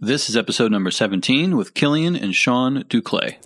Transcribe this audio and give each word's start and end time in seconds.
This 0.00 0.30
is 0.30 0.36
episode 0.36 0.70
number 0.70 0.92
17 0.92 1.56
with 1.56 1.74
Killian 1.74 2.14
and 2.14 2.32
Sean 2.32 2.84
Duclay. 2.84 3.38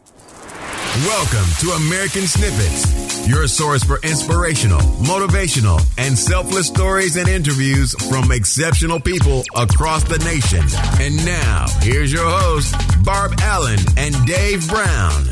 Welcome 1.07 1.49
to 1.61 1.71
American 1.87 2.27
Snippets, 2.27 3.27
your 3.27 3.47
source 3.49 3.83
for 3.83 3.99
inspirational, 4.03 4.81
motivational, 5.01 5.81
and 5.97 6.17
selfless 6.19 6.67
stories 6.67 7.17
and 7.17 7.27
interviews 7.27 7.95
from 8.11 8.31
exceptional 8.31 9.01
people 9.01 9.45
across 9.57 10.05
the 10.05 10.19
nation. 10.19 10.61
And 11.01 11.17
now, 11.25 11.69
here's 11.81 12.13
your 12.13 12.29
hosts, 12.29 12.75
Barb 13.03 13.33
Allen 13.41 13.79
and 13.97 14.15
Dave 14.27 14.69
Brown. 14.69 15.25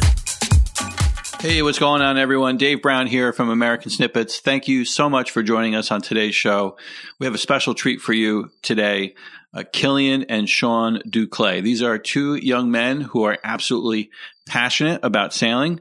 Hey, 1.41 1.61
what's 1.61 1.79
going 1.79 2.01
on, 2.01 2.17
everyone? 2.17 2.57
Dave 2.57 2.81
Brown 2.81 3.07
here 3.07 3.35
from 3.35 3.51
American 3.51 3.91
Snippets. 3.91 4.41
Thank 4.41 4.69
you 4.69 4.87
so 4.87 5.11
much 5.11 5.33
for 5.33 5.43
joining 5.43 5.75
us 5.75 5.91
on 5.91 6.01
today's 6.01 6.35
show. 6.35 6.79
We 7.19 7.27
have 7.27 7.35
a 7.35 7.39
special 7.39 7.75
treat 7.75 8.01
for 8.01 8.15
you 8.15 8.51
today 8.63 9.15
uh, 9.55 9.65
Killian 9.73 10.25
and 10.25 10.49
Sean 10.49 11.01
Duclay. 11.09 11.63
These 11.63 11.83
are 11.83 11.99
two 11.99 12.35
young 12.35 12.71
men 12.71 13.01
who 13.01 13.25
are 13.25 13.39
absolutely 13.43 14.11
passionate 14.47 15.01
about 15.03 15.35
sailing, 15.35 15.81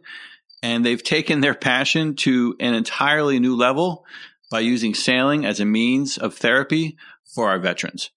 and 0.61 0.85
they've 0.85 1.03
taken 1.03 1.41
their 1.41 1.53
passion 1.53 2.15
to 2.17 2.55
an 2.59 2.73
entirely 2.73 3.39
new 3.39 3.55
level 3.55 4.05
by 4.51 4.59
using 4.61 4.93
sailing 4.93 5.45
as 5.45 5.59
a 5.59 5.65
means 5.65 6.17
of 6.17 6.35
therapy 6.35 6.97
for 7.25 7.49
our 7.49 7.59
veterans. 7.59 8.09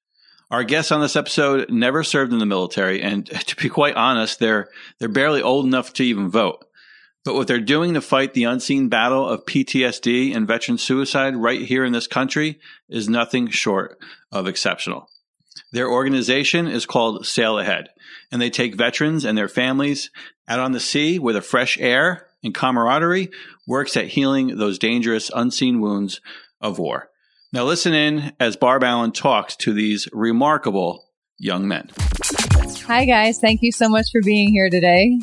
Our 0.51 0.65
guests 0.65 0.93
on 0.93 1.01
this 1.01 1.17
episode 1.17 1.71
never 1.71 2.05
served 2.05 2.33
in 2.33 2.39
the 2.39 2.47
military, 2.47 3.01
and 3.03 3.27
to 3.47 3.57
be 3.57 3.69
quite 3.69 3.97
honest, 3.97 4.39
they're 4.39 4.69
they're 4.99 5.09
barely 5.09 5.43
old 5.43 5.67
enough 5.67 5.93
to 5.95 6.05
even 6.05 6.31
vote. 6.31 6.65
But 7.25 7.35
what 7.35 7.47
they're 7.47 7.61
doing 7.61 7.95
to 7.95 8.01
fight 8.01 8.35
the 8.35 8.45
unseen 8.45 8.89
battle 8.89 9.29
of 9.29 9.47
PTSD 9.47 10.35
and 10.35 10.47
veteran 10.47 10.77
suicide 10.77 11.37
right 11.37 11.63
here 11.63 11.85
in 11.85 11.93
this 11.93 12.09
country 12.09 12.59
is 12.89 13.09
nothing 13.09 13.49
short 13.49 13.99
of 14.33 14.49
exceptional. 14.49 15.09
Their 15.73 15.91
organization 15.91 16.67
is 16.67 16.87
called 16.87 17.27
Sail 17.27 17.59
Ahead, 17.59 17.89
and 18.31 18.41
they 18.41 18.51
take 18.51 18.75
veterans 18.75 19.25
and 19.25 19.37
their 19.37 19.49
families 19.49 20.11
out 20.49 20.61
on 20.61 20.73
the 20.73 20.81
sea 20.81 21.19
where 21.19 21.35
the 21.35 21.41
fresh 21.41 21.79
air 21.79 22.27
and 22.43 22.55
camaraderie 22.55 23.31
works 23.67 23.97
at 23.97 24.09
healing 24.09 24.57
those 24.57 24.79
dangerous 24.79 25.31
unseen 25.35 25.81
wounds 25.81 26.21
of 26.61 26.79
war. 26.79 27.09
Now 27.53 27.65
listen 27.65 27.93
in 27.93 28.33
as 28.41 28.57
Barb 28.57 28.83
Allen 28.83 29.13
talks 29.13 29.57
to 29.57 29.73
these 29.73 30.09
remarkable 30.13 31.05
young 31.39 31.69
men. 31.69 31.91
Hi 32.87 33.05
guys, 33.05 33.39
thank 33.39 33.63
you 33.63 33.73
so 33.73 33.89
much 33.89 34.07
for 34.11 34.21
being 34.25 34.49
here 34.49 34.71
today. 34.71 35.21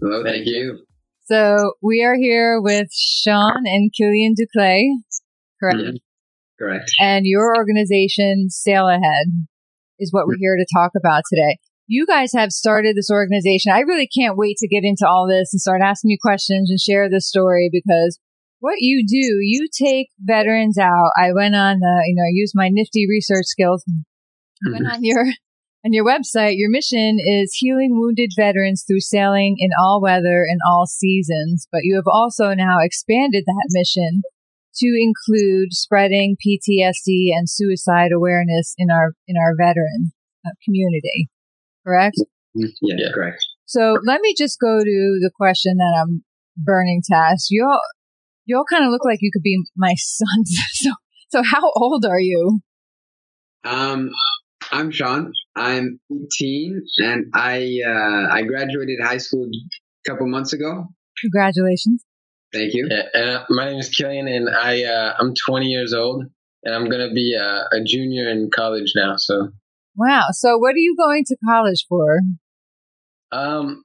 Hello, 0.00 0.22
thank 0.24 0.46
you. 0.46 0.84
So 1.24 1.74
we 1.82 2.02
are 2.02 2.16
here 2.16 2.60
with 2.60 2.88
Sean 2.92 3.66
and 3.66 3.92
Killian 3.92 4.34
Duclay, 4.34 4.88
correct? 5.60 5.78
Yeah, 5.80 5.92
correct. 6.60 6.90
And 7.00 7.24
your 7.24 7.56
organization, 7.56 8.50
Sail 8.50 8.88
Ahead 8.88 9.26
is 9.98 10.12
what 10.12 10.26
we're 10.26 10.38
here 10.38 10.56
to 10.56 10.66
talk 10.74 10.92
about 10.96 11.22
today. 11.30 11.58
You 11.86 12.06
guys 12.06 12.32
have 12.32 12.52
started 12.52 12.96
this 12.96 13.10
organization. 13.10 13.72
I 13.72 13.80
really 13.80 14.08
can't 14.08 14.36
wait 14.36 14.56
to 14.58 14.68
get 14.68 14.84
into 14.84 15.06
all 15.06 15.26
this 15.28 15.52
and 15.52 15.60
start 15.60 15.82
asking 15.82 16.10
you 16.10 16.18
questions 16.20 16.70
and 16.70 16.78
share 16.78 17.10
this 17.10 17.28
story 17.28 17.68
because 17.72 18.18
what 18.60 18.76
you 18.78 19.04
do, 19.06 19.38
you 19.40 19.68
take 19.72 20.08
veterans 20.20 20.78
out. 20.78 21.10
I 21.16 21.32
went 21.34 21.56
on, 21.56 21.80
the, 21.80 22.04
you 22.06 22.14
know, 22.14 22.22
I 22.22 22.32
used 22.32 22.52
my 22.54 22.68
nifty 22.70 23.06
research 23.08 23.46
skills. 23.46 23.84
I 24.66 24.70
went 24.70 24.84
mm-hmm. 24.84 24.94
on 24.94 24.98
your 25.02 25.24
on 25.84 25.92
your 25.92 26.04
website. 26.04 26.56
Your 26.56 26.70
mission 26.70 27.18
is 27.18 27.54
healing 27.54 27.98
wounded 27.98 28.30
veterans 28.36 28.84
through 28.86 29.00
sailing 29.00 29.56
in 29.58 29.70
all 29.80 30.00
weather 30.02 30.44
and 30.48 30.60
all 30.68 30.86
seasons. 30.86 31.66
But 31.72 31.80
you 31.84 31.96
have 31.96 32.06
also 32.06 32.54
now 32.54 32.78
expanded 32.80 33.44
that 33.46 33.68
mission 33.70 34.22
to 34.76 34.86
include 34.86 35.72
spreading 35.72 36.36
PTSD 36.36 37.30
and 37.34 37.48
suicide 37.48 38.10
awareness 38.14 38.74
in 38.78 38.88
our 38.90 39.12
in 39.26 39.36
our 39.36 39.54
veteran 39.58 40.12
uh, 40.46 40.50
community. 40.64 41.28
Correct? 41.86 42.16
Yeah, 42.54 42.68
yeah, 42.82 43.12
correct. 43.12 43.44
So 43.66 43.98
let 44.04 44.20
me 44.20 44.34
just 44.36 44.58
go 44.60 44.80
to 44.80 45.18
the 45.20 45.30
question 45.36 45.76
that 45.78 46.02
I'm 46.02 46.24
burning 46.56 47.02
to 47.10 47.16
ask. 47.16 47.46
You 47.50 47.66
all, 47.70 47.80
you 48.44 48.56
all 48.56 48.64
kind 48.70 48.84
of 48.84 48.90
look 48.90 49.04
like 49.04 49.18
you 49.20 49.30
could 49.32 49.42
be 49.42 49.56
my 49.76 49.94
sons. 49.96 50.58
so, 50.72 50.90
so 51.30 51.42
how 51.42 51.70
old 51.76 52.04
are 52.04 52.20
you? 52.20 52.60
Um, 53.64 54.10
I'm 54.72 54.90
Sean. 54.90 55.32
I'm 55.56 56.00
18, 56.10 56.82
and 56.98 57.26
I 57.34 57.80
uh, 57.86 58.32
I 58.32 58.42
graduated 58.42 58.98
high 59.02 59.18
school 59.18 59.48
a 59.48 60.10
couple 60.10 60.26
months 60.28 60.52
ago. 60.52 60.86
Congratulations. 61.20 62.04
Thank 62.52 62.74
you. 62.74 62.88
Yeah, 62.90 63.02
and 63.14 63.30
uh, 63.30 63.44
my 63.48 63.66
name 63.66 63.78
is 63.78 63.88
Killian, 63.88 64.26
and 64.26 64.48
I 64.48 64.82
uh, 64.84 65.14
I'm 65.18 65.34
20 65.46 65.66
years 65.66 65.94
old, 65.94 66.24
and 66.64 66.74
I'm 66.74 66.88
gonna 66.88 67.12
be 67.12 67.34
a, 67.34 67.68
a, 67.72 67.84
junior 67.84 68.28
in 68.28 68.50
college 68.52 68.92
now. 68.96 69.14
So. 69.16 69.50
Wow. 69.96 70.26
So, 70.32 70.58
what 70.58 70.74
are 70.74 70.78
you 70.78 70.96
going 70.96 71.24
to 71.26 71.36
college 71.46 71.86
for? 71.88 72.20
Um, 73.32 73.84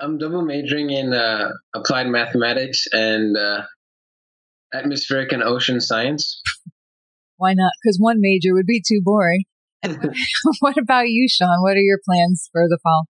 I'm 0.00 0.18
double 0.18 0.42
majoring 0.42 0.90
in 0.90 1.14
uh, 1.14 1.50
applied 1.74 2.08
mathematics 2.08 2.86
and 2.92 3.36
uh, 3.36 3.62
atmospheric 4.74 5.32
and 5.32 5.42
ocean 5.42 5.80
science. 5.80 6.42
Why 7.36 7.54
not? 7.54 7.72
Because 7.82 7.98
one 7.98 8.16
major 8.20 8.52
would 8.52 8.66
be 8.66 8.82
too 8.86 9.00
boring. 9.02 9.44
what 10.60 10.76
about 10.76 11.08
you, 11.08 11.26
Sean? 11.30 11.62
What 11.62 11.76
are 11.76 11.82
your 11.82 12.00
plans 12.04 12.48
for 12.52 12.68
the 12.68 12.78
fall? 12.82 13.06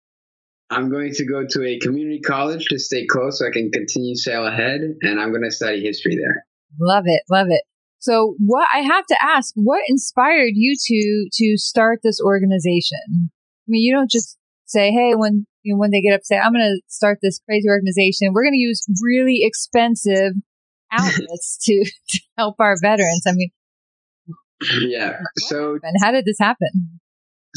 I'm 0.71 0.91
going 0.91 1.13
to 1.15 1.25
go 1.25 1.45
to 1.49 1.65
a 1.65 1.79
community 1.79 2.21
college 2.21 2.67
to 2.67 2.79
stay 2.79 3.07
close 3.07 3.39
so 3.39 3.47
I 3.47 3.51
can 3.51 3.71
continue 3.71 4.15
sail 4.17 4.47
ahead, 4.47 4.81
and 5.03 5.21
I'm 5.21 5.31
going 5.31 5.45
to 5.45 5.51
study 5.51 5.81
history 5.81 6.17
there. 6.17 6.45
Love 6.79 7.05
it, 7.07 7.23
love 7.31 7.47
it. 7.49 7.63
So, 8.01 8.35
what 8.39 8.69
I 8.73 8.81
have 8.81 9.07
to 9.07 9.17
ask, 9.21 9.53
what 9.57 9.83
inspired 9.89 10.53
you 10.55 10.77
to 10.79 11.29
to 11.33 11.57
start 11.57 12.01
this 12.03 12.21
organization? 12.21 12.99
I 13.09 13.67
mean, 13.67 13.83
you 13.83 13.95
don't 13.95 14.11
just 14.11 14.37
say, 14.67 14.91
"Hey," 14.91 15.15
when 15.15 15.47
you 15.63 15.75
know, 15.75 15.79
when 15.79 15.91
they 15.91 16.03
get 16.03 16.15
up, 16.15 16.21
say, 16.23 16.39
"I'm 16.39 16.53
going 16.53 16.65
to 16.65 16.81
start 16.89 17.19
this 17.23 17.41
crazy 17.45 17.69
organization. 17.69 18.33
We're 18.33 18.45
going 18.45 18.55
to 18.55 18.59
use 18.59 18.87
really 19.03 19.41
expensive 19.43 20.33
outlets 20.93 21.59
to, 21.65 21.85
to 22.09 22.21
help 22.37 22.57
our 22.61 22.77
veterans." 22.81 23.25
I 23.27 23.33
mean, 23.33 23.51
yeah. 24.81 25.19
So, 25.39 25.79
and 25.83 25.97
how 26.03 26.13
did 26.13 26.25
this 26.25 26.39
happen? 26.39 27.01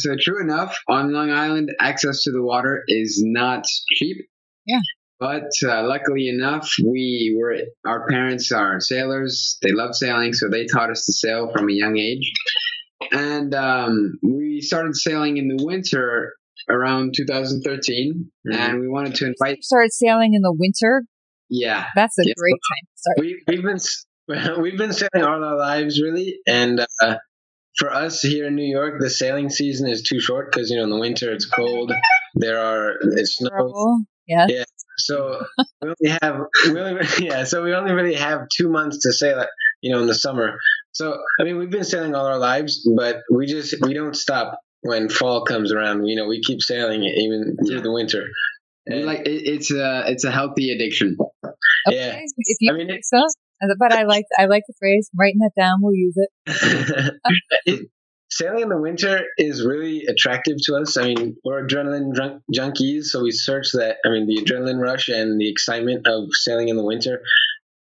So 0.01 0.16
true 0.19 0.41
enough, 0.41 0.78
on 0.88 1.13
Long 1.13 1.31
Island, 1.31 1.72
access 1.79 2.23
to 2.23 2.31
the 2.31 2.41
water 2.41 2.84
is 2.88 3.22
not 3.23 3.66
cheap. 3.95 4.17
Yeah. 4.66 4.79
But 5.19 5.51
uh, 5.63 5.84
luckily 5.84 6.29
enough, 6.29 6.73
we 6.84 7.38
were 7.39 7.57
our 7.85 8.07
parents 8.07 8.51
are 8.51 8.79
sailors. 8.79 9.57
They 9.62 9.72
love 9.72 9.94
sailing, 9.94 10.34
so 10.34 10.50
they 10.50 10.66
taught 10.66 10.89
us 10.89 11.06
to 11.06 11.13
sail 11.13 11.51
from 11.51 11.69
a 11.69 11.73
young 11.73 11.97
age. 11.97 12.31
And 13.12 13.53
um, 13.53 14.19
we 14.23 14.62
started 14.62 14.95
sailing 14.95 15.38
in 15.38 15.47
the 15.47 15.63
winter 15.63 16.33
around 16.69 17.13
2013, 17.16 18.31
mm-hmm. 18.47 18.59
and 18.59 18.79
we 18.79 18.88
wanted 18.88 19.13
to 19.16 19.25
invite. 19.28 19.57
You 19.57 19.63
started 19.63 19.94
sailing 19.94 20.33
in 20.33 20.41
the 20.41 20.56
winter. 20.57 21.03
Yeah, 21.50 21.85
that's 21.95 22.18
a 22.18 22.23
yeah. 22.25 22.33
great 22.35 22.53
time 22.53 22.88
to 22.88 22.97
start. 22.97 23.19
We, 23.19 23.44
we've 23.47 23.63
been 23.63 24.59
we've 24.62 24.78
been 24.78 24.94
sailing 24.94 25.23
all 25.23 25.44
our 25.44 25.57
lives, 25.57 26.01
really, 26.01 26.39
and 26.47 26.85
uh, 27.01 27.16
for 27.77 27.91
us 27.91 28.21
here 28.21 28.47
in 28.47 28.55
New 28.55 28.69
York, 28.69 28.95
the 28.99 29.09
sailing 29.09 29.49
season 29.49 29.89
is 29.89 30.03
too 30.03 30.19
short 30.19 30.51
because 30.51 30.69
you 30.69 30.77
know 30.77 30.83
in 30.83 30.89
the 30.89 30.99
winter 30.99 31.31
it's 31.31 31.45
cold. 31.45 31.91
There 32.35 32.59
are 32.59 32.93
it's 33.01 33.37
snow. 33.37 33.99
Yeah. 34.27 34.45
Yeah. 34.47 34.63
So 34.97 35.43
we 35.81 35.89
only 35.89 36.17
have 36.21 36.41
we 36.65 36.79
only 36.79 37.07
yeah. 37.19 37.43
So 37.43 37.63
we 37.63 37.73
only 37.73 37.91
really 37.93 38.15
have 38.15 38.47
two 38.55 38.69
months 38.69 38.99
to 38.99 39.13
sail. 39.13 39.45
You 39.81 39.93
know, 39.93 40.01
in 40.01 40.07
the 40.07 40.15
summer. 40.15 40.59
So 40.91 41.17
I 41.39 41.43
mean, 41.43 41.57
we've 41.57 41.69
been 41.69 41.83
sailing 41.83 42.13
all 42.13 42.25
our 42.25 42.37
lives, 42.37 42.87
but 42.95 43.21
we 43.31 43.47
just 43.47 43.75
we 43.81 43.93
don't 43.93 44.15
stop 44.15 44.59
when 44.81 45.09
fall 45.09 45.43
comes 45.43 45.71
around. 45.71 46.05
You 46.05 46.17
know, 46.17 46.27
we 46.27 46.41
keep 46.41 46.61
sailing 46.61 47.03
even 47.03 47.57
through 47.65 47.77
yeah. 47.77 47.81
the 47.81 47.91
winter. 47.91 48.25
And 48.85 49.05
like 49.05 49.21
it, 49.21 49.41
it's 49.45 49.71
a 49.71 50.03
it's 50.07 50.23
a 50.23 50.31
healthy 50.31 50.71
addiction. 50.71 51.17
Okay. 51.43 51.97
Yeah. 51.97 52.19
If 52.38 52.57
you 52.59 52.73
I 52.73 52.77
mean, 52.77 52.88
think 52.88 53.01
so 53.03 53.23
but 53.77 53.94
I 53.94 54.03
like 54.07 54.25
I 54.38 54.45
like 54.45 54.63
the 54.67 54.73
phrase. 54.79 55.09
I'm 55.13 55.19
writing 55.19 55.39
that 55.39 55.51
down. 55.59 55.79
We'll 55.81 55.95
use 55.95 56.16
it. 56.17 57.13
it. 57.66 57.88
Sailing 58.33 58.61
in 58.61 58.69
the 58.69 58.79
winter 58.79 59.23
is 59.38 59.66
really 59.66 60.05
attractive 60.05 60.55
to 60.63 60.75
us. 60.77 60.95
I 60.95 61.03
mean, 61.03 61.35
we're 61.44 61.67
adrenaline 61.67 62.15
jun- 62.15 62.41
junkies, 62.56 63.06
so 63.06 63.21
we 63.21 63.31
search 63.31 63.74
that. 63.74 63.97
I 64.06 64.09
mean, 64.09 64.25
the 64.25 64.38
adrenaline 64.38 64.80
rush 64.80 65.09
and 65.09 65.39
the 65.39 65.50
excitement 65.50 66.07
of 66.07 66.30
sailing 66.31 66.69
in 66.69 66.77
the 66.77 66.86
winter. 66.86 67.24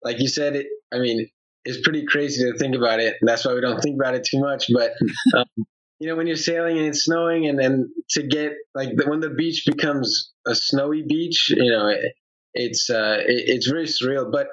Like 0.03 0.21
you 0.21 0.29
said, 0.29 0.57
it. 0.57 0.67
I 0.91 1.01
mean, 1.01 1.29
it's 1.67 1.83
pretty 1.83 2.07
crazy 2.07 2.51
to 2.51 2.57
think 2.57 2.75
about 2.75 2.99
it. 2.99 3.17
that's 3.21 3.45
why 3.45 3.53
we 3.53 3.61
don't 3.61 3.79
think 3.81 4.01
about 4.01 4.15
it 4.15 4.25
too 4.25 4.41
much. 4.41 4.71
But 4.73 4.93
um, 5.37 5.67
you 5.99 6.09
know, 6.09 6.17
when 6.17 6.27
you're 6.27 6.37
sailing 6.37 6.79
and 6.79 6.87
it's 6.87 7.05
snowing, 7.05 7.47
and 7.47 7.59
then 7.59 7.93
to 8.13 8.23
get 8.23 8.53
like 8.75 8.89
the, 8.97 9.09
when 9.09 9.21
the 9.21 9.31
beach 9.31 9.65
becomes 9.67 10.33
a 10.47 10.55
snowy 10.55 11.05
beach, 11.07 11.51
you 11.51 11.71
know, 11.71 11.89
it, 11.89 12.15
it's 12.55 12.89
uh, 12.89 13.19
it, 13.21 13.45
it's 13.49 13.69
very 13.69 13.85
surreal. 13.85 14.33
But 14.33 14.47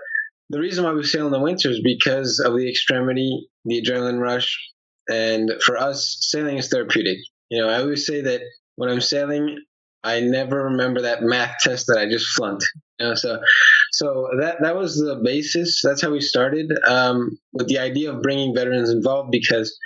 the 0.49 0.59
reason 0.59 0.83
why 0.83 0.93
we 0.93 1.03
sail 1.03 1.25
in 1.25 1.31
the 1.31 1.39
winter 1.39 1.69
is 1.69 1.81
because 1.83 2.39
of 2.39 2.55
the 2.55 2.69
extremity, 2.69 3.47
the 3.65 3.81
adrenaline 3.81 4.19
rush, 4.19 4.57
and 5.09 5.51
for 5.65 5.77
us, 5.77 6.17
sailing 6.21 6.57
is 6.57 6.69
therapeutic. 6.69 7.17
You 7.49 7.61
know, 7.61 7.69
I 7.69 7.79
always 7.79 8.05
say 8.05 8.21
that 8.21 8.41
when 8.75 8.89
I'm 8.89 9.01
sailing, 9.01 9.57
I 10.03 10.19
never 10.19 10.65
remember 10.65 11.01
that 11.01 11.23
math 11.23 11.55
test 11.61 11.87
that 11.87 11.97
I 11.97 12.07
just 12.07 12.27
flunked. 12.27 12.65
You 12.99 13.07
know, 13.07 13.15
so 13.15 13.39
so 13.91 14.29
that 14.39 14.57
that 14.61 14.75
was 14.75 14.97
the 14.97 15.19
basis. 15.23 15.81
That's 15.83 16.01
how 16.01 16.11
we 16.11 16.21
started 16.21 16.71
um, 16.87 17.37
with 17.53 17.67
the 17.67 17.79
idea 17.79 18.11
of 18.11 18.21
bringing 18.21 18.53
veterans 18.53 18.89
involved 18.89 19.31
because 19.31 19.77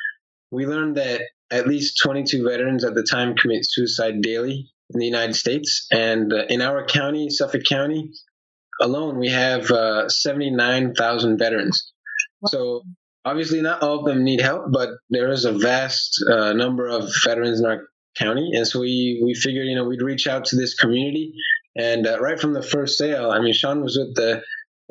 we 0.52 0.66
learned 0.66 0.98
that 0.98 1.22
at 1.52 1.68
least 1.68 2.00
22 2.04 2.48
veterans 2.48 2.84
at 2.84 2.96
the 2.96 3.04
time 3.04 3.36
commit 3.36 3.66
suicide 3.66 4.22
daily 4.22 4.72
in 4.94 5.00
the 5.00 5.06
United 5.06 5.36
States. 5.36 5.88
And 5.92 6.32
uh, 6.34 6.46
in 6.50 6.62
our 6.62 6.86
county, 6.86 7.30
Suffolk 7.30 7.64
County 7.68 8.12
alone, 8.80 9.18
we 9.18 9.30
have 9.30 9.70
uh, 9.72 10.10
79,000 10.10 11.38
veterans. 11.38 11.92
So 12.48 12.84
obviously, 13.26 13.62
not 13.62 13.81
all 13.84 14.00
of 14.00 14.06
them 14.06 14.24
need 14.24 14.42
help, 14.42 14.72
but 14.72 14.90
there 15.10 15.30
is 15.30 15.46
a 15.46 15.52
vast 15.52 16.24
uh, 16.31 16.54
number 16.54 16.88
of 16.88 17.10
veterans 17.24 17.60
in 17.60 17.66
our 17.66 17.88
county. 18.18 18.52
And 18.54 18.68
so 18.68 18.80
we, 18.80 19.22
we 19.24 19.34
figured, 19.34 19.68
you 19.68 19.76
know, 19.76 19.86
we'd 19.86 20.02
reach 20.02 20.28
out 20.28 20.46
to 20.46 20.56
this 20.56 20.74
community. 20.76 21.34
And 21.76 22.08
uh, 22.08 22.20
right 22.20 22.40
from 22.40 22.54
the 22.54 22.64
first 22.64 22.98
sale, 22.98 23.31
I 23.31 23.40
mean, 23.40 23.54
Sean 23.54 23.81
was 23.81 23.98
with 23.98 24.16
the 24.16 24.42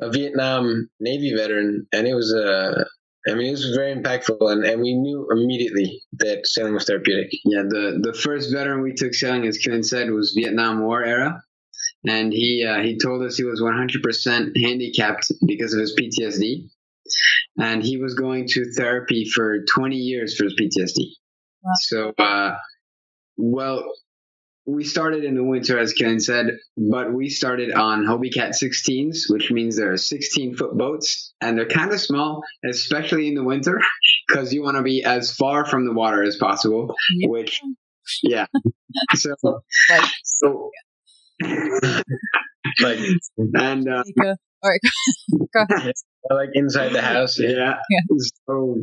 a 0.01 0.09
Vietnam 0.09 0.89
Navy 0.99 1.33
veteran, 1.35 1.87
and 1.91 2.07
it 2.07 2.13
was 2.13 2.33
a 2.33 2.85
I 3.27 3.35
mean, 3.35 3.47
it 3.47 3.51
was 3.51 3.75
very 3.75 3.93
impactful, 3.93 4.49
and, 4.49 4.63
and 4.63 4.81
we 4.81 4.95
knew 4.95 5.27
immediately 5.29 6.01
that 6.19 6.47
sailing 6.47 6.73
was 6.73 6.85
therapeutic. 6.85 7.29
Yeah, 7.43 7.63
the, 7.67 7.99
the 8.01 8.13
first 8.13 8.51
veteran 8.51 8.81
we 8.81 8.93
took 8.93 9.13
sailing, 9.13 9.45
as 9.45 9.57
Ken 9.57 9.83
said, 9.83 10.09
was 10.09 10.33
Vietnam 10.35 10.81
War 10.81 11.03
era, 11.03 11.43
and 12.05 12.31
he 12.31 12.65
uh, 12.65 12.81
he 12.81 12.97
told 12.97 13.23
us 13.23 13.37
he 13.37 13.43
was 13.43 13.61
100% 13.61 14.57
handicapped 14.61 15.31
because 15.45 15.73
of 15.73 15.79
his 15.79 15.95
PTSD, 15.95 16.69
and 17.57 17.83
he 17.83 17.97
was 17.97 18.13
going 18.13 18.47
to 18.49 18.71
therapy 18.75 19.25
for 19.25 19.65
20 19.73 19.95
years 19.95 20.35
for 20.35 20.45
his 20.45 20.55
PTSD. 20.55 21.05
Wow. 21.63 21.71
So, 21.75 22.13
uh, 22.17 22.55
well, 23.37 23.91
we 24.65 24.83
started 24.83 25.23
in 25.23 25.35
the 25.35 25.43
winter, 25.43 25.79
as 25.79 25.93
Ken 25.93 26.19
said, 26.19 26.57
but 26.77 27.11
we 27.11 27.29
started 27.29 27.71
on 27.71 28.05
Hobie 28.05 28.33
Cat 28.33 28.51
16s, 28.51 29.23
which 29.29 29.51
means 29.51 29.77
they're 29.77 29.97
16 29.97 30.55
foot 30.55 30.77
boats 30.77 31.33
and 31.41 31.57
they're 31.57 31.67
kind 31.67 31.91
of 31.91 31.99
small, 31.99 32.43
especially 32.63 33.27
in 33.27 33.35
the 33.35 33.43
winter, 33.43 33.81
because 34.27 34.53
you 34.53 34.63
want 34.63 34.77
to 34.77 34.83
be 34.83 35.03
as 35.03 35.33
far 35.33 35.65
from 35.65 35.85
the 35.85 35.93
water 35.93 36.23
as 36.23 36.37
possible, 36.37 36.93
yeah. 37.15 37.29
which, 37.29 37.61
yeah. 38.21 38.45
so, 39.15 39.35
so, 40.23 40.71
like, 42.81 42.99
and, 43.37 43.87
uh, 43.89 44.03
all 44.61 44.69
right, 44.69 44.79
go 45.53 45.75
ahead. 45.75 45.93
like 46.29 46.49
inside 46.53 46.89
the 46.89 47.01
house. 47.01 47.39
Yeah. 47.39 47.75
yeah. 47.89 48.17
So, 48.47 48.77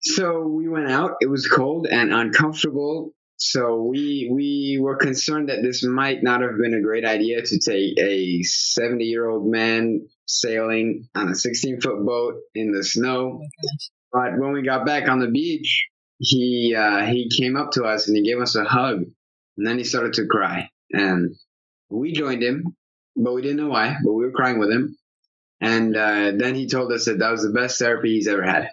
so 0.00 0.46
we 0.46 0.68
went 0.68 0.90
out. 0.90 1.12
It 1.20 1.30
was 1.30 1.48
cold 1.48 1.86
and 1.90 2.12
uncomfortable 2.12 3.14
so 3.38 3.82
we 3.82 4.30
we 4.32 4.78
were 4.80 4.96
concerned 4.96 5.50
that 5.50 5.62
this 5.62 5.84
might 5.84 6.22
not 6.22 6.40
have 6.40 6.56
been 6.58 6.74
a 6.74 6.80
great 6.80 7.04
idea 7.04 7.42
to 7.42 7.58
take 7.58 7.98
a 7.98 8.42
70 8.42 9.04
year 9.04 9.28
old 9.28 9.46
man 9.46 10.08
sailing 10.26 11.08
on 11.14 11.28
a 11.28 11.34
16 11.34 11.80
foot 11.80 12.04
boat 12.04 12.36
in 12.54 12.72
the 12.72 12.82
snow. 12.82 13.40
Oh 13.42 13.68
but 14.12 14.38
when 14.38 14.52
we 14.52 14.62
got 14.62 14.86
back 14.86 15.08
on 15.08 15.18
the 15.18 15.28
beach, 15.30 15.86
he 16.18 16.74
uh, 16.76 17.04
he 17.04 17.28
came 17.28 17.56
up 17.56 17.72
to 17.72 17.84
us 17.84 18.08
and 18.08 18.16
he 18.16 18.22
gave 18.22 18.40
us 18.40 18.56
a 18.56 18.64
hug, 18.64 19.02
and 19.56 19.66
then 19.66 19.76
he 19.76 19.84
started 19.84 20.14
to 20.14 20.26
cry, 20.26 20.70
and 20.92 21.36
we 21.90 22.12
joined 22.12 22.42
him, 22.42 22.76
but 23.16 23.34
we 23.34 23.42
didn't 23.42 23.58
know 23.58 23.68
why, 23.68 23.96
but 24.04 24.12
we 24.12 24.24
were 24.24 24.32
crying 24.32 24.58
with 24.58 24.70
him. 24.70 24.96
And 25.60 25.96
uh, 25.96 26.32
then 26.36 26.54
he 26.54 26.68
told 26.68 26.92
us 26.92 27.06
that 27.06 27.18
that 27.18 27.30
was 27.30 27.42
the 27.42 27.50
best 27.50 27.78
therapy 27.78 28.14
he's 28.14 28.28
ever 28.28 28.42
had. 28.42 28.68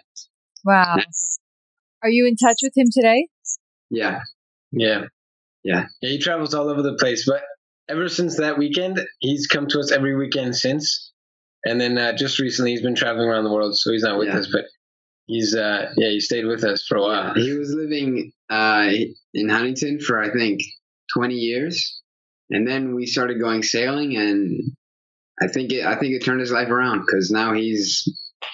Wow. 0.64 0.96
Are 2.02 2.10
you 2.10 2.26
in 2.26 2.36
touch 2.36 2.58
with 2.62 2.76
him 2.76 2.88
today? 2.92 3.28
Yeah. 3.90 4.20
Yeah. 4.72 5.04
Yeah. 5.62 5.86
Yeah, 6.02 6.10
he 6.10 6.18
travels 6.18 6.54
all 6.54 6.68
over 6.68 6.82
the 6.82 6.96
place. 7.00 7.26
But 7.26 7.42
ever 7.88 8.08
since 8.08 8.36
that 8.36 8.58
weekend, 8.58 9.00
he's 9.20 9.46
come 9.46 9.66
to 9.68 9.80
us 9.80 9.90
every 9.90 10.14
weekend 10.14 10.54
since. 10.54 11.12
And 11.64 11.80
then 11.80 11.96
uh, 11.96 12.14
just 12.14 12.38
recently, 12.38 12.72
he's 12.72 12.82
been 12.82 12.94
traveling 12.94 13.28
around 13.28 13.44
the 13.44 13.52
world, 13.52 13.76
so 13.76 13.90
he's 13.90 14.02
not 14.02 14.18
with 14.18 14.28
yeah. 14.28 14.38
us. 14.38 14.48
But 14.52 14.64
he's 15.26 15.54
uh, 15.54 15.92
yeah, 15.96 16.10
he 16.10 16.20
stayed 16.20 16.44
with 16.44 16.62
us 16.62 16.84
for 16.86 16.98
a 16.98 17.02
while. 17.02 17.34
He 17.34 17.56
was 17.56 17.72
living 17.72 18.32
uh, 18.50 18.90
in 19.32 19.48
Huntington 19.48 20.00
for 20.00 20.22
I 20.22 20.30
think 20.30 20.60
20 21.16 21.34
years, 21.34 22.02
and 22.50 22.66
then 22.66 22.94
we 22.94 23.06
started 23.06 23.40
going 23.40 23.62
sailing, 23.62 24.16
and 24.16 24.60
I 25.42 25.48
think 25.48 25.72
it 25.72 25.84
I 25.84 25.96
think 25.96 26.14
it 26.14 26.24
turned 26.24 26.40
his 26.40 26.52
life 26.52 26.68
around 26.68 27.00
because 27.00 27.30
now 27.30 27.52
he's 27.52 28.04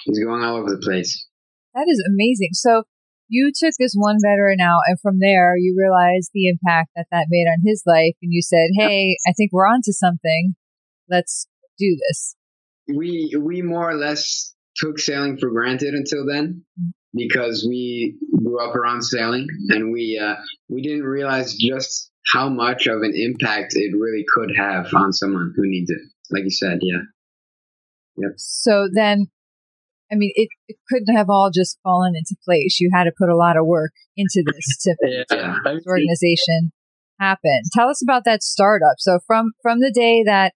he's 0.05 0.23
going 0.23 0.43
all 0.43 0.57
over 0.57 0.69
the 0.69 0.81
place. 0.83 1.27
That 1.73 1.87
is 1.87 2.03
amazing. 2.07 2.49
So 2.53 2.83
you 3.31 3.51
took 3.57 3.71
this 3.79 3.93
one 3.95 4.17
veteran 4.21 4.59
out 4.59 4.81
and 4.87 4.99
from 4.99 5.19
there 5.19 5.55
you 5.55 5.73
realized 5.77 6.31
the 6.33 6.49
impact 6.49 6.89
that 6.95 7.07
that 7.11 7.27
made 7.29 7.47
on 7.47 7.59
his 7.65 7.81
life 7.87 8.13
and 8.21 8.31
you 8.31 8.41
said 8.41 8.67
hey 8.77 9.15
i 9.25 9.31
think 9.31 9.51
we're 9.53 9.65
onto 9.65 9.93
something 9.93 10.53
let's 11.09 11.47
do 11.79 11.97
this 12.09 12.35
we 12.93 13.33
we 13.39 13.61
more 13.61 13.89
or 13.89 13.95
less 13.95 14.53
took 14.75 14.99
sailing 14.99 15.37
for 15.37 15.49
granted 15.49 15.93
until 15.93 16.25
then 16.25 16.63
because 17.13 17.65
we 17.67 18.17
grew 18.43 18.59
up 18.63 18.75
around 18.75 19.01
sailing 19.01 19.47
and 19.69 19.91
we 19.91 20.21
uh, 20.21 20.35
we 20.69 20.81
didn't 20.81 21.03
realize 21.03 21.55
just 21.55 22.10
how 22.33 22.49
much 22.49 22.87
of 22.87 23.01
an 23.01 23.13
impact 23.15 23.73
it 23.75 23.93
really 23.97 24.25
could 24.33 24.51
have 24.55 24.93
on 24.93 25.11
someone 25.13 25.53
who 25.55 25.63
needs 25.65 25.89
it 25.89 26.01
like 26.29 26.43
you 26.43 26.51
said 26.51 26.79
yeah 26.81 27.01
yep 28.17 28.31
so 28.37 28.87
then 28.93 29.27
I 30.11 30.15
mean, 30.15 30.31
it, 30.35 30.49
it 30.67 30.75
couldn't 30.89 31.15
have 31.15 31.29
all 31.29 31.51
just 31.53 31.79
fallen 31.83 32.13
into 32.15 32.35
place. 32.43 32.79
You 32.81 32.89
had 32.93 33.05
to 33.05 33.13
put 33.17 33.29
a 33.29 33.35
lot 33.35 33.55
of 33.57 33.65
work 33.65 33.93
into 34.17 34.43
this 34.45 34.77
to, 34.81 34.95
yeah. 35.03 35.23
to 35.29 35.59
this 35.63 35.87
organization 35.87 36.71
happen. 37.17 37.61
Tell 37.71 37.87
us 37.87 38.03
about 38.03 38.23
that 38.25 38.43
startup. 38.43 38.95
So 38.97 39.19
from, 39.25 39.51
from 39.61 39.79
the 39.79 39.91
day 39.91 40.23
that, 40.25 40.53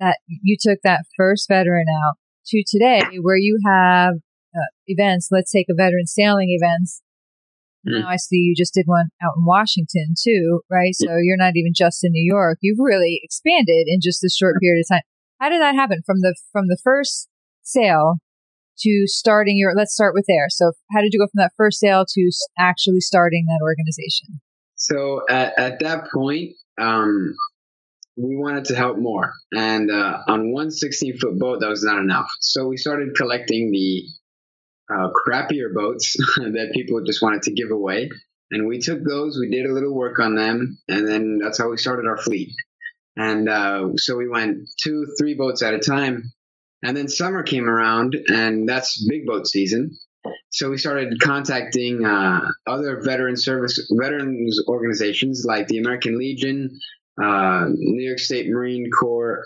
that 0.00 0.18
you 0.26 0.56
took 0.60 0.80
that 0.82 1.04
first 1.16 1.46
veteran 1.48 1.86
out 2.04 2.16
to 2.48 2.64
today 2.66 3.02
where 3.20 3.36
you 3.36 3.60
have 3.64 4.14
uh, 4.54 4.66
events, 4.86 5.28
let's 5.30 5.52
take 5.52 5.66
a 5.70 5.74
veteran 5.74 6.06
sailing 6.06 6.48
events. 6.50 7.02
Mm. 7.88 8.00
Now 8.00 8.08
I 8.08 8.16
see 8.16 8.36
you 8.36 8.54
just 8.56 8.74
did 8.74 8.86
one 8.86 9.08
out 9.22 9.34
in 9.36 9.44
Washington 9.44 10.14
too, 10.20 10.60
right? 10.70 10.94
So 10.94 11.16
you're 11.22 11.36
not 11.36 11.56
even 11.56 11.72
just 11.74 12.04
in 12.04 12.12
New 12.12 12.24
York. 12.24 12.58
You've 12.60 12.80
really 12.80 13.20
expanded 13.22 13.86
in 13.86 14.00
just 14.02 14.24
a 14.24 14.30
short 14.30 14.56
period 14.60 14.84
of 14.84 14.94
time. 14.94 15.02
How 15.40 15.50
did 15.50 15.60
that 15.60 15.74
happen 15.74 16.00
from 16.04 16.20
the, 16.20 16.34
from 16.52 16.68
the 16.68 16.78
first 16.82 17.28
sale 17.62 18.16
to 18.78 19.04
starting 19.06 19.56
your, 19.56 19.74
let's 19.74 19.94
start 19.94 20.14
with 20.14 20.24
there. 20.28 20.46
So 20.48 20.72
how 20.92 21.00
did 21.00 21.12
you 21.12 21.20
go 21.20 21.26
from 21.26 21.42
that 21.42 21.52
first 21.56 21.80
sale 21.80 22.04
to 22.08 22.30
actually 22.58 23.00
starting 23.00 23.46
that 23.46 23.62
organization? 23.62 24.40
So 24.76 25.22
at, 25.28 25.58
at 25.58 25.80
that 25.80 26.08
point, 26.12 26.52
um, 26.78 27.34
we 28.16 28.36
wanted 28.36 28.66
to 28.66 28.74
help 28.74 28.98
more. 28.98 29.32
And 29.54 29.90
uh, 29.90 30.18
on 30.26 30.52
one 30.52 30.70
16 30.70 31.18
foot 31.18 31.38
boat, 31.38 31.60
that 31.60 31.68
was 31.68 31.84
not 31.84 31.98
enough. 31.98 32.28
So 32.40 32.66
we 32.66 32.76
started 32.76 33.14
collecting 33.14 33.70
the 33.70 34.02
uh, 34.92 35.08
crappier 35.26 35.72
boats 35.74 36.16
that 36.36 36.70
people 36.74 37.02
just 37.04 37.22
wanted 37.22 37.42
to 37.42 37.54
give 37.54 37.70
away. 37.70 38.10
And 38.50 38.66
we 38.66 38.78
took 38.78 39.02
those, 39.02 39.38
we 39.38 39.50
did 39.50 39.66
a 39.66 39.72
little 39.72 39.94
work 39.94 40.20
on 40.20 40.36
them, 40.36 40.78
and 40.88 41.06
then 41.06 41.38
that's 41.42 41.58
how 41.58 41.68
we 41.68 41.76
started 41.76 42.06
our 42.06 42.16
fleet. 42.16 42.50
And 43.16 43.48
uh, 43.48 43.96
so 43.96 44.16
we 44.16 44.28
went 44.28 44.68
two, 44.82 45.06
three 45.18 45.34
boats 45.34 45.62
at 45.62 45.74
a 45.74 45.78
time 45.78 46.32
and 46.82 46.96
then 46.96 47.08
summer 47.08 47.42
came 47.42 47.68
around, 47.68 48.16
and 48.28 48.68
that's 48.68 49.04
big 49.08 49.26
boat 49.26 49.46
season. 49.46 49.96
So 50.50 50.70
we 50.70 50.78
started 50.78 51.20
contacting 51.20 52.04
uh, 52.04 52.40
other 52.66 53.00
veteran 53.02 53.36
service 53.36 53.90
veterans 53.98 54.60
organizations 54.68 55.44
like 55.46 55.68
the 55.68 55.78
American 55.78 56.18
Legion, 56.18 56.78
uh, 57.22 57.66
New 57.70 58.06
York 58.06 58.18
State 58.18 58.48
Marine 58.48 58.90
Corps, 58.90 59.44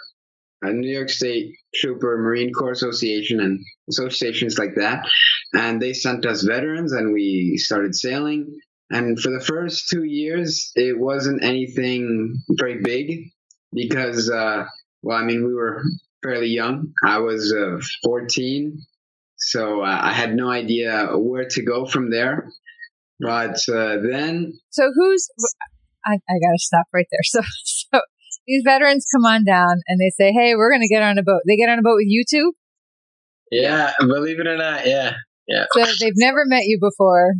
uh, 0.64 0.70
New 0.70 0.90
York 0.90 1.08
State 1.08 1.54
Trooper 1.74 2.18
Marine 2.18 2.52
Corps 2.52 2.72
Association, 2.72 3.40
and 3.40 3.60
associations 3.88 4.58
like 4.58 4.74
that. 4.76 5.06
And 5.52 5.80
they 5.80 5.92
sent 5.92 6.26
us 6.26 6.42
veterans, 6.42 6.92
and 6.92 7.12
we 7.12 7.56
started 7.56 7.94
sailing. 7.94 8.58
And 8.90 9.18
for 9.18 9.30
the 9.30 9.44
first 9.44 9.88
two 9.88 10.04
years, 10.04 10.72
it 10.74 10.98
wasn't 10.98 11.44
anything 11.44 12.36
very 12.50 12.80
big 12.82 13.30
because, 13.72 14.28
uh, 14.28 14.64
well, 15.02 15.16
I 15.16 15.22
mean, 15.22 15.46
we 15.46 15.54
were 15.54 15.82
fairly 16.22 16.48
young. 16.48 16.92
I 17.04 17.18
was 17.18 17.54
uh, 17.54 17.78
14, 18.04 18.78
so 19.36 19.82
uh, 19.82 19.98
I 20.02 20.12
had 20.12 20.34
no 20.34 20.50
idea 20.50 21.06
where 21.16 21.46
to 21.48 21.62
go 21.62 21.86
from 21.86 22.10
there. 22.10 22.50
But 23.20 23.58
uh, 23.68 23.98
then, 24.02 24.58
so 24.70 24.90
who's? 24.94 25.28
I, 26.04 26.14
I 26.14 26.34
gotta 26.40 26.58
stop 26.58 26.86
right 26.92 27.06
there. 27.10 27.20
So, 27.24 27.40
so 27.92 28.00
these 28.50 28.62
veterans 28.64 29.06
come 29.14 29.24
on 29.24 29.44
down 29.44 29.76
and 29.86 30.00
they 30.00 30.10
say, 30.10 30.32
"Hey, 30.32 30.56
we're 30.56 30.72
gonna 30.72 30.88
get 30.88 31.02
on 31.02 31.18
a 31.18 31.22
boat." 31.22 31.42
They 31.46 31.56
get 31.56 31.68
on 31.68 31.78
a 31.78 31.82
boat 31.82 31.96
with 31.96 32.08
you 32.08 32.24
too. 32.28 32.52
Yeah, 33.50 33.92
believe 34.00 34.40
it 34.40 34.46
or 34.46 34.56
not, 34.56 34.86
yeah, 34.86 35.14
yeah. 35.46 35.66
So 35.72 35.84
they've 36.00 36.12
never 36.16 36.44
met 36.46 36.64
you 36.64 36.78
before. 36.80 37.34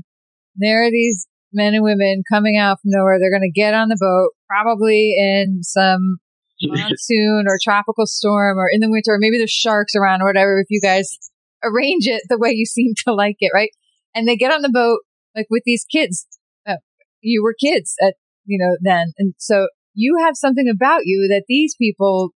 There 0.57 0.85
are 0.85 0.91
these 0.91 1.27
men 1.53 1.75
and 1.75 1.85
women 1.85 2.23
coming 2.31 2.57
out 2.57 2.79
from 2.81 2.91
nowhere. 2.93 3.19
They're 3.19 3.31
going 3.31 3.51
to 3.51 3.61
get 3.61 3.75
on 3.75 3.89
the 3.89 3.99
boat, 3.99 4.31
probably 4.49 5.15
in 5.19 5.63
some 5.63 6.19
monsoon 6.63 7.45
or 7.49 7.59
tropical 7.63 8.07
storm 8.07 8.59
or 8.59 8.69
in 8.71 8.81
the 8.81 8.91
winter, 8.91 9.15
or 9.15 9.19
maybe 9.19 9.39
there's 9.39 9.51
sharks 9.51 9.95
around 9.95 10.23
or 10.23 10.27
whatever, 10.27 10.61
if 10.61 10.67
you 10.71 10.81
guys 10.81 11.19
arrange 11.63 12.07
it 12.07 12.23
the 12.29 12.39
way 12.39 12.51
you 12.53 12.67
seem 12.67 12.95
to 13.05 13.15
like 13.15 13.37
it, 13.41 13.51
right? 13.55 13.71
And 14.15 14.27
they 14.27 14.37
get 14.37 14.53
on 14.53 14.63
the 14.63 14.71
boat, 14.71 15.01
like 15.37 15.47
with 15.51 15.63
these 15.65 15.85
kids. 15.91 16.27
Uh, 16.67 16.77
you 17.21 17.43
were 17.43 17.55
kids 17.59 17.95
at, 18.03 18.15
you 18.45 18.59
know, 18.59 18.77
then. 18.81 19.13
And 19.19 19.35
so 19.39 19.69
you 19.95 20.19
have 20.25 20.37
something 20.37 20.69
about 20.69 21.03
you 21.05 21.29
that 21.31 21.45
these 21.49 21.75
people 21.77 22.31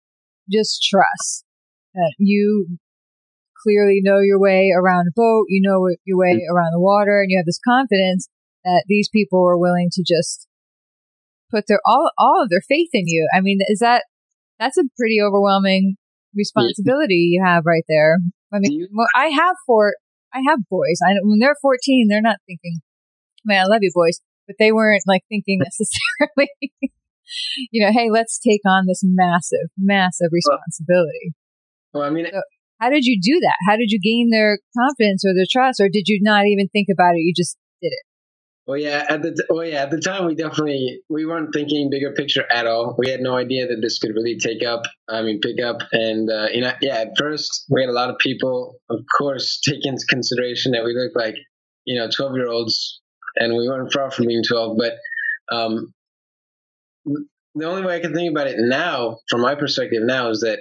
just 0.51 0.85
trust. 0.89 1.45
That 1.93 2.13
you 2.17 2.77
clearly 3.63 3.99
know 4.01 4.19
your 4.19 4.39
way 4.39 4.71
around 4.75 5.07
a 5.07 5.13
boat, 5.15 5.45
you 5.49 5.61
know 5.61 5.89
your 6.05 6.17
way 6.17 6.35
mm-hmm. 6.35 6.55
around 6.55 6.71
the 6.73 6.79
water, 6.79 7.21
and 7.21 7.29
you 7.29 7.37
have 7.37 7.45
this 7.45 7.59
confidence. 7.63 8.27
that 8.63 8.85
these 8.87 9.09
people 9.09 9.45
are 9.47 9.57
willing 9.57 9.89
to 9.91 10.03
just 10.07 10.47
put 11.49 11.65
their 11.67 11.81
all 11.85 12.11
all 12.17 12.41
of 12.43 12.49
their 12.49 12.61
faith 12.61 12.89
in 12.93 13.07
you. 13.07 13.27
I 13.33 13.41
mean, 13.41 13.59
is 13.67 13.79
that 13.79 14.05
that's 14.59 14.77
a 14.77 14.83
pretty 14.97 15.19
overwhelming 15.21 15.95
responsibility 16.33 17.29
you 17.31 17.43
have 17.43 17.65
right 17.65 17.83
there. 17.89 18.17
I 18.53 18.59
mean, 18.59 18.87
well, 18.93 19.07
I 19.15 19.27
have 19.27 19.55
four, 19.65 19.95
I 20.33 20.41
have 20.47 20.59
boys. 20.69 20.99
I 21.03 21.13
when 21.23 21.39
they're 21.39 21.55
14, 21.61 22.07
they're 22.09 22.21
not 22.21 22.37
thinking, 22.47 22.79
man, 23.45 23.65
I 23.65 23.67
love 23.67 23.79
you 23.81 23.91
boys, 23.93 24.21
but 24.47 24.55
they 24.59 24.71
weren't 24.71 25.03
like 25.07 25.23
thinking 25.29 25.59
necessarily, 25.63 26.49
you 27.71 27.85
know, 27.85 27.91
hey, 27.91 28.09
let's 28.11 28.39
take 28.39 28.61
on 28.65 28.85
this 28.87 29.01
massive, 29.03 29.69
massive 29.77 30.29
responsibility. 30.31 31.33
Well, 31.93 32.03
I 32.03 32.09
mean, 32.09 32.27
so 32.31 32.41
how 32.79 32.89
did 32.89 33.05
you 33.05 33.19
do 33.21 33.39
that? 33.41 33.55
How 33.67 33.77
did 33.77 33.91
you 33.91 33.99
gain 33.99 34.29
their 34.31 34.59
confidence 34.77 35.23
or 35.25 35.33
their 35.33 35.45
trust, 35.49 35.79
or 35.79 35.89
did 35.91 36.07
you 36.07 36.19
not 36.21 36.45
even 36.47 36.67
think 36.69 36.87
about 36.91 37.15
it? 37.15 37.21
You 37.21 37.33
just 37.35 37.57
did 37.81 37.89
it. 37.89 38.03
Well, 38.67 38.79
yeah, 38.79 39.05
at 39.09 39.21
the 39.21 39.35
well, 39.49 39.65
yeah, 39.65 39.83
at 39.83 39.91
the 39.91 39.99
time 39.99 40.25
we 40.25 40.35
definitely 40.35 41.01
we 41.09 41.25
weren't 41.25 41.53
thinking 41.53 41.89
bigger 41.89 42.13
picture 42.13 42.45
at 42.51 42.67
all. 42.67 42.95
We 42.97 43.09
had 43.09 43.19
no 43.19 43.35
idea 43.35 43.67
that 43.67 43.81
this 43.81 43.99
could 43.99 44.15
really 44.15 44.37
take 44.37 44.63
up. 44.63 44.83
I 45.09 45.23
mean, 45.23 45.39
pick 45.41 45.61
up, 45.63 45.77
and 45.91 46.29
uh, 46.29 46.47
you 46.53 46.61
know, 46.61 46.71
yeah, 46.81 46.99
at 46.99 47.17
first 47.17 47.65
we 47.69 47.81
had 47.81 47.89
a 47.89 47.93
lot 47.93 48.09
of 48.09 48.17
people, 48.19 48.75
of 48.89 48.99
course, 49.17 49.59
take 49.67 49.85
into 49.85 50.05
consideration 50.07 50.71
that 50.71 50.83
we 50.83 50.93
looked 50.93 51.15
like 51.15 51.35
you 51.85 51.99
know 51.99 52.07
twelve 52.15 52.35
year 52.35 52.47
olds, 52.47 53.01
and 53.35 53.57
we 53.57 53.67
weren't 53.67 53.91
far 53.91 54.09
from 54.09 54.27
being 54.27 54.43
twelve. 54.47 54.77
But 54.77 54.93
um, 55.55 55.91
the 57.05 57.65
only 57.65 57.83
way 57.83 57.95
I 57.95 57.99
can 57.99 58.13
think 58.13 58.31
about 58.31 58.47
it 58.47 58.55
now, 58.57 59.17
from 59.29 59.41
my 59.41 59.55
perspective 59.55 60.01
now, 60.03 60.29
is 60.29 60.41
that 60.41 60.59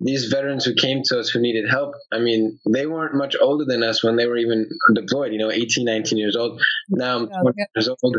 these 0.00 0.26
veterans 0.26 0.64
who 0.64 0.74
came 0.74 1.02
to 1.04 1.20
us 1.20 1.28
who 1.28 1.40
needed 1.40 1.68
help, 1.68 1.94
I 2.10 2.18
mean, 2.18 2.58
they 2.72 2.86
weren't 2.86 3.14
much 3.14 3.36
older 3.40 3.64
than 3.66 3.82
us 3.82 4.02
when 4.02 4.16
they 4.16 4.26
were 4.26 4.38
even 4.38 4.68
deployed, 4.94 5.32
you 5.32 5.38
know, 5.38 5.50
18, 5.50 5.84
19 5.84 6.18
years 6.18 6.36
old. 6.36 6.60
Now 6.88 7.18
I'm 7.18 7.26
20 7.28 7.54
yeah. 7.56 7.64
years 7.76 7.88
old. 7.88 8.16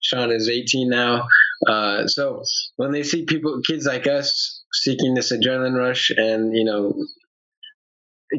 Sean 0.00 0.30
is 0.30 0.48
18 0.48 0.88
now. 0.88 1.26
Uh, 1.66 2.06
so 2.06 2.42
when 2.76 2.92
they 2.92 3.02
see 3.02 3.24
people, 3.24 3.60
kids 3.66 3.86
like 3.86 4.06
us 4.06 4.62
seeking 4.72 5.14
this 5.14 5.32
adrenaline 5.32 5.76
rush 5.76 6.10
and, 6.10 6.56
you 6.56 6.64
know, 6.64 6.94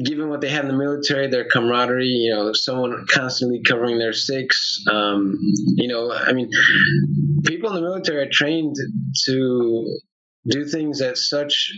given 0.04 0.28
what 0.28 0.40
they 0.40 0.48
had 0.48 0.64
in 0.64 0.68
the 0.70 0.76
military, 0.76 1.28
their 1.28 1.48
camaraderie, 1.48 2.06
you 2.06 2.34
know, 2.34 2.52
someone 2.52 3.06
constantly 3.08 3.62
covering 3.62 3.98
their 3.98 4.12
six, 4.12 4.82
um, 4.90 5.38
you 5.76 5.88
know, 5.88 6.12
I 6.12 6.32
mean, 6.32 6.50
people 7.44 7.70
in 7.70 7.76
the 7.76 7.82
military 7.82 8.26
are 8.26 8.30
trained 8.30 8.76
to 9.26 9.98
do 10.48 10.64
things 10.64 11.00
at 11.00 11.18
such 11.18 11.72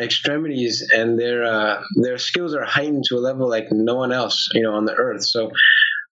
extremities 0.00 0.88
and 0.94 1.18
their 1.18 1.44
uh, 1.44 1.82
their 2.02 2.18
skills 2.18 2.54
are 2.54 2.64
heightened 2.64 3.04
to 3.08 3.16
a 3.16 3.20
level 3.20 3.48
like 3.48 3.66
no 3.70 3.96
one 3.96 4.12
else 4.12 4.48
you 4.54 4.62
know 4.62 4.74
on 4.74 4.86
the 4.86 4.94
earth. 4.94 5.24
So 5.24 5.50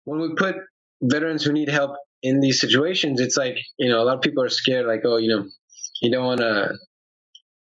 when 0.06 0.22
we 0.22 0.34
put 0.36 0.56
veterans 1.02 1.44
who 1.44 1.52
need 1.52 1.70
help 1.70 1.98
in 2.22 2.40
these 2.40 2.62
situations 2.62 3.20
it's 3.20 3.36
like 3.36 3.58
you 3.78 3.90
know 3.90 4.02
a 4.02 4.06
lot 4.06 4.16
of 4.16 4.22
people 4.22 4.42
are 4.42 4.50
scared 4.50 4.86
like 4.86 5.02
oh 5.04 5.18
you 5.18 5.28
know 5.28 5.46
you 6.02 6.10
don't 6.10 6.26
want 6.26 6.40
to 6.40 6.72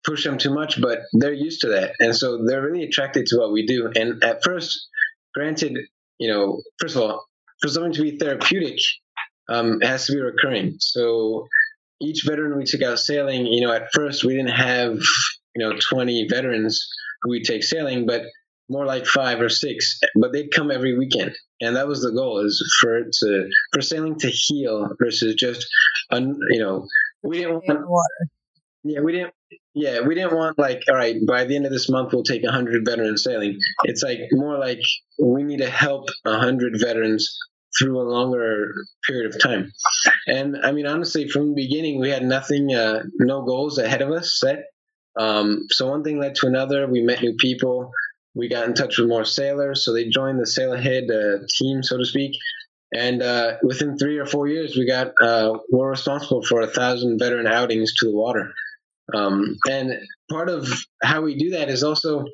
push 0.07 0.25
them 0.25 0.39
too 0.39 0.55
much 0.55 0.81
but 0.81 1.01
they're 1.13 1.33
used 1.33 1.61
to 1.61 1.69
that 1.69 1.93
and 1.99 2.15
so 2.15 2.45
they're 2.47 2.63
really 2.63 2.85
attracted 2.85 3.27
to 3.27 3.37
what 3.39 3.53
we 3.53 3.67
do 3.67 3.91
and 3.95 4.23
at 4.25 4.43
first 4.45 4.89
granted 5.35 5.77
you 6.19 6.29
know 6.29 6.61
first 6.79 6.97
of 6.97 7.03
all 7.03 7.25
for 7.61 7.69
something 7.69 7.93
to 7.93 8.03
be 8.03 8.17
therapeutic 8.17 8.79
um, 9.49 9.79
it 9.81 9.87
has 9.87 10.07
to 10.07 10.13
be 10.13 10.21
recurring 10.21 10.77
so 10.79 11.47
each 12.01 12.25
veteran 12.27 12.57
we 12.57 12.65
took 12.65 12.83
out 12.83 12.99
sailing 12.99 13.47
you 13.47 13.61
know 13.61 13.73
at 13.73 13.89
first 13.93 14.25
we 14.25 14.35
didn't 14.35 14.51
have 14.51 14.99
you 15.55 15.63
know 15.63 15.77
20 15.91 16.29
veterans 16.29 16.87
who 17.23 17.31
we 17.31 17.43
take 17.43 17.65
sailing, 17.65 18.07
but 18.07 18.23
more 18.69 18.85
like 18.85 19.07
five 19.07 19.41
or 19.41 19.49
six. 19.49 19.99
But 20.15 20.33
they'd 20.33 20.51
come 20.51 20.71
every 20.71 20.97
weekend, 20.97 21.37
and 21.61 21.77
that 21.77 21.89
was 21.89 22.03
the 22.03 22.13
goal: 22.13 22.45
is 22.45 22.63
for 22.81 22.99
it 22.99 23.13
to 23.21 23.49
for 23.73 23.83
sailing 23.83 24.19
to 24.21 24.29
heal 24.29 24.89
versus 24.99 25.35
just, 25.35 25.67
un, 26.11 26.39
you 26.51 26.61
know, 26.61 26.87
we 27.23 27.39
didn't 27.39 27.63
want 27.67 27.89
water. 27.89 28.31
Yeah, 28.85 29.01
we 29.01 29.13
didn't. 29.13 29.35
Yeah, 29.75 30.01
we 30.01 30.15
didn't 30.15 30.35
want 30.35 30.59
like, 30.59 30.83
all 30.89 30.97
right, 30.97 31.17
by 31.27 31.45
the 31.45 31.55
end 31.55 31.67
of 31.67 31.73
this 31.73 31.89
month 31.89 32.13
we'll 32.13 32.23
take 32.23 32.47
hundred 32.47 32.85
veterans 32.85 33.23
sailing. 33.23 33.59
It's 33.85 34.03
like 34.03 34.21
more 34.33 34.59
like 34.59 34.81
we 35.19 35.43
need 35.43 35.59
to 35.59 35.71
help 35.71 36.09
hundred 36.27 36.75
veterans 36.81 37.39
through 37.79 38.01
a 38.01 38.09
longer 38.11 38.73
period 39.07 39.35
of 39.35 39.41
time. 39.41 39.71
And 40.27 40.57
I 40.65 40.73
mean, 40.73 40.87
honestly, 40.87 41.29
from 41.29 41.49
the 41.49 41.55
beginning, 41.55 42.01
we 42.01 42.11
had 42.11 42.25
nothing, 42.25 42.75
uh, 42.75 43.03
no 43.19 43.43
goals 43.43 43.79
ahead 43.79 44.03
of 44.03 44.11
us 44.11 44.39
set. 44.41 44.65
Um, 45.19 45.67
so 45.71 45.91
one 45.91 46.03
thing 46.03 46.19
led 46.19 46.35
to 46.37 46.47
another. 46.47 46.87
We 46.87 47.03
met 47.03 47.23
new 47.23 47.35
people. 47.39 47.91
We 48.35 48.49
got 48.49 48.67
in 48.67 48.75
touch 48.75 48.99
with 48.99 49.09
more 49.09 49.25
sailors, 49.25 49.85
so 49.85 49.93
they 49.93 50.09
joined 50.09 50.39
the 50.41 50.47
Sail 50.47 50.75
Ahead 50.75 51.05
uh, 51.11 51.39
team, 51.49 51.83
so 51.83 51.97
to 51.97 52.05
speak. 52.05 52.33
And 52.95 53.23
uh, 53.23 53.57
within 53.63 53.97
three 53.97 54.19
or 54.19 54.27
four 54.27 54.47
years, 54.47 54.77
we 54.77 54.87
got 54.87 55.13
uh, 55.21 55.59
we're 55.71 55.91
responsible 55.91 56.43
for 56.43 56.61
a 56.61 56.67
thousand 56.67 57.19
veteran 57.19 57.47
outings 57.47 57.95
to 57.95 58.07
the 58.07 58.13
water. 58.15 58.53
Um, 59.15 59.57
and 59.69 59.93
part 60.31 60.49
of 60.49 60.69
how 61.03 61.23
we 61.23 61.37
do 61.37 61.51
that 61.51 61.69
is 61.69 61.83
also, 61.83 62.25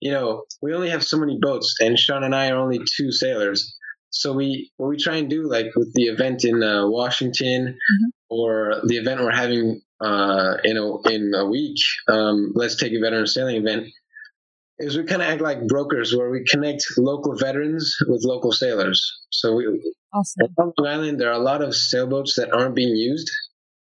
you 0.00 0.10
know, 0.10 0.44
we 0.62 0.74
only 0.74 0.90
have 0.90 1.04
so 1.04 1.18
many 1.18 1.38
boats, 1.40 1.76
and 1.80 1.98
Sean 1.98 2.24
and 2.24 2.34
I 2.34 2.50
are 2.50 2.56
only 2.58 2.80
two 2.96 3.12
sailors. 3.12 3.76
So 4.10 4.32
we 4.32 4.70
what 4.76 4.88
we 4.88 4.96
try 4.96 5.16
and 5.16 5.28
do, 5.28 5.48
like 5.48 5.66
with 5.76 5.92
the 5.94 6.04
event 6.04 6.44
in 6.44 6.62
uh, 6.62 6.88
Washington, 6.88 7.66
mm-hmm. 7.66 8.08
or 8.30 8.80
the 8.86 8.96
event 8.96 9.20
we're 9.20 9.30
having 9.30 9.82
uh, 10.00 10.54
in 10.64 10.78
a 10.78 11.08
in 11.08 11.34
a 11.34 11.44
week, 11.44 11.76
um, 12.08 12.52
let's 12.54 12.76
take 12.76 12.92
a 12.94 13.00
veteran 13.00 13.26
sailing 13.26 13.56
event, 13.56 13.88
is 14.78 14.96
we 14.96 15.04
kind 15.04 15.20
of 15.20 15.28
act 15.28 15.42
like 15.42 15.66
brokers 15.66 16.14
where 16.16 16.30
we 16.30 16.44
connect 16.44 16.84
local 16.96 17.36
veterans 17.36 17.96
with 18.08 18.24
local 18.24 18.52
sailors. 18.52 19.12
So 19.30 19.54
we 19.56 19.66
awesome. 20.14 20.54
on 20.58 20.72
Long 20.78 20.88
Island 20.88 21.20
there 21.20 21.28
are 21.28 21.40
a 21.40 21.44
lot 21.44 21.62
of 21.62 21.74
sailboats 21.74 22.36
that 22.36 22.52
aren't 22.52 22.74
being 22.74 22.96
used, 22.96 23.30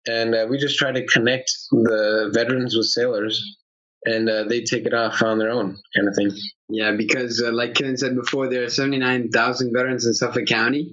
and 0.07 0.35
uh, 0.35 0.47
we 0.49 0.57
just 0.57 0.77
try 0.77 0.91
to 0.91 1.05
connect 1.07 1.51
the 1.71 2.29
veterans 2.33 2.75
with 2.75 2.87
sailors, 2.87 3.41
and 4.05 4.29
uh, 4.29 4.43
they 4.45 4.61
take 4.61 4.85
it 4.85 4.93
off 4.93 5.21
on 5.21 5.39
their 5.39 5.49
own, 5.49 5.77
kind 5.95 6.07
of 6.07 6.15
thing. 6.15 6.31
Yeah, 6.69 6.91
because 6.97 7.41
uh, 7.41 7.51
like 7.51 7.75
Ken 7.75 7.97
said 7.97 8.15
before, 8.15 8.49
there 8.49 8.63
are 8.63 8.69
seventy 8.69 8.97
nine 8.97 9.29
thousand 9.29 9.73
veterans 9.75 10.05
in 10.05 10.13
Suffolk 10.13 10.45
County, 10.45 10.91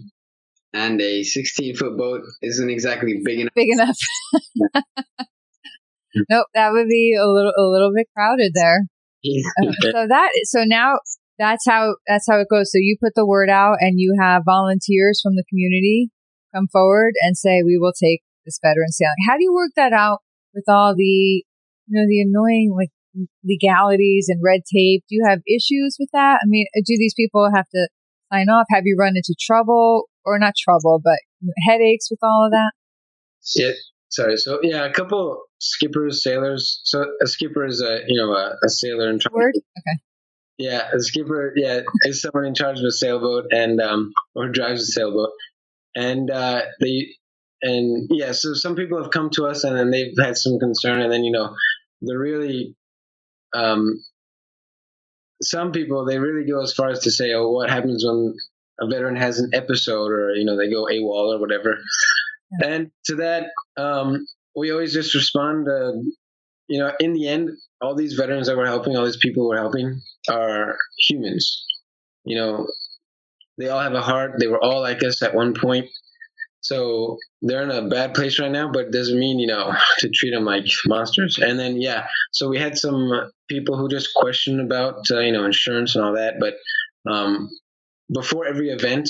and 0.73 1.01
a 1.01 1.23
16 1.23 1.77
foot 1.77 1.97
boat 1.97 2.23
isn't 2.43 2.71
exactly 2.71 3.21
big 3.25 3.41
enough. 3.41 3.53
Big 3.55 3.69
enough. 3.73 3.97
nope, 6.31 6.47
that 6.55 6.73
would 6.73 6.89
be 6.89 7.17
a 7.21 7.27
little 7.27 7.53
a 7.57 7.67
little 7.67 7.93
bit 7.95 8.07
crowded 8.17 8.53
there. 8.55 8.83
Uh, 9.63 9.73
so 9.83 10.07
that 10.09 10.31
so 10.45 10.65
now 10.65 10.99
that's 11.39 11.65
how 11.67 11.97
that's 12.07 12.27
how 12.31 12.39
it 12.39 12.49
goes. 12.51 12.71
So 12.73 12.79
you 12.79 12.97
put 13.03 13.13
the 13.15 13.27
word 13.27 13.51
out, 13.51 13.79
and 13.81 13.99
you 13.99 14.17
have 14.21 14.43
volunteers 14.45 15.21
from 15.23 15.35
the 15.35 15.45
community 15.49 16.11
come 16.55 16.69
forward 16.69 17.15
and 17.23 17.37
say, 17.37 17.63
"We 17.65 17.77
will 17.79 17.93
take 17.93 18.23
this 18.51 18.59
veteran 18.59 18.91
sailing." 18.91 19.23
How 19.31 19.39
do 19.39 19.45
you 19.47 19.55
work 19.55 19.71
that 19.77 19.95
out 19.95 20.21
with 20.53 20.67
all 20.67 20.95
the 20.99 21.45
you 21.87 21.95
know 21.95 22.07
the 22.11 22.21
annoying 22.27 22.75
like 22.75 22.91
legalities 23.47 24.27
and 24.29 24.43
red 24.43 24.67
tape? 24.67 25.07
Do 25.09 25.15
you 25.15 25.25
have 25.29 25.41
issues 25.47 25.97
with 25.99 26.11
that? 26.13 26.41
I 26.43 26.47
mean, 26.47 26.67
do 26.75 26.95
these 26.99 27.15
people 27.15 27.51
have 27.55 27.69
to 27.71 27.89
sign 28.33 28.49
off? 28.49 28.67
Have 28.71 28.85
you 28.85 28.97
run 28.99 29.15
into 29.17 29.35
trouble? 29.39 30.11
or 30.25 30.39
not 30.39 30.55
trouble, 30.57 31.01
but 31.03 31.19
headaches 31.67 32.09
with 32.11 32.21
all 32.23 32.47
of 32.47 32.53
that? 32.53 32.73
Yeah. 33.57 33.73
Sorry. 34.09 34.37
So 34.37 34.59
yeah, 34.63 34.85
a 34.85 34.93
couple 34.93 35.43
skippers, 35.61 36.23
sailors. 36.23 36.81
So 36.85 37.05
a 37.23 37.27
skipper 37.27 37.65
is 37.65 37.81
a 37.81 38.01
you 38.07 38.21
know 38.21 38.33
a, 38.33 38.57
a 38.65 38.69
sailor 38.69 39.09
in 39.09 39.21
charge. 39.21 39.33
Word. 39.33 39.55
Okay. 39.57 40.01
Yeah, 40.59 40.89
a 40.93 41.01
skipper. 41.01 41.53
Yeah, 41.57 41.83
is 42.05 42.21
someone 42.21 42.45
in 42.45 42.55
charge 42.55 42.81
of 42.81 42.85
a 42.85 42.91
sailboat 42.91 43.47
and 43.53 43.81
um 43.81 44.13
or 44.35 44.49
drives 44.49 44.83
a 44.83 44.87
sailboat, 44.87 45.31
and 45.95 46.29
uh, 46.29 46.63
they 46.81 47.15
and 47.63 48.09
yeah. 48.11 48.33
So 48.33 48.55
some 48.55 48.75
people 48.77 49.03
have 49.03 49.11
come 49.11 49.31
to 49.31 49.47
us 49.47 49.65
and 49.65 49.77
then 49.77 49.91
they've 49.91 50.15
had 50.19 50.37
some 50.37 50.59
concern, 50.59 51.01
and 51.01 51.13
then 51.13 51.25
you 51.25 51.33
know 51.33 51.55
the 52.03 52.17
really 52.17 52.75
um 53.55 54.03
some 55.43 55.73
people 55.73 56.05
they 56.05 56.19
really 56.19 56.49
go 56.49 56.63
as 56.63 56.73
far 56.73 56.91
as 56.91 57.01
to 57.01 57.11
say, 57.11 57.33
oh, 57.33 57.51
what 57.51 57.71
happens 57.71 58.05
when 58.05 58.35
a 58.81 58.87
veteran 58.87 59.17
has 59.17 59.39
an 59.39 59.51
episode 59.53 60.11
or 60.11 60.35
you 60.35 60.45
know 60.45 60.57
they 60.57 60.71
go 60.71 60.87
AWOL 60.87 61.35
or 61.35 61.41
whatever. 61.41 61.79
Yeah. 62.61 62.69
And 62.69 62.91
to 63.07 63.17
that, 63.17 63.51
um, 63.77 64.27
we 64.57 64.73
always 64.73 64.93
just 64.93 65.15
respond. 65.15 65.69
Uh, 65.69 65.93
you 66.69 66.79
know, 66.79 66.93
in 67.01 67.13
the 67.13 67.29
end, 67.29 67.51
all 67.81 67.97
these 67.97 68.15
veterans 68.15 68.47
that 68.47 68.57
we're 68.57 68.67
helping, 68.67 68.97
all 68.97 69.05
these 69.05 69.17
people 69.17 69.49
we're 69.49 69.57
helping, 69.57 70.01
are 70.29 70.77
humans. 70.99 71.65
You 72.25 72.37
know, 72.37 72.67
they 73.59 73.69
all 73.69 73.81
have 73.81 73.95
a 73.95 74.01
heart. 74.01 74.35
They 74.39 74.47
were 74.47 74.63
all 74.63 74.81
like 74.81 75.03
us 75.03 75.23
at 75.23 75.35
one 75.35 75.55
point. 75.55 75.87
So 76.63 77.17
they're 77.41 77.63
in 77.63 77.71
a 77.71 77.89
bad 77.89 78.15
place 78.15 78.39
right 78.39 78.51
now, 78.51 78.71
but 78.71 78.93
doesn't 78.93 79.19
mean, 79.19 79.39
you 79.39 79.47
know, 79.47 79.75
to 79.99 80.11
treat 80.11 80.33
them 80.33 80.45
like 80.45 80.67
monsters. 80.87 81.39
And 81.39 81.59
then, 81.59 81.81
yeah, 81.81 82.07
so 82.33 82.49
we 82.49 82.59
had 82.59 82.77
some 82.77 83.31
people 83.49 83.77
who 83.77 83.89
just 83.89 84.15
questioned 84.15 84.61
about, 84.61 85.11
uh, 85.11 85.21
you 85.21 85.33
know, 85.33 85.45
insurance 85.45 85.97
and 85.97 86.05
all 86.05 86.15
that. 86.15 86.35
But 86.39 86.55
um, 87.11 87.49
before 88.13 88.47
every 88.47 88.71
event. 88.71 89.09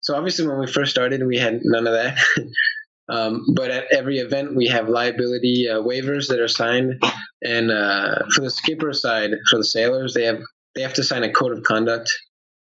So 0.00 0.16
obviously, 0.16 0.46
when 0.46 0.58
we 0.58 0.66
first 0.66 0.90
started, 0.90 1.26
we 1.26 1.38
had 1.38 1.60
none 1.62 1.86
of 1.86 1.92
that. 1.92 2.18
um, 3.08 3.44
but 3.54 3.70
at 3.70 3.86
every 3.92 4.18
event, 4.18 4.56
we 4.56 4.66
have 4.68 4.88
liability 4.88 5.68
uh, 5.68 5.82
waivers 5.82 6.28
that 6.28 6.40
are 6.40 6.48
signed, 6.48 7.02
and 7.42 7.70
uh, 7.70 8.22
for 8.34 8.42
the 8.42 8.50
skipper 8.50 8.92
side, 8.92 9.30
for 9.50 9.58
the 9.58 9.64
sailors, 9.64 10.14
they 10.14 10.24
have 10.24 10.40
they 10.74 10.82
have 10.82 10.94
to 10.94 11.02
sign 11.02 11.22
a 11.22 11.32
code 11.32 11.52
of 11.52 11.64
conduct, 11.64 12.10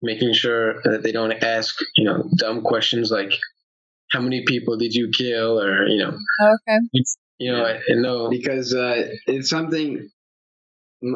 making 0.01 0.33
sure 0.33 0.81
that 0.83 1.01
they 1.01 1.11
don't 1.11 1.31
ask 1.31 1.75
you 1.95 2.05
know 2.05 2.29
dumb 2.37 2.61
questions 2.61 3.09
like 3.09 3.33
how 4.13 4.21
many 4.21 4.43
people 4.45 4.77
did 4.77 4.93
you 4.93 5.09
kill, 5.09 5.59
or 5.59 5.87
you 5.87 5.97
know, 5.97 6.17
Okay. 6.41 6.77
you 7.39 7.51
know, 7.51 7.65
and 7.87 8.01
no, 8.01 8.29
because 8.29 8.73
uh, 8.73 9.09
it's 9.27 9.49
something. 9.49 10.09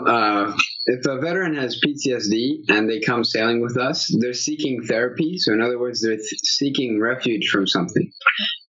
Uh, 0.06 0.51
if 0.88 1.06
a 1.06 1.18
veteran 1.18 1.56
has 1.56 1.80
PTSD 1.80 2.63
and 2.68 2.89
they 2.89 3.00
come 3.00 3.24
sailing 3.24 3.62
with 3.62 3.77
us, 3.77 4.13
they're 4.20 4.34
seeking 4.34 4.84
therapy. 4.84 5.38
So, 5.38 5.54
in 5.54 5.62
other 5.62 5.80
words, 5.80 6.01
they're 6.01 6.18
th- 6.18 6.42
seeking 6.44 7.00
refuge 7.00 7.48
from 7.50 7.68
something, 7.68 8.12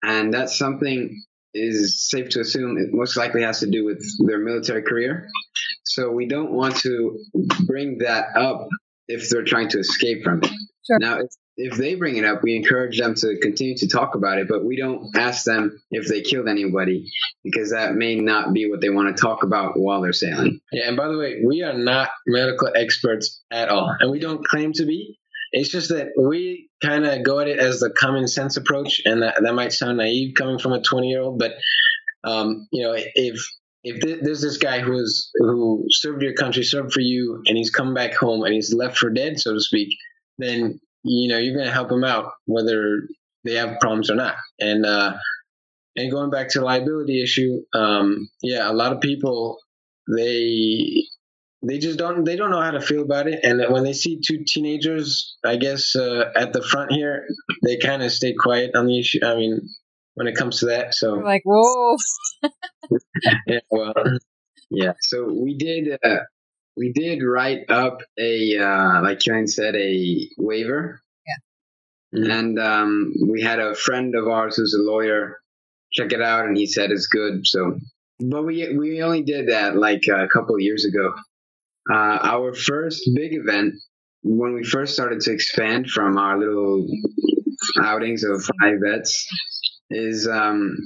and 0.04 0.34
that 0.34 0.50
something 0.50 1.24
is 1.54 2.10
safe 2.10 2.28
to 2.32 2.42
assume 2.42 2.78
it 2.78 2.90
most 2.92 3.16
likely 3.16 3.44
has 3.44 3.62
to 3.62 3.68
do 3.68 3.86
with 3.86 4.04
their 4.28 4.40
military 4.40 4.82
career. 4.82 5.30
So, 5.86 6.12
we 6.12 6.26
don't 6.28 6.52
want 6.52 6.76
to 6.78 7.18
bring 7.66 8.00
that 8.00 8.36
up 8.36 8.68
if 9.08 9.30
they're 9.30 9.46
trying 9.46 9.70
to 9.70 9.80
escape 9.80 10.22
from 10.24 10.40
it. 10.44 10.50
Sure. 10.86 11.00
Now, 11.00 11.20
if, 11.20 11.30
if 11.58 11.78
they 11.78 11.96
bring 11.96 12.18
it 12.18 12.26
up, 12.26 12.44
we 12.44 12.56
encourage 12.56 13.00
them 13.00 13.16
to 13.16 13.38
continue 13.42 13.78
to 13.78 13.88
talk 13.88 14.16
about 14.16 14.40
it, 14.40 14.48
but 14.48 14.66
we 14.66 14.76
don't 14.76 15.16
ask 15.16 15.46
them 15.46 15.82
if 15.90 16.08
they 16.08 16.22
killed 16.22 16.48
anybody 16.48 17.10
because 17.44 17.72
that 17.72 17.96
may 17.96 18.16
not 18.16 18.54
be 18.54 18.70
what 18.70 18.82
they 18.82 18.90
want 18.90 19.16
to 19.16 19.22
talk 19.22 19.44
about 19.44 19.80
while 19.80 20.02
they're 20.02 20.14
sailing. 20.14 20.60
Yeah, 20.72 20.88
and 20.88 20.98
by 20.98 21.08
the 21.08 21.18
way, 21.18 21.42
we 21.46 21.64
are 21.64 21.78
not 21.78 22.10
medical 22.28 22.70
experts 22.76 23.42
at 23.52 23.70
all, 23.70 23.96
and 24.00 24.12
we 24.12 24.20
don't 24.20 24.46
claim 24.46 24.74
to 24.74 24.86
be. 24.86 25.18
It's 25.52 25.70
just 25.70 25.90
that 25.90 26.08
we 26.20 26.70
kind 26.84 27.06
of 27.06 27.24
go 27.24 27.40
at 27.40 27.48
it 27.48 27.60
as 27.60 27.80
the 27.80 27.90
common 27.90 28.28
sense 28.28 28.58
approach, 28.58 29.02
and 29.06 29.22
that, 29.22 29.42
that 29.42 29.54
might 29.54 29.72
sound 29.72 29.98
naive 29.98 30.36
coming 30.36 30.60
from 30.60 30.74
a 30.74 30.82
20 30.82 31.08
year 31.08 31.22
old, 31.22 31.40
but 31.40 31.54
um, 32.26 32.68
you 32.72 32.84
know, 32.84 32.94
if 32.96 33.40
if 33.84 34.02
th- 34.02 34.20
there's 34.24 34.42
this 34.42 34.58
guy 34.58 34.82
who's 34.82 35.30
who 35.36 35.86
served 35.90 36.24
your 36.24 36.34
country, 36.34 36.64
served 36.64 36.92
for 36.92 37.02
you, 37.02 37.42
and 37.46 37.56
he's 37.56 37.70
come 37.70 37.94
back 37.94 38.16
home 38.16 38.44
and 38.44 38.54
he's 38.54 38.74
left 38.74 38.98
for 38.98 39.12
dead, 39.12 39.40
so 39.40 39.54
to 39.54 39.62
speak, 39.62 39.90
then 40.40 40.80
you 41.06 41.30
know 41.30 41.38
you're 41.38 41.56
going 41.56 41.68
to 41.68 41.72
help 41.72 41.90
them 41.90 42.04
out 42.04 42.32
whether 42.46 43.08
they 43.44 43.56
have 43.56 43.80
problems 43.80 44.10
or 44.10 44.16
not. 44.16 44.36
And 44.60 44.86
uh, 44.86 45.14
and 45.96 46.12
going 46.12 46.30
back 46.30 46.50
to 46.50 46.60
the 46.60 46.66
liability 46.66 47.22
issue, 47.24 47.62
um, 47.74 48.30
yeah, 48.42 48.70
a 48.70 48.74
lot 48.74 48.92
of 48.92 49.02
people 49.02 49.60
they 50.16 51.04
they 51.68 51.80
just 51.80 51.98
don't 51.98 52.24
they 52.26 52.36
don't 52.36 52.52
know 52.52 52.62
how 52.62 52.72
to 52.72 52.82
feel 52.82 53.02
about 53.02 53.28
it 53.28 53.40
and 53.44 53.74
when 53.74 53.84
they 53.84 53.94
see 53.94 54.20
two 54.24 54.44
teenagers 54.46 55.36
i 55.44 55.56
guess 55.56 55.96
uh, 55.96 56.26
at 56.36 56.54
the 56.54 56.62
front 56.62 56.92
here 56.92 57.26
they 57.66 57.78
kind 57.78 58.04
of 58.04 58.12
stay 58.12 58.36
quiet 58.38 58.76
on 58.76 58.86
the 58.86 59.00
issue 59.00 59.18
i 59.26 59.36
mean 59.36 59.60
when 60.14 60.28
it 60.28 60.36
comes 60.36 60.60
to 60.60 60.68
that 60.68 60.94
so 60.94 61.16
like, 61.16 61.42
whoa. 61.44 61.98
yeah 63.48 63.62
well 63.72 63.96
Yeah. 64.70 64.94
So 65.02 65.32
we 65.32 65.56
did. 65.58 65.98
Uh, 66.04 66.20
we 66.78 66.92
did 66.92 67.24
write 67.24 67.70
up 67.70 68.02
a 68.20 68.58
uh, 68.58 69.02
like 69.02 69.20
Karen 69.20 69.48
said 69.48 69.76
a 69.76 70.30
waiver. 70.38 71.02
Yeah. 72.12 72.34
And 72.34 72.60
um, 72.60 73.14
we 73.28 73.42
had 73.42 73.60
a 73.60 73.76
friend 73.76 74.16
of 74.16 74.28
ours 74.28 74.58
who's 74.58 74.74
a 74.74 74.82
lawyer 74.82 75.38
check 75.92 76.12
it 76.12 76.22
out, 76.22 76.46
and 76.46 76.58
he 76.58 76.66
said 76.66 76.92
it's 76.92 77.08
good. 77.08 77.46
So, 77.46 77.80
but 78.20 78.44
we 78.44 78.76
we 78.78 79.02
only 79.02 79.24
did 79.24 79.50
that 79.50 79.76
like 79.76 80.04
a 80.08 80.28
couple 80.28 80.56
of 80.56 80.62
years 80.62 80.86
ago. 80.86 81.14
Uh, 81.92 82.20
our 82.24 82.54
first 82.54 83.10
big 83.14 83.34
event 83.34 83.76
when 84.24 84.54
we 84.54 84.64
first 84.64 84.94
started 84.94 85.22
to 85.22 85.32
expand 85.32 85.88
from 85.90 86.18
our 86.18 86.38
little 86.40 86.88
outings 87.80 88.24
of 88.24 88.44
five 88.44 88.78
vets 88.84 89.28
is 89.92 90.28
um, 90.28 90.78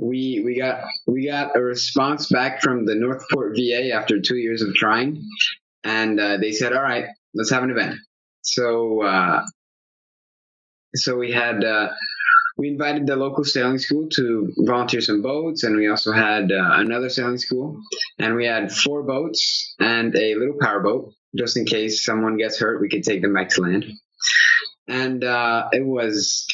we 0.00 0.42
we 0.44 0.58
got 0.58 0.84
we 1.06 1.26
got 1.26 1.56
a 1.56 1.60
response 1.60 2.28
back 2.28 2.62
from 2.62 2.86
the 2.86 2.94
Northport 2.94 3.56
VA 3.56 3.92
after 3.92 4.20
two 4.20 4.36
years 4.36 4.62
of 4.62 4.74
trying, 4.74 5.22
and 5.84 6.18
uh, 6.18 6.36
they 6.38 6.52
said, 6.52 6.72
"All 6.72 6.82
right, 6.82 7.06
let's 7.34 7.50
have 7.50 7.62
an 7.62 7.70
event." 7.70 7.96
So 8.42 9.02
uh, 9.02 9.44
so 10.94 11.16
we 11.16 11.32
had 11.32 11.62
uh, 11.64 11.88
we 12.56 12.68
invited 12.68 13.06
the 13.06 13.16
local 13.16 13.44
sailing 13.44 13.78
school 13.78 14.08
to 14.16 14.52
volunteer 14.58 15.00
some 15.00 15.22
boats, 15.22 15.64
and 15.64 15.76
we 15.76 15.88
also 15.88 16.12
had 16.12 16.50
uh, 16.50 16.70
another 16.72 17.10
sailing 17.10 17.38
school, 17.38 17.80
and 18.18 18.34
we 18.34 18.46
had 18.46 18.72
four 18.72 19.02
boats 19.02 19.74
and 19.78 20.16
a 20.16 20.34
little 20.34 20.56
powerboat 20.60 21.12
just 21.36 21.56
in 21.56 21.64
case 21.64 22.04
someone 22.04 22.36
gets 22.36 22.58
hurt, 22.58 22.80
we 22.80 22.88
could 22.88 23.04
take 23.04 23.22
them 23.22 23.34
back 23.34 23.50
to 23.50 23.62
land. 23.62 23.84
And 24.88 25.22
uh, 25.22 25.68
it 25.72 25.86
was 25.86 26.46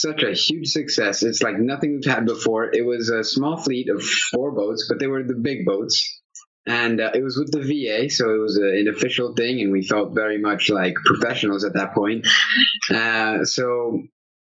such 0.00 0.22
a 0.22 0.32
huge 0.32 0.68
success. 0.68 1.22
It's 1.22 1.42
like 1.42 1.58
nothing 1.58 1.94
we've 1.94 2.12
had 2.12 2.26
before. 2.26 2.70
It 2.72 2.84
was 2.84 3.08
a 3.10 3.24
small 3.24 3.56
fleet 3.56 3.88
of 3.88 4.02
four 4.32 4.52
boats, 4.52 4.86
but 4.88 4.98
they 4.98 5.06
were 5.06 5.22
the 5.22 5.34
big 5.34 5.64
boats. 5.64 6.20
And 6.66 7.00
uh, 7.00 7.10
it 7.14 7.22
was 7.22 7.38
with 7.38 7.50
the 7.52 7.60
VA, 7.60 8.10
so 8.10 8.34
it 8.34 8.38
was 8.38 8.58
a, 8.58 8.80
an 8.80 8.88
official 8.94 9.34
thing, 9.34 9.60
and 9.60 9.72
we 9.72 9.82
felt 9.82 10.14
very 10.14 10.38
much 10.38 10.68
like 10.68 10.94
professionals 11.06 11.64
at 11.64 11.74
that 11.74 11.94
point. 11.94 12.26
Uh, 12.92 13.44
so 13.44 14.02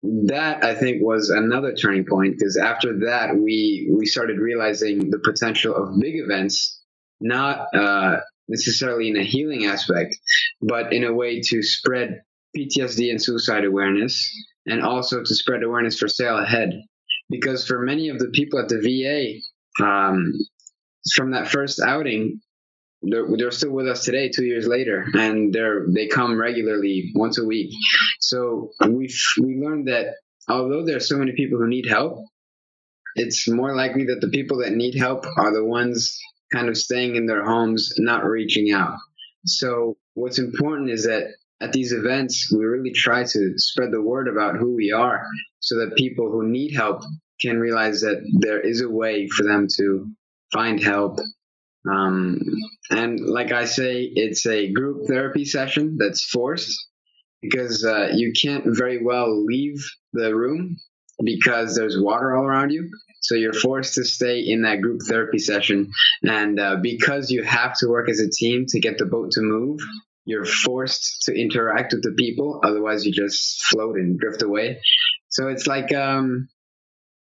that 0.03 0.65
I 0.65 0.75
think 0.75 1.03
was 1.03 1.31
another 1.31 1.75
turning 1.75 2.07
point 2.09 2.37
because 2.39 2.57
after 2.57 3.01
that 3.07 3.37
we 3.37 3.93
we 3.93 4.07
started 4.07 4.39
realizing 4.39 5.11
the 5.11 5.19
potential 5.19 5.75
of 5.75 5.99
big 5.99 6.15
events, 6.17 6.81
not 7.21 7.75
uh, 7.75 8.19
necessarily 8.49 9.09
in 9.09 9.17
a 9.17 9.25
healing 9.25 9.67
aspect, 9.67 10.17
but 10.61 10.93
in 10.93 11.05
a 11.05 11.13
way 11.13 11.41
to 11.41 11.63
spread 11.63 12.23
PTSD 12.57 13.11
and 13.11 13.23
suicide 13.23 13.65
awareness, 13.65 14.31
and 14.67 14.83
also 14.83 15.23
to 15.23 15.35
spread 15.35 15.63
awareness 15.63 15.99
for 15.99 16.09
sale 16.09 16.39
ahead. 16.39 16.71
Because 17.29 17.67
for 17.67 17.81
many 17.81 18.09
of 18.09 18.19
the 18.19 18.29
people 18.29 18.59
at 18.59 18.69
the 18.69 18.81
VA, 18.81 19.85
um, 19.85 20.33
from 21.15 21.33
that 21.33 21.49
first 21.49 21.81
outing, 21.81 22.41
they're, 23.03 23.27
they're 23.37 23.51
still 23.51 23.73
with 23.73 23.89
us 23.89 24.05
today, 24.05 24.31
two 24.31 24.45
years 24.45 24.67
later, 24.67 25.07
and 25.15 25.53
they're 25.53 25.87
they 25.95 26.07
come 26.07 26.39
regularly 26.39 27.13
once 27.15 27.39
a 27.39 27.45
week. 27.45 27.71
So 28.21 28.71
we 28.89 29.09
we 29.41 29.57
learned 29.57 29.89
that 29.89 30.15
although 30.49 30.85
there 30.85 30.97
are 30.97 31.01
so 31.01 31.17
many 31.17 31.33
people 31.33 31.59
who 31.59 31.69
need 31.69 31.87
help, 31.87 32.25
it's 33.15 33.49
more 33.49 33.75
likely 33.75 34.05
that 34.07 34.21
the 34.21 34.29
people 34.29 34.59
that 34.59 34.73
need 34.73 34.97
help 34.97 35.25
are 35.37 35.53
the 35.53 35.65
ones 35.65 36.19
kind 36.53 36.69
of 36.69 36.77
staying 36.77 37.17
in 37.17 37.27
their 37.27 37.45
homes, 37.45 37.95
not 37.99 38.25
reaching 38.25 38.73
out. 38.73 38.97
So 39.45 39.97
what's 40.15 40.39
important 40.39 40.91
is 40.91 41.05
that 41.05 41.25
at 41.61 41.73
these 41.73 41.93
events, 41.93 42.53
we 42.53 42.65
really 42.65 42.93
try 42.93 43.25
to 43.25 43.53
spread 43.57 43.91
the 43.91 44.03
word 44.03 44.29
about 44.29 44.57
who 44.57 44.75
we 44.75 44.93
are 44.93 45.25
so 45.61 45.77
that 45.77 45.97
people 45.97 46.31
who 46.31 46.47
need 46.47 46.75
help 46.75 47.03
can 47.41 47.59
realize 47.59 48.01
that 48.01 48.23
there 48.41 48.61
is 48.61 48.83
a 48.83 48.91
way 48.91 49.29
for 49.29 49.45
them 49.45 49.67
to 49.77 50.07
find 50.53 50.83
help. 50.83 51.19
Um, 51.91 52.41
and 52.91 53.21
like 53.21 53.53
I 53.53 53.65
say, 53.65 54.11
it's 54.15 54.47
a 54.47 54.73
group 54.73 55.07
therapy 55.07 55.45
session 55.45 55.97
that's 55.99 56.25
forced 56.25 56.89
because 57.41 57.85
uh, 57.85 58.09
you 58.15 58.33
can't 58.41 58.65
very 58.67 59.03
well 59.03 59.45
leave 59.45 59.85
the 60.13 60.35
room 60.35 60.77
because 61.23 61.75
there's 61.75 61.99
water 61.99 62.37
all 62.37 62.45
around 62.45 62.71
you. 62.71 62.91
So 63.23 63.35
you're 63.35 63.53
forced 63.53 63.95
to 63.95 64.05
stay 64.05 64.41
in 64.41 64.63
that 64.63 64.81
group 64.81 65.01
therapy 65.09 65.39
session. 65.39 65.91
And 66.23 66.61
uh, 66.61 66.77
because 66.83 67.31
you 67.31 67.43
have 67.43 67.77
to 67.79 67.89
work 67.89 68.09
as 68.09 68.21
a 68.21 68.31
team 68.31 68.67
to 68.69 68.81
get 68.81 68.99
the 68.99 69.07
boat 69.07 69.33
to 69.33 69.41
move, 69.41 69.81
you're 70.27 70.45
forced 70.45 71.23
to 71.23 71.41
interact 71.41 71.95
with 71.95 72.03
the 72.03 72.13
people. 72.13 72.61
Otherwise, 72.63 73.07
you 73.07 73.13
just 73.13 73.65
float 73.67 73.97
and 73.97 74.19
drift 74.19 74.43
away. 74.43 74.81
So 75.29 75.49
it's 75.49 75.67
like, 75.67 75.95
um, 75.95 76.49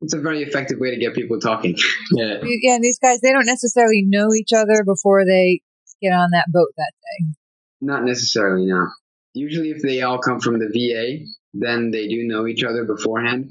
it's 0.00 0.14
a 0.14 0.20
very 0.20 0.42
effective 0.42 0.78
way 0.80 0.90
to 0.90 0.96
get 0.96 1.14
people 1.14 1.38
talking. 1.38 1.76
yeah 2.12 2.38
Yeah, 2.42 2.74
and 2.74 2.82
these 2.82 2.98
guys, 2.98 3.20
they 3.20 3.30
don't 3.30 3.46
necessarily 3.46 4.02
know 4.06 4.28
each 4.34 4.52
other 4.52 4.82
before 4.84 5.24
they 5.24 5.60
get 6.02 6.12
on 6.12 6.30
that 6.32 6.46
boat 6.48 6.68
that 6.76 6.92
day. 7.02 7.34
Not 7.80 8.04
necessarily, 8.04 8.66
no. 8.66 8.88
Usually, 9.34 9.70
if 9.70 9.82
they 9.82 10.00
all 10.00 10.18
come 10.18 10.40
from 10.40 10.58
the 10.58 10.68
VA, 10.68 11.26
then 11.52 11.90
they 11.90 12.08
do 12.08 12.24
know 12.24 12.46
each 12.46 12.64
other 12.64 12.84
beforehand. 12.84 13.50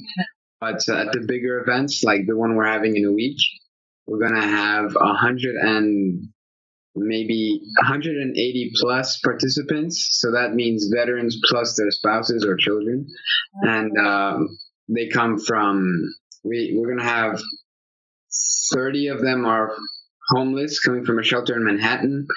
But 0.59 0.81
uh, 0.89 0.95
at 0.95 1.11
the 1.11 1.25
bigger 1.27 1.59
events, 1.59 2.03
like 2.03 2.21
the 2.25 2.37
one 2.37 2.55
we're 2.55 2.65
having 2.65 2.95
in 2.95 3.05
a 3.05 3.11
week, 3.11 3.37
we're 4.07 4.25
gonna 4.25 4.41
have 4.41 4.95
a 4.99 5.13
hundred 5.13 5.55
and 5.55 6.29
maybe 6.95 7.62
180 7.82 8.71
plus 8.79 9.19
participants. 9.23 10.10
So 10.12 10.32
that 10.32 10.53
means 10.53 10.91
veterans 10.93 11.39
plus 11.49 11.75
their 11.77 11.91
spouses 11.91 12.45
or 12.45 12.56
children, 12.56 13.08
and 13.62 13.97
um, 13.97 14.49
they 14.89 15.08
come 15.08 15.39
from. 15.39 16.13
We 16.43 16.75
we're 16.75 16.89
gonna 16.95 17.10
have 17.10 17.41
30 18.73 19.08
of 19.08 19.21
them 19.21 19.45
are 19.45 19.75
homeless, 20.29 20.79
coming 20.79 21.06
from 21.06 21.19
a 21.19 21.23
shelter 21.23 21.56
in 21.56 21.65
Manhattan. 21.65 22.27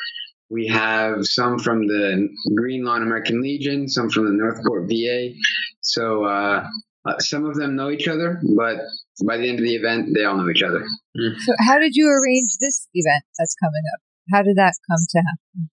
We 0.48 0.68
have 0.68 1.18
some 1.22 1.58
from 1.58 1.86
the 1.88 2.28
Greenlawn 2.54 3.02
American 3.02 3.42
Legion, 3.42 3.88
some 3.88 4.10
from 4.10 4.26
the 4.26 4.32
Northport 4.32 4.88
VA. 4.88 5.34
So 5.80 6.24
uh, 6.24 6.64
uh, 7.06 7.18
some 7.18 7.44
of 7.44 7.56
them 7.56 7.76
know 7.76 7.90
each 7.90 8.08
other, 8.08 8.40
but 8.56 8.78
by 9.26 9.36
the 9.38 9.48
end 9.48 9.58
of 9.58 9.64
the 9.64 9.74
event, 9.74 10.10
they 10.14 10.24
all 10.24 10.36
know 10.36 10.48
each 10.50 10.62
other. 10.62 10.84
So, 11.16 11.52
how 11.60 11.78
did 11.78 11.94
you 11.94 12.08
arrange 12.08 12.50
this 12.60 12.88
event 12.94 13.24
that's 13.38 13.56
coming 13.62 13.82
up? 13.94 14.00
How 14.32 14.42
did 14.42 14.56
that 14.56 14.74
come 14.88 14.98
to 15.10 15.18
happen? 15.18 15.70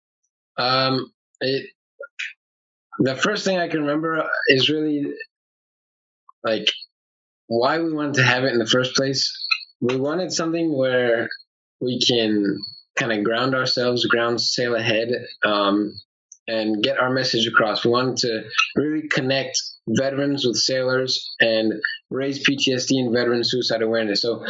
Um, 0.58 1.12
it, 1.42 1.70
the 3.00 3.16
first 3.16 3.46
thing 3.46 3.58
I 3.58 3.68
can 3.68 3.82
remember 3.82 4.30
is 4.48 4.70
really 4.70 5.14
like 6.44 6.68
why 7.48 7.80
we 7.80 7.94
wanted 7.94 8.16
to 8.16 8.24
have 8.24 8.44
it 8.44 8.54
in 8.54 8.60
the 8.60 8.68
first 8.68 8.96
place. 8.96 9.48
We 9.82 9.98
wanted 9.98 10.32
something 10.32 10.76
where 10.76 11.30
we 11.82 12.00
can 12.00 12.60
kind 12.96 13.12
of 13.12 13.24
ground 13.24 13.56
ourselves, 13.56 14.06
ground 14.06 14.40
sail 14.40 14.76
ahead, 14.76 15.10
um, 15.44 15.94
and 16.48 16.84
get 16.84 17.00
our 17.00 17.10
message 17.10 17.48
across. 17.48 17.84
We 17.84 17.92
wanted 17.92 18.18
to 18.18 18.44
really 18.76 19.08
connect 19.08 19.60
veterans 19.88 20.46
with 20.46 20.58
sailors 20.58 21.34
and 21.40 21.74
raise 22.10 22.46
PTSD 22.48 23.00
and 23.00 23.14
veteran 23.14 23.44
suicide 23.44 23.82
awareness. 23.82 24.22
So 24.22 24.46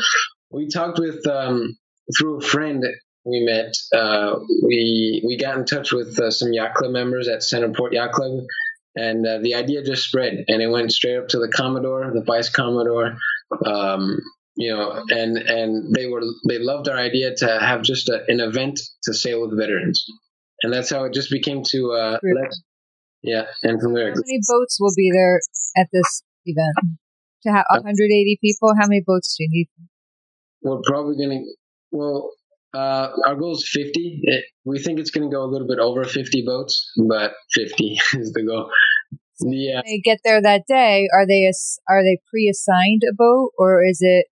we 0.51 0.67
talked 0.67 0.99
with 0.99 1.25
um, 1.27 1.77
through 2.17 2.39
a 2.39 2.41
friend 2.41 2.83
we 3.25 3.39
met. 3.41 3.73
Uh, 3.93 4.39
we 4.63 5.21
we 5.25 5.37
got 5.37 5.57
in 5.57 5.65
touch 5.65 5.91
with 5.91 6.19
uh, 6.19 6.31
some 6.31 6.53
yacht 6.53 6.75
club 6.75 6.91
members 6.91 7.27
at 7.27 7.39
Centerport 7.39 7.93
Yacht 7.93 8.11
Club, 8.11 8.43
and 8.95 9.25
uh, 9.25 9.39
the 9.39 9.55
idea 9.55 9.83
just 9.83 10.07
spread, 10.07 10.45
and 10.47 10.61
it 10.61 10.69
went 10.69 10.91
straight 10.91 11.17
up 11.17 11.29
to 11.29 11.39
the 11.39 11.47
Commodore, 11.47 12.11
the 12.13 12.23
Vice 12.23 12.49
Commodore. 12.49 13.17
Um, 13.65 14.19
you 14.55 14.71
know, 14.75 15.03
and 15.09 15.37
and 15.37 15.93
they 15.93 16.07
were 16.07 16.21
they 16.47 16.59
loved 16.59 16.87
our 16.87 16.97
idea 16.97 17.33
to 17.35 17.59
have 17.59 17.81
just 17.81 18.09
a, 18.09 18.23
an 18.27 18.39
event 18.39 18.79
to 19.03 19.13
sail 19.13 19.41
with 19.41 19.57
veterans, 19.57 20.05
and 20.61 20.71
that's 20.71 20.89
how 20.89 21.05
it 21.05 21.13
just 21.13 21.31
became 21.31 21.63
to 21.69 21.91
uh, 21.91 22.19
yeah, 23.23 23.45
and 23.63 23.81
from 23.81 23.93
there. 23.93 24.09
How 24.09 24.15
many 24.15 24.41
boats 24.47 24.77
will 24.79 24.93
be 24.95 25.09
there 25.11 25.39
at 25.77 25.87
this 25.91 26.23
event? 26.45 26.97
To 27.43 27.51
have 27.51 27.65
180 27.71 28.37
people, 28.41 28.73
how 28.79 28.87
many 28.87 29.01
boats 29.05 29.35
do 29.37 29.43
you 29.43 29.49
need? 29.51 29.69
We're 30.61 30.81
probably 30.85 31.15
gonna 31.17 31.41
well. 31.91 32.31
Uh, 32.73 33.09
our 33.27 33.35
goal 33.35 33.53
is 33.53 33.69
50. 33.71 34.21
It, 34.23 34.45
we 34.65 34.79
think 34.79 34.99
it's 34.99 35.11
going 35.11 35.29
to 35.29 35.33
go 35.33 35.43
a 35.43 35.49
little 35.49 35.67
bit 35.67 35.79
over 35.79 36.03
50 36.03 36.43
boats, 36.45 36.91
but 37.07 37.33
50 37.53 37.99
is 38.13 38.31
the 38.33 38.43
goal. 38.43 38.69
Yeah. 39.41 39.75
When 39.75 39.83
they 39.85 40.01
get 40.03 40.19
there 40.23 40.41
that 40.41 40.63
day, 40.67 41.07
are 41.13 41.27
they 41.27 41.51
are 41.89 42.03
they 42.03 42.19
pre-assigned 42.29 43.01
a 43.09 43.13
boat, 43.15 43.51
or 43.57 43.83
is 43.83 43.99
it 44.01 44.27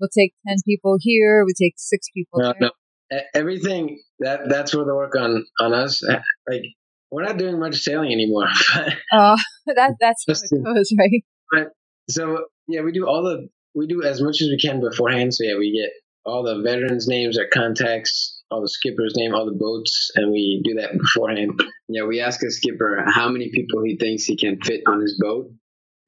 we'll 0.00 0.08
take 0.16 0.32
10 0.48 0.56
people 0.64 0.96
here, 1.00 1.44
we 1.44 1.52
take 1.52 1.74
six 1.76 2.08
people 2.14 2.40
no, 2.40 2.52
there? 2.52 2.70
No. 3.12 3.20
Everything 3.34 4.00
that 4.20 4.48
that's 4.48 4.74
where 4.74 4.84
the 4.84 4.94
work 4.94 5.14
on 5.16 5.44
on 5.60 5.72
us. 5.72 6.02
Like 6.48 6.62
we're 7.10 7.22
not 7.22 7.36
doing 7.36 7.60
much 7.60 7.76
sailing 7.76 8.12
anymore. 8.12 8.48
oh, 9.12 9.36
that 9.66 9.94
that's 10.00 10.24
how 10.26 10.32
it 10.32 10.64
goes, 10.64 10.92
right? 10.98 11.22
But 11.52 11.68
so 12.08 12.46
yeah, 12.66 12.80
we 12.80 12.92
do 12.92 13.06
all 13.06 13.22
the 13.22 13.48
we 13.74 13.86
do 13.86 14.02
as 14.02 14.20
much 14.20 14.40
as 14.40 14.48
we 14.48 14.58
can 14.58 14.80
beforehand. 14.80 15.34
So 15.34 15.44
yeah, 15.44 15.56
we 15.56 15.72
get 15.72 15.90
all 16.24 16.42
the 16.42 16.62
veterans' 16.62 17.08
names, 17.08 17.36
their 17.36 17.48
contacts, 17.48 18.42
all 18.50 18.62
the 18.62 18.68
skipper's 18.68 19.14
name, 19.16 19.34
all 19.34 19.46
the 19.46 19.58
boats, 19.58 20.10
and 20.14 20.30
we 20.30 20.62
do 20.64 20.74
that 20.74 20.92
beforehand. 20.92 21.60
Yeah, 21.88 22.04
we 22.04 22.20
ask 22.20 22.42
a 22.42 22.50
skipper 22.50 23.04
how 23.06 23.28
many 23.28 23.50
people 23.50 23.82
he 23.82 23.96
thinks 23.96 24.24
he 24.24 24.36
can 24.36 24.60
fit 24.60 24.82
on 24.86 25.00
his 25.00 25.18
boat, 25.20 25.50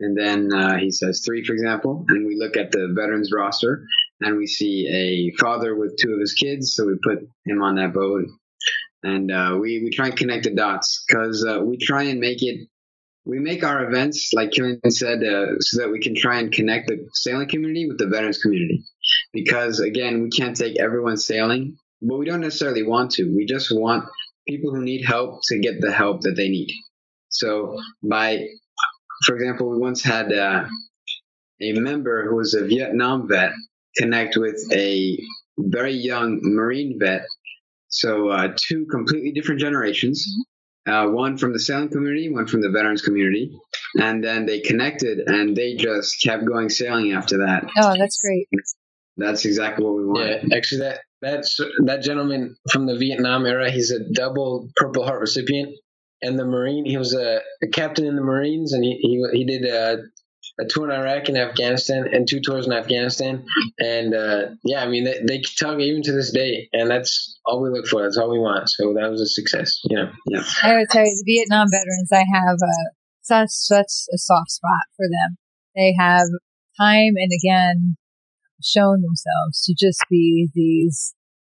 and 0.01 0.17
then 0.17 0.53
uh, 0.53 0.77
he 0.77 0.91
says 0.91 1.23
three, 1.25 1.45
for 1.45 1.53
example, 1.53 2.05
and 2.09 2.27
we 2.27 2.37
look 2.37 2.57
at 2.57 2.71
the 2.71 2.93
veterans 2.95 3.31
roster 3.35 3.85
and 4.21 4.37
we 4.37 4.47
see 4.47 4.89
a 4.89 5.37
father 5.39 5.77
with 5.77 5.97
two 6.01 6.13
of 6.13 6.21
his 6.21 6.33
kids, 6.33 6.75
so 6.75 6.87
we 6.87 6.99
put 7.03 7.29
him 7.45 7.63
on 7.63 7.77
that 7.77 7.93
boat, 7.93 8.25
and 9.03 9.31
uh, 9.31 9.57
we 9.61 9.83
we 9.83 9.91
try 9.91 10.07
and 10.07 10.17
connect 10.17 10.45
the 10.45 10.55
dots 10.55 11.05
because 11.07 11.45
uh, 11.47 11.61
we 11.61 11.77
try 11.77 12.05
and 12.05 12.21
make 12.21 12.43
it. 12.43 12.69
We 13.27 13.41
make 13.41 13.65
our 13.65 13.85
events, 13.85 14.31
like 14.33 14.53
Killian 14.53 14.81
said, 14.91 15.23
uh, 15.23 15.59
so 15.59 15.81
that 15.81 15.91
we 15.91 16.01
can 16.01 16.15
try 16.15 16.39
and 16.39 16.53
connect 16.53 16.89
the 16.89 17.09
sailing 17.12 17.49
community 17.49 17.87
with 17.89 17.99
the 17.99 18.07
veterans 18.07 18.39
community. 18.39 18.85
Because 19.33 19.81
again, 19.81 20.23
we 20.23 20.31
can't 20.31 20.57
take 20.57 20.79
everyone 20.79 21.17
sailing, 21.17 21.77
but 22.01 22.19
we 22.19 22.25
don't 22.25 22.41
necessarily 22.41 22.85
want 22.85 23.11
to. 23.12 23.25
We 23.25 23.45
just 23.45 23.69
want 23.71 24.05
people 24.47 24.73
who 24.73 24.83
need 24.83 25.05
help 25.05 25.41
to 25.49 25.59
get 25.59 25.81
the 25.81 25.93
help 25.93 26.21
that 26.23 26.37
they 26.37 26.49
need. 26.49 26.73
So 27.29 27.77
by 28.03 28.47
for 29.25 29.35
example, 29.35 29.71
we 29.71 29.79
once 29.79 30.03
had 30.03 30.33
uh, 30.33 30.67
a 31.61 31.73
member 31.73 32.29
who 32.29 32.37
was 32.37 32.55
a 32.55 32.65
Vietnam 32.65 33.29
vet 33.29 33.53
connect 33.97 34.37
with 34.37 34.61
a 34.73 35.19
very 35.59 35.95
young 35.95 36.39
Marine 36.43 36.99
vet. 37.01 37.23
So 37.89 38.29
uh, 38.29 38.55
two 38.57 38.87
completely 38.91 39.33
different 39.33 39.61
generations. 39.61 40.27
Uh, 40.87 41.09
one 41.09 41.37
from 41.37 41.53
the 41.53 41.59
sailing 41.59 41.88
community, 41.88 42.29
one 42.29 42.46
from 42.46 42.61
the 42.61 42.70
veterans 42.70 43.03
community, 43.03 43.59
and 43.99 44.22
then 44.22 44.46
they 44.46 44.61
connected 44.61 45.18
and 45.18 45.57
they 45.57 45.75
just 45.75 46.22
kept 46.22 46.44
going 46.44 46.68
sailing 46.68 47.12
after 47.12 47.38
that. 47.38 47.64
Oh, 47.79 47.94
that's 47.99 48.18
great. 48.20 48.46
That's 49.16 49.44
exactly 49.44 49.85
what 49.85 49.96
we 49.96 50.07
want. 50.07 50.29
Yeah, 50.29 50.57
actually, 50.57 50.81
that 50.83 51.01
that's 51.20 51.59
that 51.87 52.03
gentleman 52.03 52.57
from 52.70 52.87
the 52.87 52.96
Vietnam 52.96 53.46
era. 53.46 53.70
He's 53.70 53.90
a 53.90 54.01
double 54.12 54.68
Purple 54.77 55.05
Heart 55.05 55.20
recipient 55.20 55.75
and 56.22 56.38
the 56.38 56.44
Marine. 56.44 56.85
He 56.85 56.96
was 56.96 57.14
a, 57.14 57.40
a 57.62 57.66
captain 57.68 58.07
in 58.07 58.16
the 58.16 58.22
Marines, 58.22 58.72
and 58.72 58.85
he 58.85 58.99
he, 59.01 59.38
he 59.38 59.44
did 59.44 59.64
a, 59.64 60.03
a, 60.59 60.64
tour 60.64 60.90
in 60.90 60.99
Iraq 60.99 61.29
and 61.29 61.37
Afghanistan, 61.37 62.09
and 62.12 62.29
two 62.29 62.40
tours 62.40 62.66
in 62.66 62.73
Afghanistan. 62.73 63.45
And 63.79 64.14
uh, 64.14 64.49
yeah, 64.64 64.83
I 64.83 64.88
mean 64.88 65.05
they, 65.05 65.21
they 65.27 65.42
talk 65.59 65.79
even 65.81 66.03
to 66.03 66.12
this 66.12 66.33
day, 66.33 66.69
and 66.73 66.90
that's 66.90 67.38
all 67.45 67.62
we 67.62 67.71
look 67.71 67.87
for. 67.87 68.03
That's 68.03 68.19
all 68.19 68.31
we 68.31 68.38
want. 68.38 68.69
So 68.71 68.95
that 68.95 69.11
was 69.11 69.21
a 69.21 69.27
success, 69.27 69.81
you 69.85 69.97
know. 69.97 70.11
Yeah. 70.27 70.42
I 70.62 70.77
would 70.77 70.88
tell 70.90 71.05
you, 71.05 71.23
the 71.25 71.35
Vietnam 71.35 71.69
veterans, 71.71 72.11
I 72.12 72.25
have 72.33 72.57
uh, 72.57 72.90
such 73.23 73.51
such 73.51 73.92
a 74.12 74.19
soft 74.19 74.51
spot 74.51 74.87
for 74.97 75.07
them. 75.07 75.37
They 75.75 75.95
have 75.99 76.27
time 76.79 77.14
and 77.16 77.31
again 77.33 77.97
shown 78.62 79.03
themselves 79.03 79.62
to 79.64 79.75
just 79.79 80.03
be 80.09 80.49
these 80.55 81.14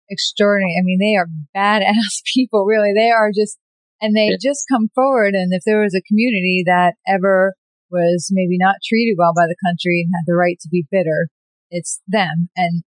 extraordinary. 0.10 0.76
I 0.80 0.84
mean, 0.84 1.00
they 1.00 1.16
are 1.16 1.28
badass 1.56 2.24
people. 2.34 2.66
Really, 2.66 2.94
they 2.96 3.12
are 3.12 3.32
just 3.34 3.58
and 4.02 4.16
they 4.16 4.30
yeah. 4.32 4.38
just 4.42 4.66
come 4.72 4.90
forward. 4.96 5.34
And 5.36 5.54
if 5.54 5.64
there 5.66 5.82
was 5.82 5.94
a 5.94 6.02
community 6.08 6.64
that 6.66 6.96
ever 7.08 7.56
was 7.92 8.30
maybe 8.32 8.58
not 8.58 8.84
treated 8.86 9.16
well 9.18 9.34
by 9.36 9.46
the 9.48 9.60
country 9.66 10.06
and 10.06 10.14
had 10.14 10.28
the 10.28 10.38
right 10.38 10.58
to 10.62 10.70
be 10.70 10.86
bitter, 10.90 11.30
it's 11.70 12.02
them 12.08 12.50
and 12.56 12.84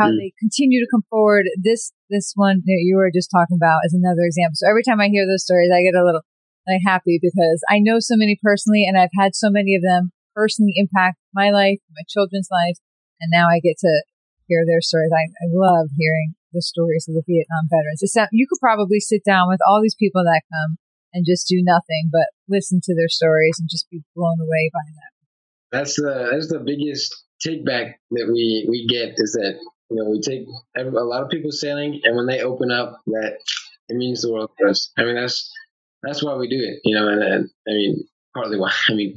how 0.00 0.08
mm. 0.08 0.16
they 0.18 0.32
continue 0.38 0.80
to 0.80 0.90
come 0.90 1.04
forward. 1.10 1.46
This, 1.60 1.92
this 2.10 2.32
one 2.34 2.62
that 2.64 2.82
you 2.82 2.96
were 2.96 3.10
just 3.12 3.30
talking 3.30 3.56
about 3.56 3.84
is 3.84 3.94
another 3.94 4.24
example. 4.24 4.56
So 4.56 4.68
every 4.68 4.82
time 4.82 5.00
I 5.00 5.08
hear 5.08 5.26
those 5.26 5.44
stories, 5.44 5.70
I 5.74 5.82
get 5.82 5.98
a 5.98 6.04
little 6.04 6.22
like 6.66 6.80
happy 6.84 7.18
because 7.20 7.60
I 7.68 7.78
know 7.78 8.00
so 8.00 8.16
many 8.16 8.38
personally 8.42 8.84
and 8.88 8.96
I've 8.96 9.12
had 9.18 9.34
so 9.34 9.50
many 9.50 9.74
of 9.74 9.82
them 9.82 10.10
personally 10.34 10.72
impact 10.76 11.18
my 11.34 11.50
life, 11.50 11.78
my 11.92 12.02
children's 12.08 12.48
lives. 12.50 12.80
And 13.20 13.30
now 13.30 13.48
I 13.48 13.60
get 13.60 13.76
to 13.80 14.02
hear 14.48 14.64
their 14.66 14.80
stories. 14.80 15.12
I, 15.12 15.28
I 15.44 15.48
love 15.52 15.88
hearing 15.96 16.34
the 16.52 16.62
stories 16.62 17.06
of 17.08 17.14
the 17.14 17.26
Vietnam 17.26 17.68
veterans. 17.68 18.00
It's 18.00 18.14
that 18.14 18.30
you 18.32 18.46
could 18.48 18.60
probably 18.60 19.00
sit 19.00 19.22
down 19.24 19.48
with 19.48 19.60
all 19.66 19.82
these 19.82 19.96
people 19.98 20.24
that 20.24 20.42
come 20.50 20.76
and 21.14 21.24
just 21.24 21.46
do 21.46 21.62
nothing 21.62 22.10
but 22.12 22.26
listen 22.48 22.80
to 22.82 22.94
their 22.94 23.08
stories 23.08 23.56
and 23.58 23.68
just 23.70 23.88
be 23.88 24.02
blown 24.14 24.40
away 24.40 24.70
by 24.72 24.84
them. 24.84 25.12
That's 25.72 25.96
the 25.96 26.28
that's 26.30 26.48
the 26.48 26.60
biggest 26.60 27.14
take 27.40 27.64
back 27.64 28.00
that 28.10 28.26
we 28.26 28.66
we 28.68 28.86
get 28.86 29.14
is 29.16 29.32
that 29.32 29.58
you 29.90 29.96
know 29.96 30.10
we 30.10 30.20
take 30.20 30.46
a 30.76 30.82
lot 30.82 31.22
of 31.22 31.30
people 31.30 31.52
sailing 31.52 32.00
and 32.04 32.16
when 32.16 32.26
they 32.26 32.42
open 32.42 32.70
up 32.70 33.00
that 33.06 33.38
it 33.88 33.96
means 33.96 34.22
the 34.22 34.32
world 34.32 34.50
to 34.58 34.68
us. 34.70 34.92
I 34.98 35.04
mean 35.04 35.14
that's 35.14 35.50
that's 36.02 36.22
why 36.22 36.34
we 36.34 36.48
do 36.48 36.58
it. 36.58 36.80
You 36.84 36.96
know, 36.96 37.08
and, 37.08 37.22
and 37.22 37.50
I 37.68 37.70
mean 37.70 38.04
partly 38.34 38.58
why. 38.58 38.72
I 38.88 38.94
mean, 38.94 39.16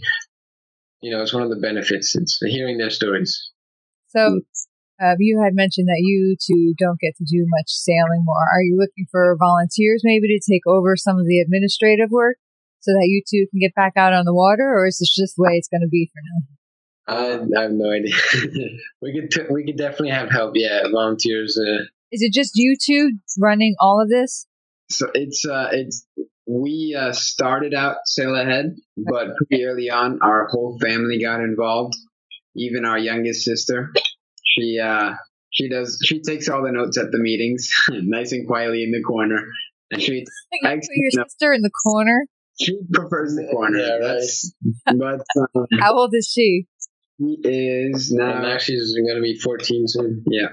you 1.01 1.11
know, 1.11 1.21
it's 1.21 1.33
one 1.33 1.43
of 1.43 1.49
the 1.49 1.59
benefits. 1.59 2.15
It's 2.15 2.39
hearing 2.41 2.77
their 2.77 2.89
stories. 2.89 3.51
So 4.09 4.41
uh, 5.01 5.15
you 5.19 5.41
had 5.41 5.53
mentioned 5.53 5.87
that 5.87 6.01
you 6.01 6.35
two 6.39 6.73
don't 6.77 6.99
get 6.99 7.15
to 7.17 7.25
do 7.25 7.45
much 7.49 7.69
sailing 7.69 8.23
more. 8.23 8.45
Are 8.53 8.61
you 8.61 8.77
looking 8.79 9.05
for 9.11 9.35
volunteers 9.39 10.01
maybe 10.03 10.27
to 10.27 10.51
take 10.51 10.65
over 10.65 10.95
some 10.95 11.17
of 11.17 11.25
the 11.25 11.39
administrative 11.39 12.09
work 12.11 12.37
so 12.79 12.91
that 12.91 13.07
you 13.07 13.21
two 13.29 13.47
can 13.51 13.59
get 13.59 13.75
back 13.75 13.93
out 13.97 14.13
on 14.13 14.25
the 14.25 14.33
water, 14.33 14.63
or 14.63 14.87
is 14.87 14.97
this 14.99 15.13
just 15.13 15.35
the 15.35 15.43
way 15.43 15.53
it's 15.53 15.67
going 15.67 15.81
to 15.81 15.87
be 15.87 16.09
for 16.11 16.21
now? 16.23 16.57
I 17.09 17.61
have 17.61 17.71
no 17.71 17.91
idea. 17.91 18.13
we 19.01 19.13
could 19.13 19.31
t- 19.31 19.47
we 19.49 19.65
could 19.65 19.77
definitely 19.77 20.09
have 20.09 20.29
help. 20.29 20.53
Yeah, 20.55 20.83
volunteers. 20.91 21.57
Uh, 21.57 21.85
is 22.11 22.21
it 22.21 22.33
just 22.33 22.51
you 22.55 22.75
two 22.81 23.13
running 23.39 23.75
all 23.79 24.01
of 24.01 24.09
this? 24.09 24.47
So 24.89 25.07
it's 25.13 25.45
uh, 25.45 25.69
it's 25.71 26.05
we 26.47 26.97
uh, 26.97 27.13
started 27.13 27.73
out 27.73 27.97
sail 28.05 28.35
ahead, 28.35 28.75
but 28.97 29.35
pretty 29.37 29.65
early 29.65 29.89
on, 29.89 30.19
our 30.21 30.47
whole 30.47 30.77
family 30.79 31.21
got 31.21 31.41
involved. 31.41 31.95
Even 32.55 32.85
our 32.85 32.97
youngest 32.97 33.43
sister, 33.45 33.93
she 34.57 34.79
uh 34.79 35.13
she 35.51 35.69
does 35.69 35.99
she 36.03 36.21
takes 36.21 36.49
all 36.49 36.63
the 36.63 36.71
notes 36.71 36.97
at 36.97 37.11
the 37.11 37.19
meetings, 37.19 37.69
nice 37.89 38.31
and 38.31 38.47
quietly 38.47 38.83
in 38.83 38.91
the 38.91 39.01
corner, 39.01 39.43
and 39.91 40.01
she. 40.01 40.25
You 40.51 40.69
put 40.69 40.83
your 40.91 41.11
no, 41.13 41.23
sister 41.27 41.53
in 41.53 41.61
the 41.61 41.71
corner. 41.83 42.25
She 42.59 42.79
prefers 42.91 43.35
the 43.35 43.47
corner. 43.51 43.77
Yeah, 43.77 43.97
That's, 44.01 44.53
but 44.85 45.21
um, 45.55 45.65
how 45.79 45.93
old 45.95 46.13
is 46.13 46.31
she? 46.33 46.65
She 47.19 47.37
is 47.43 48.11
now. 48.11 48.41
now 48.41 48.57
she's 48.57 48.93
going 48.93 49.15
to 49.15 49.21
be 49.21 49.39
14 49.39 49.87
soon. 49.87 50.23
Yeah. 50.29 50.49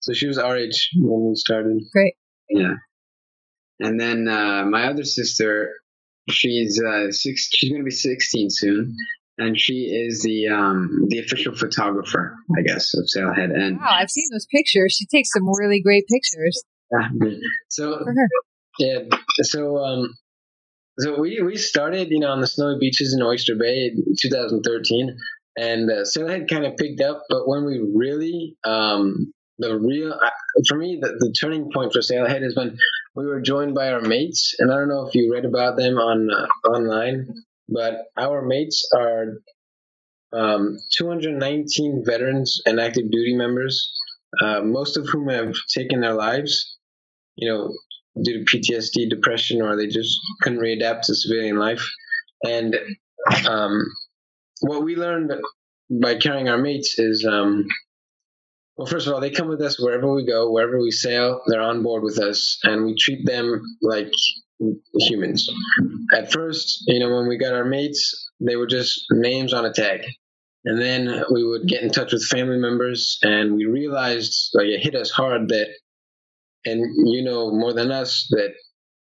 So 0.00 0.12
she 0.12 0.26
was 0.26 0.38
our 0.38 0.56
age 0.56 0.90
when 0.96 1.28
we 1.28 1.34
started. 1.34 1.82
Great. 1.92 2.14
Yeah. 2.48 2.74
And 3.80 4.00
then 4.00 4.28
uh, 4.28 4.64
my 4.64 4.86
other 4.86 5.04
sister, 5.04 5.72
she's 6.30 6.80
uh, 6.82 7.10
six. 7.10 7.48
She's 7.52 7.70
going 7.70 7.82
to 7.82 7.86
be 7.86 7.90
16 7.90 8.48
soon, 8.50 8.96
and 9.38 9.58
she 9.58 9.84
is 9.84 10.22
the 10.22 10.48
um, 10.48 11.06
the 11.08 11.18
official 11.18 11.54
photographer, 11.54 12.36
I 12.56 12.62
guess, 12.62 12.94
of 12.94 13.08
Sail 13.08 13.30
Ahead. 13.30 13.50
And 13.50 13.78
wow, 13.78 13.96
I've 14.00 14.10
seen 14.10 14.26
those 14.32 14.46
pictures. 14.46 14.96
She 14.98 15.06
takes 15.06 15.30
some 15.32 15.44
really 15.58 15.80
great 15.80 16.04
pictures. 16.06 16.62
so 17.68 18.04
yeah, 18.78 18.98
so 19.40 19.78
um, 19.78 20.14
so 20.98 21.18
we 21.20 21.40
we 21.42 21.56
started, 21.56 22.08
you 22.10 22.20
know, 22.20 22.30
on 22.30 22.40
the 22.40 22.46
snowy 22.46 22.76
beaches 22.78 23.14
in 23.14 23.22
Oyster 23.22 23.54
Bay 23.56 23.92
in 23.94 24.04
2013, 24.20 25.16
and 25.56 25.90
uh, 25.90 26.04
Sail 26.04 26.28
Ahead 26.28 26.48
kind 26.48 26.66
of 26.66 26.76
picked 26.76 27.00
up. 27.00 27.22
But 27.28 27.48
when 27.48 27.64
we 27.64 27.80
really 27.94 28.56
um, 28.64 29.32
the 29.58 29.78
real 29.78 30.18
for 30.68 30.76
me 30.76 30.98
the, 31.00 31.08
the 31.08 31.34
turning 31.40 31.70
point 31.72 31.92
for 31.94 32.02
Sail 32.02 32.26
Ahead 32.26 32.42
is 32.42 32.54
when 32.54 32.76
we 33.14 33.26
were 33.26 33.40
joined 33.40 33.74
by 33.74 33.92
our 33.92 34.02
mates, 34.02 34.54
and 34.58 34.70
I 34.70 34.76
don't 34.76 34.88
know 34.88 35.06
if 35.06 35.14
you 35.14 35.32
read 35.32 35.46
about 35.46 35.78
them 35.78 35.96
on 35.96 36.30
uh, 36.30 36.68
online 36.68 37.44
but 37.72 38.04
our 38.16 38.42
mates 38.42 38.88
are 38.94 39.38
um, 40.32 40.78
219 40.96 42.02
veterans 42.04 42.60
and 42.64 42.80
active 42.80 43.10
duty 43.10 43.34
members, 43.34 43.92
uh, 44.40 44.60
most 44.62 44.96
of 44.96 45.06
whom 45.08 45.28
have 45.28 45.54
taken 45.74 46.00
their 46.00 46.14
lives, 46.14 46.76
you 47.36 47.48
know, 47.48 47.72
due 48.22 48.44
to 48.44 48.56
PTSD, 48.56 49.08
depression, 49.08 49.62
or 49.62 49.76
they 49.76 49.86
just 49.86 50.18
couldn't 50.42 50.60
readapt 50.60 51.02
to 51.02 51.14
civilian 51.14 51.58
life. 51.58 51.86
And 52.44 52.76
um, 53.46 53.84
what 54.60 54.84
we 54.84 54.96
learned 54.96 55.32
by 55.90 56.16
carrying 56.16 56.48
our 56.48 56.58
mates 56.58 56.98
is, 56.98 57.26
um, 57.26 57.66
well, 58.76 58.86
first 58.86 59.06
of 59.06 59.12
all, 59.12 59.20
they 59.20 59.30
come 59.30 59.48
with 59.48 59.60
us 59.60 59.80
wherever 59.80 60.12
we 60.12 60.26
go, 60.26 60.50
wherever 60.50 60.80
we 60.80 60.90
sail, 60.90 61.42
they're 61.46 61.60
on 61.60 61.82
board 61.82 62.02
with 62.02 62.18
us, 62.18 62.58
and 62.64 62.84
we 62.84 62.96
treat 62.96 63.26
them 63.26 63.62
like 63.82 64.10
humans. 64.94 65.48
At 66.14 66.32
first, 66.32 66.84
you 66.86 67.00
know, 67.00 67.14
when 67.14 67.28
we 67.28 67.36
got 67.36 67.54
our 67.54 67.64
mates, 67.64 68.30
they 68.40 68.56
were 68.56 68.66
just 68.66 69.04
names 69.10 69.52
on 69.52 69.64
a 69.64 69.72
tag. 69.72 70.02
And 70.64 70.80
then 70.80 71.24
we 71.32 71.44
would 71.44 71.66
get 71.66 71.82
in 71.82 71.90
touch 71.90 72.12
with 72.12 72.24
family 72.24 72.58
members, 72.58 73.18
and 73.22 73.54
we 73.54 73.64
realized, 73.64 74.50
like, 74.54 74.66
it 74.66 74.80
hit 74.80 74.94
us 74.94 75.10
hard 75.10 75.48
that, 75.48 75.66
and 76.64 76.80
you 77.12 77.24
know 77.24 77.50
more 77.50 77.72
than 77.72 77.90
us, 77.90 78.28
that 78.30 78.54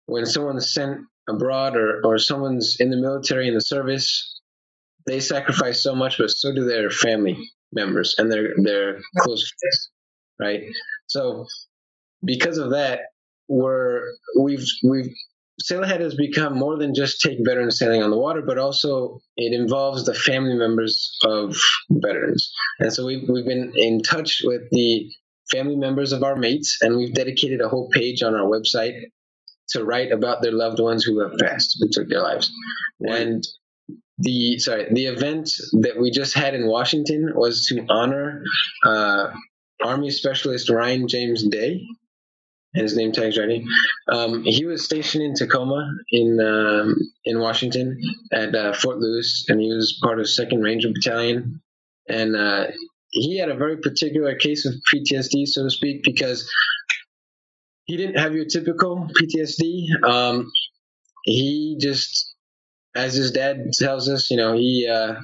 when 0.05 0.25
someone's 0.25 0.73
sent 0.73 0.99
abroad 1.29 1.75
or, 1.75 2.01
or 2.05 2.17
someone's 2.17 2.77
in 2.79 2.89
the 2.89 2.97
military 2.97 3.49
in 3.49 3.53
the 3.53 3.61
service, 3.61 4.39
they 5.05 5.19
sacrifice 5.19 5.83
so 5.83 5.93
much, 5.93 6.17
but 6.17 6.29
so 6.29 6.53
do 6.53 6.63
their 6.63 6.89
family 6.89 7.37
members 7.73 8.15
and 8.17 8.31
their 8.31 8.53
their 8.57 8.99
close 9.19 9.51
friends, 9.59 9.89
right? 10.39 10.61
So 11.07 11.45
because 12.23 12.57
of 12.57 12.71
that, 12.71 12.99
we're 13.47 14.03
we've 14.39 14.65
we've 14.83 15.13
Sail 15.61 15.83
Ahead 15.83 16.01
has 16.01 16.15
become 16.15 16.57
more 16.57 16.77
than 16.77 16.93
just 16.93 17.21
take 17.21 17.37
veterans 17.45 17.77
sailing 17.77 18.01
on 18.01 18.11
the 18.11 18.17
water, 18.17 18.41
but 18.45 18.57
also 18.57 19.19
it 19.37 19.53
involves 19.53 20.05
the 20.05 20.13
family 20.13 20.55
members 20.55 21.17
of 21.25 21.55
veterans. 21.89 22.51
And 22.79 22.91
so 22.91 23.05
we've, 23.05 23.27
we've 23.29 23.45
been 23.45 23.73
in 23.75 24.01
touch 24.01 24.41
with 24.43 24.61
the 24.71 25.09
family 25.51 25.75
members 25.75 26.11
of 26.11 26.23
our 26.23 26.35
mates, 26.35 26.77
and 26.81 26.97
we've 26.97 27.13
dedicated 27.13 27.61
a 27.61 27.69
whole 27.69 27.89
page 27.89 28.23
on 28.23 28.33
our 28.33 28.45
website 28.45 28.99
to 29.69 29.83
write 29.83 30.11
about 30.11 30.41
their 30.41 30.51
loved 30.51 30.79
ones 30.79 31.03
who 31.03 31.19
have 31.19 31.37
passed, 31.37 31.77
who 31.79 31.87
took 31.91 32.09
their 32.09 32.21
lives. 32.21 32.51
And 32.99 33.43
the 34.17 34.59
sorry, 34.59 34.87
the 34.91 35.05
event 35.05 35.49
that 35.81 35.99
we 35.99 36.11
just 36.11 36.33
had 36.33 36.53
in 36.53 36.67
Washington 36.67 37.31
was 37.35 37.65
to 37.67 37.85
honor 37.89 38.43
uh, 38.85 39.31
Army 39.83 40.11
Specialist 40.11 40.69
Ryan 40.69 41.07
James 41.07 41.47
Day, 41.47 41.85
his 42.73 42.95
name 42.95 43.11
tag's 43.11 43.37
ready. 43.37 43.65
Um, 44.11 44.43
he 44.43 44.65
was 44.65 44.83
stationed 44.83 45.23
in 45.23 45.33
Tacoma 45.33 45.89
in 46.11 46.39
um, 46.39 46.95
in 47.25 47.39
Washington 47.39 47.99
at 48.31 48.55
uh, 48.55 48.73
Fort 48.73 48.97
Lewis, 48.97 49.45
and 49.49 49.59
he 49.59 49.73
was 49.73 49.99
part 50.01 50.19
of 50.19 50.29
Second 50.29 50.61
Ranger 50.61 50.89
Battalion. 50.93 51.61
And 52.07 52.35
uh, 52.35 52.67
he 53.09 53.37
had 53.37 53.49
a 53.49 53.55
very 53.55 53.77
particular 53.77 54.35
case 54.35 54.65
of 54.65 54.73
PTSD, 54.93 55.47
so 55.47 55.63
to 55.63 55.69
speak, 55.69 56.03
because 56.03 56.49
he 57.85 57.97
didn't 57.97 58.17
have 58.17 58.33
your 58.33 58.45
typical 58.45 59.07
PTSD. 59.19 60.03
Um, 60.03 60.51
he 61.23 61.77
just, 61.79 62.33
as 62.95 63.13
his 63.13 63.31
dad 63.31 63.71
tells 63.73 64.09
us, 64.09 64.31
you 64.31 64.37
know, 64.37 64.53
he 64.53 64.87
uh, 64.91 65.15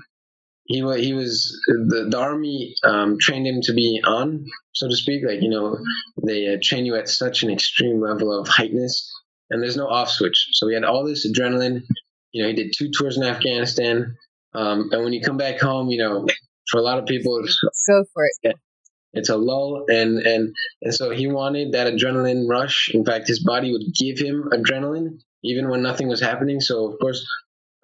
he 0.67 0.80
he 0.99 1.13
was 1.13 1.60
the, 1.67 2.08
the 2.10 2.17
army 2.17 2.75
um, 2.84 3.17
trained 3.19 3.47
him 3.47 3.62
to 3.63 3.73
be 3.73 4.01
on, 4.06 4.45
so 4.73 4.88
to 4.88 4.95
speak. 4.95 5.23
Like 5.25 5.41
you 5.41 5.49
know, 5.49 5.77
they 6.25 6.53
uh, 6.53 6.58
train 6.62 6.86
you 6.86 6.95
at 6.95 7.08
such 7.10 7.43
an 7.43 7.49
extreme 7.49 8.01
level 8.01 8.38
of 8.38 8.47
heightness, 8.47 9.10
and 9.49 9.63
there's 9.63 9.77
no 9.77 9.88
off 9.88 10.10
switch. 10.10 10.49
So 10.51 10.67
he 10.67 10.73
had 10.73 10.84
all 10.84 11.06
this 11.06 11.25
adrenaline. 11.25 11.84
You 12.34 12.43
know, 12.43 12.49
he 12.49 12.56
did 12.56 12.73
two 12.77 12.91
tours 12.91 13.17
in 13.17 13.23
Afghanistan, 13.23 14.17
um, 14.53 14.89
and 14.91 15.03
when 15.03 15.13
you 15.13 15.21
come 15.21 15.38
back 15.38 15.60
home, 15.60 15.89
you 15.89 15.99
know, 15.99 16.27
for 16.69 16.80
a 16.80 16.84
lot 16.84 16.99
of 16.99 17.06
people, 17.06 17.39
it's, 17.43 17.60
Go 17.88 18.03
for 18.13 18.23
it. 18.43 18.56
it's 19.13 19.30
a 19.30 19.38
lull, 19.38 19.86
and 19.88 20.19
and 20.19 20.53
and 20.82 20.93
so 20.93 21.12
he 21.12 21.27
wanted 21.27 21.71
that 21.71 21.88
adrenaline 21.91 22.47
rush. 22.49 22.91
In 22.93 23.06
fact, 23.06 23.30
his 23.30 23.41
body 23.43 23.71
would 23.71 23.93
give 23.97 24.19
him 24.19 24.49
adrenaline 24.51 25.19
even 25.43 25.69
when 25.69 25.82
nothing 25.82 26.10
was 26.10 26.19
happening. 26.19 26.60
So 26.60 26.91
of 26.91 26.99
course, 26.99 27.25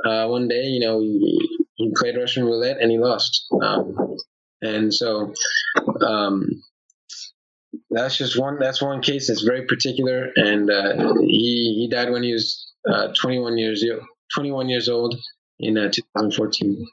uh, 0.04 0.28
one 0.28 0.50
day, 0.50 0.64
you 0.66 0.82
know, 0.82 1.00
he, 1.00 1.63
he 1.76 1.92
played 1.96 2.18
Russian 2.18 2.46
roulette 2.46 2.78
and 2.80 2.92
he 2.92 2.98
lost. 2.98 3.46
Um, 3.62 4.18
and 4.62 4.94
so 4.94 5.34
um, 6.06 6.46
that's 7.90 8.18
just 8.18 8.40
one. 8.40 8.58
That's 8.60 8.82
one 8.82 9.02
case 9.02 9.28
that's 9.28 9.42
very 9.42 9.66
particular, 9.66 10.30
and 10.36 10.70
uh, 10.70 11.14
he 11.20 11.76
he 11.80 11.88
died 11.92 12.12
when 12.12 12.24
he 12.24 12.34
was 12.34 12.72
uh, 12.90 13.10
21 13.20 13.58
years 13.58 13.84
21 14.36 14.70
years 14.70 14.90
old 14.90 15.16
in 15.60 15.78
uh, 15.78 15.90
2014. 15.92 16.86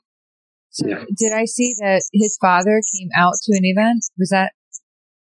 So 0.70 0.86
Yeah. 0.86 1.04
did 1.16 1.32
I 1.32 1.44
see 1.46 1.74
that 1.80 2.02
his 2.12 2.38
father 2.40 2.80
came 2.94 3.08
out 3.16 3.34
to 3.42 3.56
an 3.56 3.64
event? 3.64 4.04
Was 4.18 4.30
that 4.30 4.52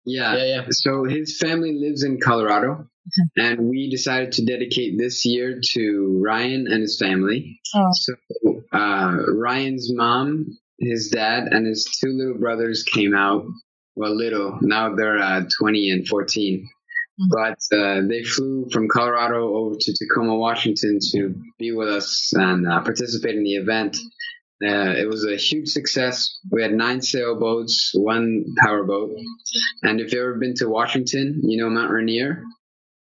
Yeah. 0.06 0.36
Yeah, 0.36 0.44
yeah. 0.46 0.66
So 0.72 1.04
his 1.04 1.38
family 1.38 1.74
lives 1.74 2.04
in 2.04 2.20
Colorado, 2.20 2.90
and 3.38 3.60
we 3.70 3.90
decided 3.90 4.32
to 4.34 4.46
dedicate 4.46 4.98
this 4.98 5.26
year 5.26 5.60
to 5.74 6.22
Ryan 6.24 6.68
and 6.70 6.82
his 6.82 6.98
family. 7.00 7.60
oh 7.76 7.90
So 7.94 8.14
uh, 8.74 9.18
Ryan's 9.34 9.94
mom, 9.94 10.46
his 10.80 11.10
dad, 11.10 11.48
and 11.52 11.66
his 11.66 11.86
two 12.02 12.10
little 12.12 12.38
brothers 12.40 12.84
came 12.84 13.16
out. 13.16 13.46
Well, 13.96 14.16
little 14.16 14.60
now 14.62 14.96
they're 14.96 15.18
uh, 15.20 15.44
20 15.60 15.90
and 15.92 16.08
14, 16.08 16.68
Mhm. 17.20 17.30
but 17.32 17.78
uh, 17.78 18.02
they 18.08 18.24
flew 18.24 18.68
from 18.72 18.88
Colorado 18.88 19.56
over 19.56 19.76
to 19.80 19.94
Tacoma, 19.94 20.36
Washington, 20.38 21.00
to 21.14 21.34
be 21.58 21.72
with 21.72 21.88
us 21.90 22.32
and 22.36 22.68
uh, 22.68 22.82
participate 22.82 23.36
in 23.36 23.44
the 23.44 23.56
event. 23.56 23.98
Uh, 24.64 24.94
it 25.02 25.08
was 25.08 25.24
a 25.26 25.36
huge 25.36 25.70
success. 25.70 26.40
We 26.52 26.62
had 26.62 26.74
nine 26.74 27.02
sailboats, 27.02 27.92
one 27.96 28.44
powerboat, 28.60 29.12
and 29.84 30.00
if 30.00 30.12
you've 30.14 30.22
ever 30.22 30.36
been 30.40 30.54
to 30.56 30.68
Washington, 30.70 31.42
you 31.44 31.58
know 31.60 31.70
Mount 31.72 31.92
Rainier. 31.92 32.44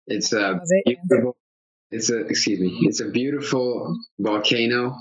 It's 0.06 0.32
a 0.32 0.60
it, 0.84 0.98
beautiful. 1.08 1.36
It's 1.90 2.10
a 2.10 2.20
excuse 2.26 2.60
me. 2.60 2.78
It's 2.82 3.00
a 3.00 3.08
beautiful 3.08 3.96
volcano 4.18 4.96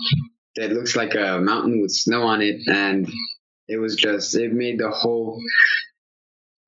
that 0.56 0.72
looks 0.72 0.96
like 0.96 1.16
a 1.16 1.40
mountain 1.40 1.82
with 1.82 1.92
snow 1.92 2.24
on 2.24 2.42
it, 2.42 2.62
and 2.68 3.08
it 3.68 3.78
was 3.78 3.96
just 3.96 4.36
it 4.36 4.54
made 4.54 4.80
the 4.80 4.90
whole 4.92 5.40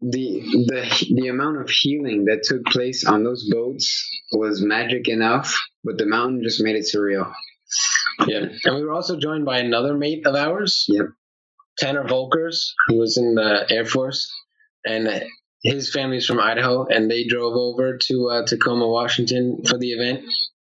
the 0.02 0.41
the 0.67 1.06
the 1.15 1.28
amount 1.28 1.60
of 1.62 1.69
healing 1.69 2.26
that 2.26 2.43
took 2.43 2.63
place 2.65 3.06
on 3.06 3.23
those 3.23 3.47
boats 3.50 4.08
was 4.32 4.62
magic 4.62 5.08
enough, 5.08 5.56
but 5.84 5.97
the 5.97 6.06
mountain 6.06 6.41
just 6.43 6.62
made 6.62 6.76
it 6.76 6.86
surreal. 6.93 7.32
Yeah, 8.28 8.45
and 8.63 8.76
we 8.76 8.84
were 8.84 8.93
also 8.93 9.17
joined 9.19 9.45
by 9.45 9.60
another 9.60 9.95
mate 9.95 10.26
of 10.26 10.36
ours, 10.36 10.86
Yep. 10.88 11.06
Tanner 11.80 12.04
Volkers. 12.04 12.71
who 12.88 12.97
was 12.97 13.17
in 13.17 13.36
the 13.36 13.65
Air 13.69 13.86
Force, 13.86 14.32
and 14.86 15.08
his 15.63 15.91
family's 15.91 16.26
from 16.26 16.39
Idaho, 16.39 16.86
and 16.86 17.10
they 17.10 17.26
drove 17.26 17.56
over 17.56 17.98
to 18.08 18.30
uh, 18.30 18.46
Tacoma, 18.46 18.88
Washington 18.88 19.63
for 19.67 19.78
the 19.78 19.91
event. 19.91 20.24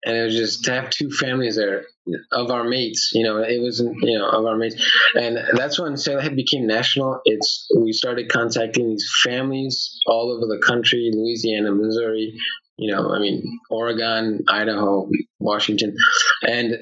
And 0.04 0.18
it 0.18 0.24
was 0.24 0.36
just 0.36 0.64
to 0.66 0.74
have 0.74 0.90
two 0.90 1.12
families 1.12 1.56
there 1.56 1.86
of 2.32 2.50
our 2.50 2.64
mates, 2.64 3.12
you 3.14 3.24
know, 3.24 3.38
it 3.38 3.62
wasn't, 3.62 3.96
you 4.02 4.18
know, 4.18 4.28
of 4.28 4.46
our 4.46 4.58
mates. 4.58 4.76
And 5.14 5.38
that's 5.54 5.80
when 5.80 5.96
Sail 5.96 6.18
Ahead 6.18 6.36
became 6.36 6.66
national. 6.66 7.22
It's, 7.26 7.68
we 7.78 7.94
started 7.94 8.28
contacting 8.30 8.90
these 8.90 9.08
families 9.24 10.00
all 10.08 10.32
over 10.32 10.48
the 10.48 10.60
country, 10.66 11.12
Louisiana, 11.14 11.72
Missouri, 11.72 12.34
you 12.78 12.92
know, 12.92 13.14
I 13.14 13.20
mean, 13.20 13.44
Oregon, 13.70 14.44
Idaho, 14.48 15.08
Washington. 15.40 15.96
And 16.42 16.78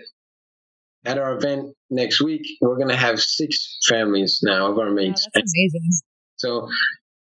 at 1.06 1.18
our 1.18 1.36
event 1.36 1.76
next 1.90 2.22
week, 2.22 2.44
we're 2.62 2.78
going 2.78 2.90
to 2.90 2.96
have 2.96 3.20
six 3.20 3.80
families 3.86 4.40
now 4.42 4.72
of 4.72 4.80
our 4.80 4.92
mates. 4.92 5.28
that's 5.34 5.54
amazing. 5.54 5.90
So 6.38 6.70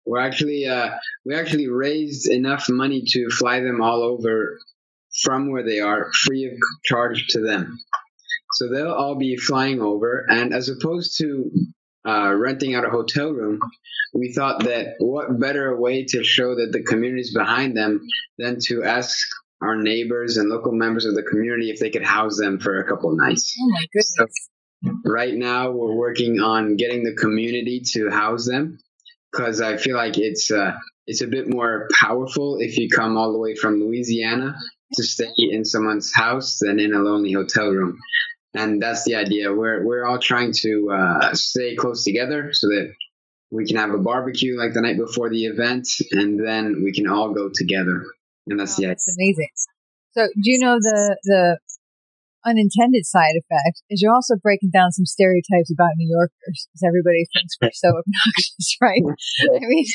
We're 0.08 0.22
actually 0.22 0.66
uh, 0.66 0.92
we 1.26 1.36
actually 1.36 1.68
raised 1.68 2.30
enough 2.30 2.70
money 2.70 3.04
to 3.08 3.30
fly 3.30 3.60
them 3.60 3.82
all 3.82 4.02
over 4.02 4.58
from 5.24 5.52
where 5.52 5.64
they 5.64 5.80
are, 5.80 6.12
free 6.26 6.46
of 6.46 6.54
charge 6.86 7.28
to 7.30 7.42
them. 7.42 7.78
So 8.54 8.70
they'll 8.70 8.94
all 8.94 9.16
be 9.16 9.36
flying 9.36 9.82
over, 9.82 10.26
and 10.30 10.54
as 10.54 10.70
opposed 10.70 11.18
to 11.20 11.52
uh, 12.08 12.34
renting 12.34 12.74
out 12.74 12.86
a 12.86 12.90
hotel 12.90 13.32
room, 13.32 13.60
we 14.14 14.32
thought 14.32 14.64
that 14.64 14.96
what 15.00 15.40
better 15.40 15.78
way 15.78 16.06
to 16.06 16.24
show 16.24 16.56
that 16.56 16.72
the 16.72 16.84
community's 16.84 17.34
behind 17.34 17.76
them 17.76 18.08
than 18.38 18.60
to 18.68 18.84
ask 18.84 19.18
our 19.62 19.76
neighbors 19.76 20.38
and 20.38 20.50
local 20.50 20.72
members 20.72 21.06
of 21.06 21.16
the 21.16 21.24
community 21.24 21.70
if 21.70 21.80
they 21.80 21.90
could 21.90 22.06
house 22.06 22.38
them 22.38 22.60
for 22.60 22.80
a 22.80 22.88
couple 22.88 23.14
nights. 23.16 23.56
Oh 23.60 23.70
my 23.70 23.86
goodness. 23.92 24.50
Right 25.04 25.34
now, 25.34 25.72
we're 25.72 25.96
working 25.96 26.40
on 26.40 26.78
getting 26.78 27.04
the 27.04 27.16
community 27.16 27.82
to 27.94 28.10
house 28.10 28.46
them 28.46 28.80
because 29.32 29.62
I 29.62 29.78
feel 29.78 29.96
like 29.96 30.18
it's 30.18 30.52
uh, 30.52 30.74
it's 31.06 31.22
a 31.22 31.28
bit 31.28 31.50
more 31.50 31.88
powerful 32.00 32.58
if 32.60 32.78
you 32.78 32.90
come 32.90 33.18
all 33.18 33.32
the 33.32 33.40
way 33.40 33.56
from 33.56 33.80
Louisiana 33.80 34.56
to 34.94 35.04
stay 35.04 35.32
in 35.38 35.66
someone's 35.66 36.14
house 36.14 36.60
than 36.60 36.80
in 36.80 36.94
a 36.94 37.00
lonely 37.00 37.34
hotel 37.34 37.70
room. 37.70 37.98
And 38.54 38.82
that's 38.82 39.04
the 39.04 39.16
idea. 39.16 39.54
We're 39.54 39.86
we're 39.86 40.06
all 40.06 40.20
trying 40.20 40.54
to 40.62 40.90
uh, 40.92 41.34
stay 41.36 41.76
close 41.76 42.04
together 42.04 42.50
so 42.54 42.68
that 42.68 42.94
we 43.52 43.66
can 43.66 43.78
have 43.78 43.92
a 43.92 43.98
barbecue 43.98 44.58
like 44.58 44.74
the 44.74 44.82
night 44.82 44.98
before 44.98 45.30
the 45.30 45.46
event, 45.46 45.88
and 46.12 46.40
then 46.46 46.82
we 46.84 46.92
can 46.94 47.08
all 47.08 47.34
go 47.34 47.50
together. 47.54 48.04
And 48.48 48.60
that's 48.60 48.78
Wow, 48.78 48.82
the 48.82 48.86
idea. 48.86 48.96
that's 48.96 49.16
amazing. 49.18 49.50
So, 50.12 50.28
do 50.28 50.52
you 50.52 50.60
know 50.60 50.78
the 50.80 51.18
the 51.24 51.60
unintended 52.48 53.06
side 53.06 53.36
effect 53.36 53.84
is 53.90 54.02
you're 54.02 54.14
also 54.14 54.36
breaking 54.42 54.72
down 54.72 54.92
some 54.92 55.06
stereotypes 55.06 55.72
about 55.72 55.92
New 55.98 56.10
Yorkers 56.10 56.68
because 56.68 56.84
everybody 56.88 57.28
thinks 57.36 57.58
we're 57.62 57.76
so 57.76 57.90
obnoxious, 58.00 58.78
right? 58.82 59.04
I 59.04 59.60
mean, 59.68 59.86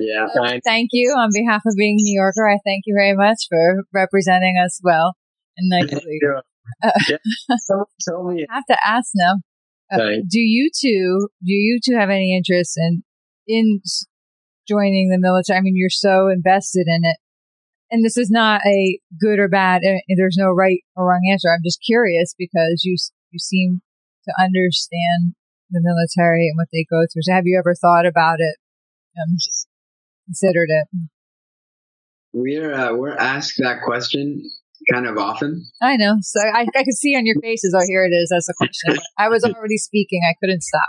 yeah. 0.00 0.58
thank 0.64 0.90
you 0.92 1.10
on 1.16 1.30
behalf 1.32 1.62
of 1.66 1.74
being 1.76 1.98
a 2.00 2.02
New 2.02 2.18
Yorker. 2.18 2.48
I 2.48 2.58
thank 2.64 2.84
you 2.86 2.94
very 2.96 3.14
much 3.14 3.46
for 3.48 3.84
representing 3.92 4.56
us 4.62 4.80
well 4.82 5.14
and 5.56 5.68
nicely. 5.68 6.18
Uh, 6.82 6.90
yeah. 7.10 7.16
Someone 7.58 7.84
told 8.08 8.34
me. 8.34 8.46
I 8.50 8.54
have 8.54 8.64
to 8.70 8.78
ask 8.86 9.10
now. 9.14 9.34
Uh, 9.92 10.22
do 10.26 10.40
you 10.40 10.70
two, 10.74 11.28
do 11.44 11.52
you 11.52 11.78
two 11.84 11.94
have 11.94 12.08
any 12.08 12.34
interest 12.34 12.78
in, 12.78 13.02
in 13.46 13.82
joining 14.66 15.10
the 15.10 15.18
military? 15.20 15.58
I 15.58 15.60
mean, 15.60 15.76
you're 15.76 15.90
so 15.90 16.28
invested 16.28 16.86
in 16.88 17.04
it 17.04 17.18
and 17.90 18.04
this 18.04 18.16
is 18.16 18.30
not 18.30 18.60
a 18.66 18.98
good 19.20 19.38
or 19.38 19.48
bad. 19.48 19.82
There's 20.16 20.36
no 20.38 20.50
right 20.50 20.80
or 20.96 21.08
wrong 21.08 21.28
answer. 21.30 21.48
I'm 21.48 21.62
just 21.64 21.82
curious 21.84 22.34
because 22.38 22.82
you 22.84 22.96
you 23.30 23.38
seem 23.38 23.82
to 24.24 24.32
understand 24.38 25.34
the 25.70 25.80
military 25.82 26.48
and 26.48 26.56
what 26.56 26.68
they 26.72 26.86
go 26.88 27.02
through. 27.12 27.22
So 27.22 27.32
have 27.32 27.46
you 27.46 27.58
ever 27.58 27.74
thought 27.74 28.06
about 28.06 28.36
it? 28.38 28.56
Um, 29.20 29.36
considered 30.26 30.68
it? 30.68 30.88
We're 32.32 32.74
uh, 32.74 32.96
we're 32.96 33.16
asked 33.16 33.58
that 33.58 33.82
question 33.82 34.42
kind 34.92 35.06
of 35.06 35.16
often. 35.16 35.64
I 35.80 35.96
know. 35.96 36.16
So 36.20 36.40
I, 36.40 36.66
I 36.76 36.82
can 36.82 36.92
see 36.92 37.16
on 37.16 37.26
your 37.26 37.36
faces. 37.40 37.74
Oh, 37.78 37.84
here 37.88 38.04
it 38.04 38.14
is. 38.14 38.28
That's 38.30 38.46
the 38.46 38.54
question. 38.56 38.98
I 39.18 39.28
was 39.28 39.44
already 39.44 39.78
speaking. 39.78 40.22
I 40.28 40.34
couldn't 40.40 40.62
stop. 40.62 40.82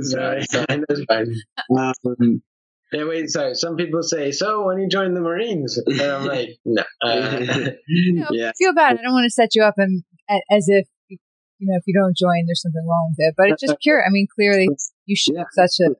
Sorry, 0.00 0.44
that's 0.52 1.04
fine. 1.08 1.34
Um, 1.76 2.42
yeah, 2.92 3.04
wait, 3.04 3.30
sorry. 3.30 3.54
Some 3.54 3.76
people 3.76 4.02
say, 4.02 4.32
so 4.32 4.66
when 4.66 4.78
you 4.78 4.88
join 4.88 5.14
the 5.14 5.20
Marines? 5.20 5.80
And 5.86 6.00
I'm 6.00 6.26
like, 6.26 6.50
no. 6.64 6.82
Uh, 7.02 7.40
you 7.88 8.14
know, 8.14 8.28
yeah. 8.30 8.50
I 8.50 8.52
feel 8.58 8.74
bad. 8.74 8.98
I 8.98 9.02
don't 9.02 9.12
want 9.12 9.24
to 9.24 9.30
set 9.30 9.54
you 9.54 9.62
up 9.62 9.74
and 9.78 10.02
as 10.50 10.66
if, 10.68 10.86
you 11.08 11.18
know, 11.60 11.76
if 11.76 11.84
you 11.86 11.94
don't 11.94 12.16
join, 12.16 12.46
there's 12.46 12.60
something 12.60 12.86
wrong 12.86 13.14
with 13.16 13.26
it. 13.26 13.34
But 13.36 13.48
it's 13.48 13.62
just 13.62 13.76
pure. 13.80 14.04
I 14.04 14.10
mean, 14.10 14.26
clearly 14.34 14.68
you 15.06 15.16
should 15.16 15.36
yeah. 15.36 15.44
such 15.52 15.80
a. 15.80 15.94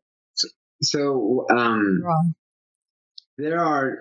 So, 0.82 1.46
um, 1.48 2.02
wrong. 2.04 2.34
there 3.38 3.60
are, 3.60 3.98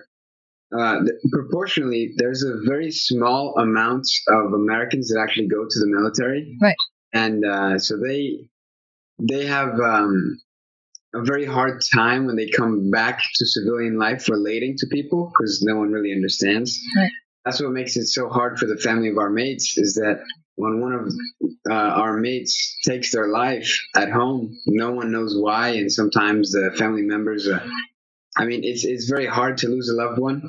uh, 0.76 0.98
proportionally, 1.30 2.12
there's 2.16 2.42
a 2.42 2.58
very 2.68 2.90
small 2.90 3.54
amount 3.56 4.04
of 4.28 4.52
Americans 4.52 5.08
that 5.08 5.20
actually 5.20 5.46
go 5.46 5.62
to 5.62 5.78
the 5.78 5.86
military. 5.86 6.58
Right. 6.60 6.74
And, 7.12 7.44
uh, 7.44 7.78
so 7.78 7.96
they, 7.98 8.48
they 9.20 9.46
have, 9.46 9.78
um, 9.78 10.40
a 11.14 11.22
very 11.22 11.44
hard 11.44 11.82
time 11.94 12.26
when 12.26 12.36
they 12.36 12.48
come 12.48 12.90
back 12.90 13.20
to 13.34 13.46
civilian 13.46 13.98
life 13.98 14.28
relating 14.28 14.76
to 14.78 14.86
people 14.86 15.30
because 15.30 15.62
no 15.62 15.76
one 15.76 15.92
really 15.92 16.12
understands. 16.12 16.80
Right. 16.96 17.10
That's 17.44 17.60
what 17.60 17.72
makes 17.72 17.96
it 17.96 18.06
so 18.06 18.28
hard 18.28 18.58
for 18.58 18.66
the 18.66 18.76
family 18.76 19.08
of 19.08 19.18
our 19.18 19.30
mates 19.30 19.76
is 19.76 19.94
that 19.94 20.22
when 20.54 20.80
one 20.80 20.92
of 20.92 21.12
uh, 21.70 21.74
our 21.74 22.18
mates 22.18 22.78
takes 22.84 23.12
their 23.12 23.28
life 23.28 23.68
at 23.96 24.10
home, 24.10 24.56
no 24.66 24.92
one 24.92 25.10
knows 25.10 25.36
why, 25.36 25.70
and 25.70 25.90
sometimes 25.90 26.52
the 26.52 26.72
family 26.76 27.02
members. 27.02 27.48
Uh, 27.48 27.66
I 28.36 28.44
mean, 28.44 28.62
it's 28.64 28.84
it's 28.84 29.08
very 29.08 29.26
hard 29.26 29.58
to 29.58 29.68
lose 29.68 29.88
a 29.88 29.94
loved 29.94 30.18
one, 30.18 30.48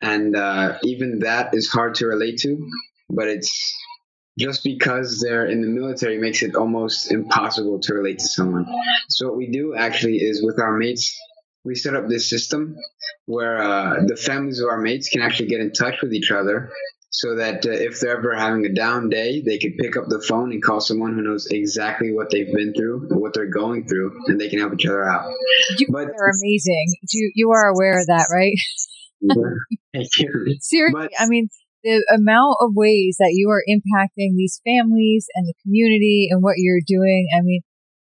and 0.00 0.34
uh, 0.34 0.78
even 0.82 1.20
that 1.20 1.54
is 1.54 1.68
hard 1.68 1.96
to 1.96 2.06
relate 2.06 2.38
to. 2.40 2.68
But 3.10 3.28
it's 3.28 3.76
just 4.38 4.62
because 4.62 5.20
they're 5.20 5.46
in 5.46 5.60
the 5.60 5.68
military 5.68 6.18
makes 6.18 6.42
it 6.42 6.54
almost 6.54 7.10
impossible 7.10 7.80
to 7.80 7.94
relate 7.94 8.20
to 8.20 8.26
someone. 8.26 8.66
So 9.08 9.28
what 9.28 9.36
we 9.36 9.50
do 9.50 9.74
actually 9.74 10.18
is 10.18 10.44
with 10.44 10.60
our 10.60 10.76
mates, 10.76 11.18
we 11.64 11.74
set 11.74 11.94
up 11.94 12.08
this 12.08 12.30
system 12.30 12.76
where 13.26 13.58
uh, 13.58 14.04
the 14.06 14.16
families 14.16 14.60
of 14.60 14.68
our 14.68 14.80
mates 14.80 15.08
can 15.08 15.22
actually 15.22 15.48
get 15.48 15.60
in 15.60 15.72
touch 15.72 16.00
with 16.00 16.12
each 16.14 16.30
other 16.30 16.70
so 17.10 17.36
that 17.36 17.66
uh, 17.66 17.70
if 17.70 18.00
they're 18.00 18.18
ever 18.18 18.36
having 18.36 18.64
a 18.66 18.72
down 18.72 19.08
day, 19.08 19.42
they 19.42 19.58
could 19.58 19.76
pick 19.78 19.96
up 19.96 20.04
the 20.08 20.22
phone 20.28 20.52
and 20.52 20.62
call 20.62 20.80
someone 20.80 21.14
who 21.14 21.22
knows 21.22 21.48
exactly 21.50 22.12
what 22.12 22.30
they've 22.30 22.52
been 22.54 22.74
through 22.74 23.08
and 23.10 23.20
what 23.20 23.34
they're 23.34 23.50
going 23.50 23.88
through, 23.88 24.12
and 24.26 24.40
they 24.40 24.48
can 24.48 24.58
help 24.58 24.74
each 24.74 24.86
other 24.86 25.04
out. 25.08 25.32
You 25.78 25.88
but, 25.90 26.08
are 26.08 26.30
amazing. 26.42 26.96
You 27.10 27.32
you 27.34 27.50
are 27.50 27.68
aware 27.68 27.98
of 27.98 28.06
that, 28.06 28.28
right? 28.32 28.52
Thank 29.94 30.08
you. 30.18 30.56
Seriously, 30.60 30.92
but, 30.92 31.10
I 31.18 31.26
mean, 31.26 31.48
the 31.84 32.04
amount 32.14 32.56
of 32.60 32.70
ways 32.74 33.16
that 33.18 33.32
you 33.34 33.50
are 33.50 33.62
impacting 33.68 34.36
these 34.36 34.60
families 34.64 35.26
and 35.34 35.46
the 35.46 35.54
community 35.62 36.28
and 36.30 36.42
what 36.42 36.54
you're 36.56 36.82
doing. 36.86 37.28
I 37.36 37.40
mean, 37.42 37.60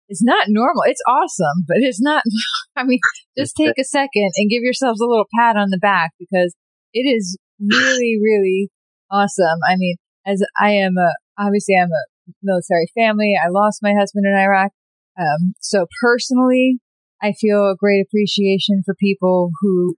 it's 0.09 0.23
not 0.23 0.47
normal. 0.49 0.83
It's 0.87 1.03
awesome, 1.09 1.65
but 1.67 1.79
it's 1.79 2.01
not. 2.01 2.23
I 2.77 2.85
mean, 2.85 3.01
just 3.37 3.57
take 3.57 3.79
a 3.79 3.85
second 3.85 4.31
and 4.37 4.51
give 4.51 4.63
yourselves 4.63 5.01
a 5.01 5.07
little 5.07 5.27
pat 5.39 5.57
on 5.57 5.71
the 5.71 5.79
back 5.79 6.13
because 6.19 6.55
it 6.93 7.03
is 7.03 7.37
really, 7.61 8.19
really 8.23 8.71
awesome. 9.11 9.59
I 9.69 9.77
mean, 9.77 9.97
as 10.27 10.45
I 10.61 10.71
am 10.71 10.97
a, 10.99 11.15
obviously 11.39 11.77
I'm 11.77 11.91
a 11.91 12.33
military 12.43 12.89
family. 12.95 13.35
I 13.43 13.49
lost 13.49 13.81
my 13.83 13.93
husband 13.99 14.27
in 14.27 14.35
Iraq. 14.39 14.73
Um, 15.19 15.55
so 15.61 15.87
personally, 16.01 16.79
I 17.23 17.33
feel 17.33 17.71
a 17.71 17.77
great 17.77 18.05
appreciation 18.07 18.83
for 18.85 18.95
people 18.95 19.51
who, 19.61 19.95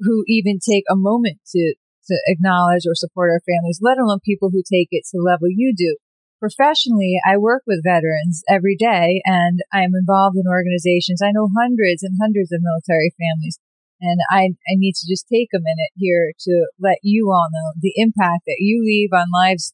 who 0.00 0.24
even 0.26 0.58
take 0.58 0.84
a 0.90 0.96
moment 0.96 1.38
to 1.54 1.74
to 2.06 2.14
acknowledge 2.26 2.84
or 2.86 2.94
support 2.94 3.30
our 3.30 3.40
families, 3.40 3.80
let 3.82 3.98
alone 3.98 4.20
people 4.24 4.50
who 4.50 4.62
take 4.62 4.88
it 4.90 5.04
to 5.10 5.18
the 5.18 5.24
level 5.24 5.48
you 5.48 5.74
do. 5.76 5.96
Professionally, 6.40 7.16
I 7.24 7.38
work 7.38 7.62
with 7.66 7.84
veterans 7.84 8.42
every 8.48 8.76
day 8.76 9.22
and 9.24 9.60
I'm 9.72 9.94
involved 9.94 10.36
in 10.36 10.44
organizations. 10.46 11.22
I 11.22 11.32
know 11.32 11.48
hundreds 11.56 12.02
and 12.02 12.18
hundreds 12.20 12.52
of 12.52 12.60
military 12.60 13.14
families. 13.16 13.58
And 14.00 14.20
I, 14.28 14.52
I 14.68 14.76
need 14.76 14.94
to 15.00 15.08
just 15.08 15.26
take 15.32 15.48
a 15.54 15.62
minute 15.62 15.92
here 15.94 16.32
to 16.40 16.66
let 16.78 16.98
you 17.02 17.30
all 17.32 17.48
know 17.50 17.72
the 17.80 17.94
impact 17.96 18.44
that 18.46 18.60
you 18.60 18.82
leave 18.84 19.10
on 19.14 19.32
lives 19.32 19.72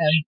um, 0.00 0.24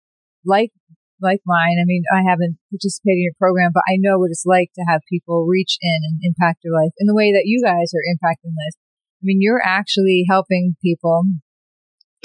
like 0.44 0.72
like 1.20 1.42
mine. 1.46 1.78
I 1.82 1.84
mean, 1.84 2.04
I 2.14 2.22
haven't 2.22 2.58
participated 2.70 3.18
in 3.18 3.26
your 3.26 3.38
program, 3.38 3.70
but 3.74 3.82
I 3.90 3.98
know 3.98 4.18
what 4.18 4.30
it's 4.30 4.46
like 4.46 4.70
to 4.74 4.86
have 4.86 5.02
people 5.10 5.46
reach 5.46 5.76
in 5.82 5.98
and 6.02 6.22
impact 6.22 6.62
your 6.62 6.74
life 6.74 6.94
in 6.98 7.06
the 7.06 7.14
way 7.14 7.32
that 7.32 7.46
you 7.46 7.62
guys 7.62 7.92
are 7.94 8.06
impacting 8.06 8.54
lives. 8.54 8.78
I 9.20 9.22
mean, 9.22 9.38
you're 9.40 9.62
actually 9.64 10.24
helping 10.28 10.76
people 10.82 11.24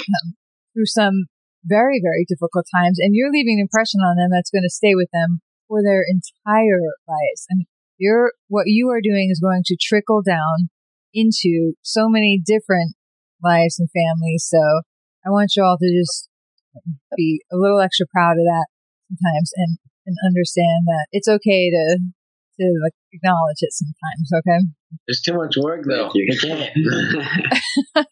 um, 0.00 0.34
through 0.72 0.86
some 0.86 1.26
very, 1.64 2.00
very 2.02 2.24
difficult 2.28 2.66
times, 2.74 2.98
and 2.98 3.14
you're 3.14 3.32
leaving 3.32 3.58
an 3.58 3.66
impression 3.66 4.00
on 4.00 4.16
them 4.16 4.30
that's 4.30 4.50
going 4.50 4.62
to 4.62 4.70
stay 4.70 4.94
with 4.94 5.08
them 5.12 5.40
for 5.66 5.82
their 5.82 6.04
entire 6.06 6.94
lives. 7.08 7.46
I 7.50 7.56
mean, 7.56 7.66
you're, 7.98 8.32
what 8.48 8.66
you 8.66 8.90
are 8.90 9.00
doing 9.00 9.28
is 9.30 9.40
going 9.40 9.62
to 9.66 9.76
trickle 9.80 10.22
down 10.22 10.68
into 11.12 11.74
so 11.82 12.08
many 12.08 12.40
different 12.44 12.94
lives 13.42 13.78
and 13.78 13.88
families. 13.90 14.46
So 14.46 14.82
I 15.24 15.30
want 15.30 15.52
you 15.56 15.64
all 15.64 15.78
to 15.78 16.00
just 16.00 16.28
be 17.16 17.42
a 17.52 17.56
little 17.56 17.80
extra 17.80 18.06
proud 18.12 18.36
of 18.36 18.44
that 18.44 18.66
sometimes 19.08 19.52
and, 19.56 19.78
and 20.06 20.16
understand 20.26 20.86
that 20.86 21.06
it's 21.12 21.28
okay 21.28 21.70
to 21.70 21.98
to 22.60 22.90
acknowledge 23.12 23.62
it 23.62 23.72
sometimes. 23.72 24.30
Okay. 24.32 24.60
There's 25.06 25.20
too 25.20 25.34
much 25.34 25.56
work 25.56 25.84
though. 25.88 26.10
You 26.14 26.36
can't. 26.40 26.70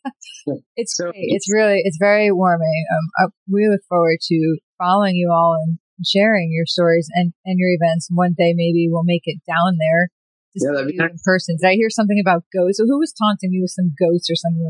it's 0.77 0.97
so, 0.97 1.11
great. 1.11 1.29
It's 1.29 1.53
really 1.53 1.83
it's 1.85 1.99
very 2.01 2.31
warming. 2.31 2.85
Um, 2.92 3.11
I, 3.18 3.31
we 3.51 3.68
look 3.68 3.83
forward 3.88 4.18
to 4.29 4.59
following 4.79 5.16
you 5.16 5.31
all 5.33 5.57
and 5.62 5.79
sharing 6.07 6.51
your 6.53 6.66
stories 6.66 7.09
and 7.14 7.33
and 7.45 7.59
your 7.59 7.71
events. 7.71 8.09
One 8.11 8.35
day 8.37 8.55
maybe 8.55 8.88
we'll 8.90 9.05
make 9.05 9.23
it 9.25 9.40
down 9.47 9.79
there. 9.79 10.09
To 10.55 10.61
yeah, 10.61 10.85
see 10.85 10.92
you 10.92 10.99
nice. 10.99 11.11
in 11.12 11.18
person. 11.25 11.57
Did 11.59 11.66
I 11.66 11.75
hear 11.75 11.88
something 11.88 12.21
about 12.21 12.45
ghosts? 12.53 12.77
So 12.77 12.85
who 12.85 12.99
was 12.99 13.14
taunting 13.14 13.53
me 13.53 13.61
with 13.62 13.71
some 13.71 13.95
ghosts 13.99 14.29
or 14.29 14.37
something? 14.37 14.61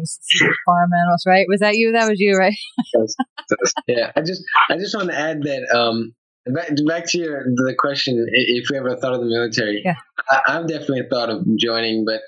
farm 0.65 0.91
animals, 0.95 1.25
right? 1.27 1.47
Was 1.49 1.59
that 1.59 1.75
you? 1.75 1.91
That 1.91 2.09
was 2.09 2.21
you, 2.21 2.37
right? 2.39 2.55
yeah, 3.89 4.13
I 4.15 4.21
just 4.21 4.45
I 4.71 4.77
just 4.77 4.95
want 4.95 5.11
to 5.11 5.19
add 5.19 5.43
that 5.43 5.69
um, 5.75 6.15
Back, 6.45 6.71
back 6.87 7.07
to 7.09 7.19
your 7.19 7.45
the 7.45 7.75
question, 7.79 8.27
if 8.33 8.69
we 8.71 8.77
ever 8.77 8.97
thought 8.97 9.15
of 9.15 9.21
the 9.21 9.27
military, 9.27 9.83
yeah. 9.85 9.95
I, 10.31 10.55
have 10.55 10.67
definitely 10.67 11.05
thought 11.09 11.31
of 11.31 11.47
joining, 11.57 12.05
but 12.05 12.21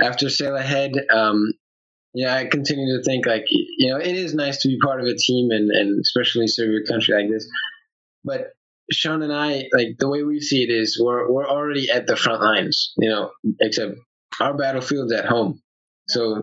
after 0.00 0.28
Sail 0.28 0.56
Ahead, 0.56 0.92
um, 1.14 1.52
yeah, 2.12 2.34
I 2.34 2.46
continue 2.46 2.96
to 2.96 3.04
think 3.04 3.24
like 3.24 3.44
you 3.48 3.90
know 3.90 3.98
it 3.98 4.16
is 4.16 4.34
nice 4.34 4.62
to 4.62 4.68
be 4.68 4.78
part 4.78 5.00
of 5.00 5.06
a 5.06 5.14
team 5.16 5.50
and 5.50 5.70
and 5.70 6.00
especially 6.00 6.48
serve 6.48 6.70
your 6.70 6.84
country 6.84 7.14
like 7.14 7.30
this. 7.30 7.48
But 8.24 8.48
Sean 8.90 9.22
and 9.22 9.32
I, 9.32 9.68
like 9.72 9.98
the 9.98 10.08
way 10.08 10.22
we 10.22 10.40
see 10.40 10.62
it 10.62 10.70
is, 10.70 11.00
we're 11.00 11.30
we're 11.30 11.48
already 11.48 11.88
at 11.88 12.06
the 12.06 12.16
front 12.16 12.42
lines, 12.42 12.92
you 12.98 13.08
know, 13.10 13.30
except 13.60 13.94
our 14.40 14.54
battlefield's 14.54 15.12
at 15.12 15.26
home. 15.26 15.62
So 16.08 16.42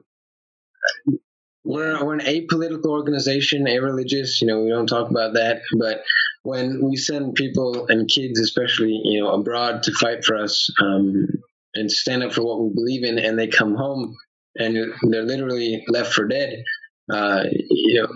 we're 1.63 2.03
we're 2.03 2.15
an 2.15 2.21
apolitical 2.21 2.87
organization, 2.87 3.67
a-religious. 3.67 4.41
You 4.41 4.47
know, 4.47 4.61
we 4.61 4.69
don't 4.69 4.87
talk 4.87 5.09
about 5.09 5.33
that, 5.33 5.61
but 5.77 6.03
when 6.43 6.81
we 6.81 6.95
send 6.95 7.35
people 7.35 7.87
and 7.89 8.09
kids, 8.09 8.39
especially 8.39 8.99
you 9.03 9.21
know 9.21 9.31
abroad, 9.31 9.83
to 9.83 9.91
fight 9.93 10.23
for 10.23 10.35
us 10.35 10.69
um, 10.81 11.27
and 11.75 11.91
stand 11.91 12.23
up 12.23 12.33
for 12.33 12.43
what 12.43 12.61
we 12.61 12.73
believe 12.73 13.03
in, 13.03 13.19
and 13.19 13.37
they 13.37 13.47
come 13.47 13.75
home 13.75 14.15
and 14.55 14.77
they're 15.03 15.23
literally 15.23 15.83
left 15.87 16.13
for 16.13 16.27
dead, 16.27 16.63
uh, 17.11 17.43
you 17.51 18.01
know 18.01 18.09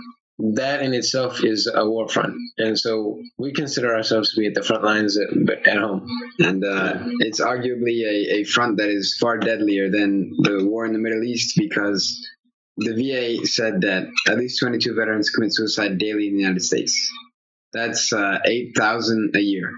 that 0.55 0.81
in 0.81 0.93
itself 0.93 1.43
is 1.43 1.71
a 1.73 1.87
war 1.87 2.07
front, 2.07 2.33
and 2.57 2.77
so 2.77 3.19
we 3.37 3.53
consider 3.53 3.95
ourselves 3.95 4.33
to 4.33 4.41
be 4.41 4.47
at 4.47 4.55
the 4.55 4.63
front 4.63 4.83
lines 4.83 5.17
at, 5.17 5.67
at 5.67 5.77
home. 5.77 6.07
And 6.39 6.63
uh, 6.65 6.95
it's 7.19 7.39
arguably 7.39 8.01
a, 8.03 8.39
a 8.39 8.43
front 8.43 8.77
that 8.77 8.89
is 8.89 9.15
far 9.19 9.37
deadlier 9.37 9.91
than 9.91 10.31
the 10.39 10.65
war 10.65 10.85
in 10.85 10.93
the 10.93 10.99
Middle 10.99 11.23
East 11.23 11.53
because 11.55 12.19
the 12.77 12.93
VA 12.93 13.45
said 13.45 13.81
that 13.81 14.07
at 14.27 14.37
least 14.37 14.59
22 14.59 14.95
veterans 14.95 15.29
commit 15.29 15.53
suicide 15.53 15.99
daily 15.99 16.27
in 16.27 16.33
the 16.33 16.41
United 16.41 16.63
States. 16.63 17.11
That's 17.73 18.13
uh, 18.13 18.39
8,000 18.45 19.35
a 19.35 19.39
year. 19.39 19.71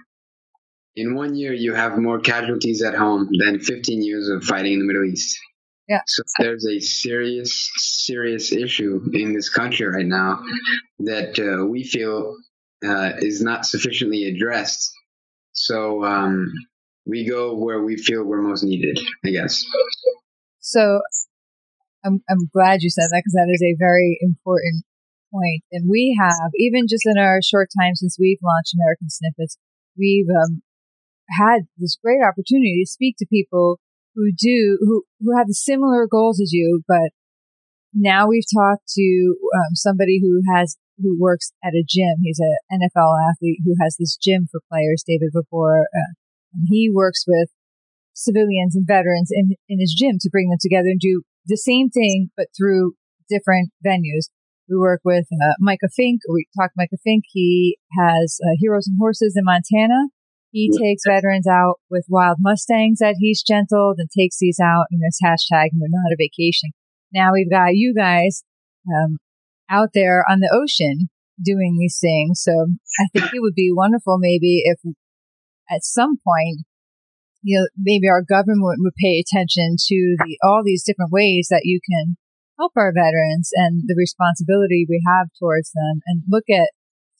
In 0.95 1.15
one 1.15 1.35
year, 1.35 1.53
you 1.53 1.73
have 1.73 1.97
more 1.97 2.19
casualties 2.19 2.81
at 2.81 2.95
home 2.95 3.29
than 3.39 3.59
15 3.59 4.03
years 4.03 4.29
of 4.29 4.43
fighting 4.43 4.73
in 4.73 4.79
the 4.79 4.85
Middle 4.85 5.05
East. 5.05 5.37
Yeah. 5.87 5.99
So 6.07 6.23
there's 6.39 6.65
a 6.65 6.79
serious, 6.79 7.69
serious 7.75 8.51
issue 8.51 9.01
in 9.13 9.33
this 9.33 9.49
country 9.49 9.85
right 9.85 10.05
now 10.05 10.41
that 10.99 11.37
uh, 11.39 11.65
we 11.65 11.83
feel 11.83 12.35
uh, 12.85 13.11
is 13.17 13.41
not 13.41 13.65
sufficiently 13.65 14.25
addressed. 14.25 14.91
So 15.53 16.03
um, 16.03 16.51
we 17.05 17.27
go 17.29 17.55
where 17.55 17.81
we 17.83 17.97
feel 17.97 18.23
we're 18.23 18.41
most 18.41 18.63
needed, 18.63 18.99
I 19.25 19.29
guess. 19.29 19.63
So 20.59 21.01
I'm, 22.03 22.23
I'm 22.29 22.49
glad 22.51 22.81
you 22.81 22.89
said 22.89 23.07
that 23.11 23.21
because 23.23 23.33
that 23.33 23.51
is 23.51 23.61
a 23.61 23.75
very 23.77 24.17
important 24.21 24.85
point. 25.35 25.63
And 25.71 25.89
we 25.89 26.15
have, 26.19 26.51
even 26.55 26.87
just 26.87 27.03
in 27.05 27.19
our 27.19 27.39
short 27.43 27.69
time 27.77 27.95
since 27.95 28.15
we've 28.19 28.39
launched 28.43 28.75
American 28.75 29.09
Snippets, 29.09 29.57
we've 29.97 30.31
um, 30.31 30.61
had 31.29 31.67
this 31.77 31.97
great 32.01 32.23
opportunity 32.23 32.83
to 32.83 32.89
speak 32.89 33.15
to 33.19 33.27
people 33.29 33.79
who 34.15 34.31
do, 34.31 34.77
who, 34.79 35.03
who 35.19 35.37
have 35.37 35.47
similar 35.49 36.07
goals 36.07 36.39
as 36.39 36.53
you, 36.53 36.81
but 36.87 37.11
now 37.93 38.27
we've 38.27 38.47
talked 38.53 38.87
to 38.95 39.35
um, 39.55 39.75
somebody 39.75 40.19
who 40.21 40.41
has, 40.53 40.77
who 40.97 41.17
works 41.19 41.51
at 41.63 41.73
a 41.73 41.83
gym. 41.87 42.23
He's 42.23 42.39
an 42.39 42.79
NFL 42.79 43.15
athlete 43.29 43.59
who 43.65 43.75
has 43.81 43.97
this 43.99 44.15
gym 44.15 44.47
for 44.49 44.61
players, 44.71 45.03
David 45.05 45.31
Vobora, 45.35 45.83
uh, 45.83 46.13
and 46.53 46.67
he 46.69 46.89
works 46.93 47.25
with 47.27 47.49
civilians 48.13 48.75
and 48.75 48.87
veterans 48.87 49.29
in, 49.31 49.55
in 49.67 49.79
his 49.79 49.93
gym 49.97 50.17
to 50.21 50.29
bring 50.29 50.49
them 50.49 50.59
together 50.61 50.87
and 50.87 50.99
do 50.99 51.23
the 51.45 51.57
same 51.57 51.89
thing, 51.89 52.31
but 52.37 52.47
through 52.57 52.93
different 53.29 53.71
venues. 53.85 54.29
We 54.69 54.77
work 54.77 55.01
with 55.03 55.25
uh, 55.31 55.53
Micah 55.59 55.89
Fink. 55.93 56.21
We 56.31 56.47
talked 56.57 56.73
to 56.73 56.77
Micah 56.81 57.01
Fink. 57.03 57.25
He 57.31 57.77
has 57.99 58.39
uh, 58.43 58.55
Heroes 58.59 58.87
and 58.87 58.97
Horses 58.99 59.35
in 59.37 59.43
Montana. 59.45 60.09
He 60.51 60.71
takes 60.71 61.03
veterans 61.05 61.47
out 61.47 61.81
with 61.89 62.05
wild 62.07 62.37
Mustangs 62.39 62.99
that 62.99 63.15
he's 63.19 63.43
gentled 63.43 63.97
and 63.99 64.09
takes 64.09 64.37
these 64.39 64.59
out. 64.59 64.85
You 64.89 64.99
know, 64.99 65.09
hashtag, 65.23 65.67
and 65.71 65.81
they're 65.81 65.89
not 65.89 66.13
a 66.13 66.17
vacation. 66.17 66.71
Now 67.13 67.33
we've 67.33 67.49
got 67.49 67.75
you 67.75 67.93
guys 67.93 68.43
um, 68.87 69.17
out 69.69 69.89
there 69.93 70.23
on 70.29 70.39
the 70.39 70.49
ocean 70.51 71.09
doing 71.43 71.77
these 71.77 71.99
things. 72.01 72.41
So 72.41 72.67
I 72.99 73.07
think 73.11 73.33
it 73.33 73.41
would 73.41 73.55
be 73.55 73.71
wonderful 73.71 74.17
maybe 74.17 74.63
if 74.65 74.79
at 75.69 75.83
some 75.83 76.17
point 76.25 76.65
you 77.45 77.59
know, 77.59 77.67
maybe 77.77 78.09
our 78.09 78.23
government 78.23 78.79
would 78.79 78.95
pay 78.95 79.21
attention 79.21 79.75
to 79.77 80.15
the, 80.25 80.37
all 80.41 80.63
these 80.65 80.83
different 80.83 81.11
ways 81.11 81.47
that 81.51 81.61
you 81.63 81.79
can 81.87 82.17
help 82.57 82.73
our 82.75 82.93
veterans 82.93 83.49
and 83.53 83.83
the 83.87 83.95
responsibility 83.97 84.85
we 84.87 85.01
have 85.05 85.27
towards 85.39 85.71
them 85.71 86.01
and 86.05 86.23
look 86.29 86.45
at 86.49 86.71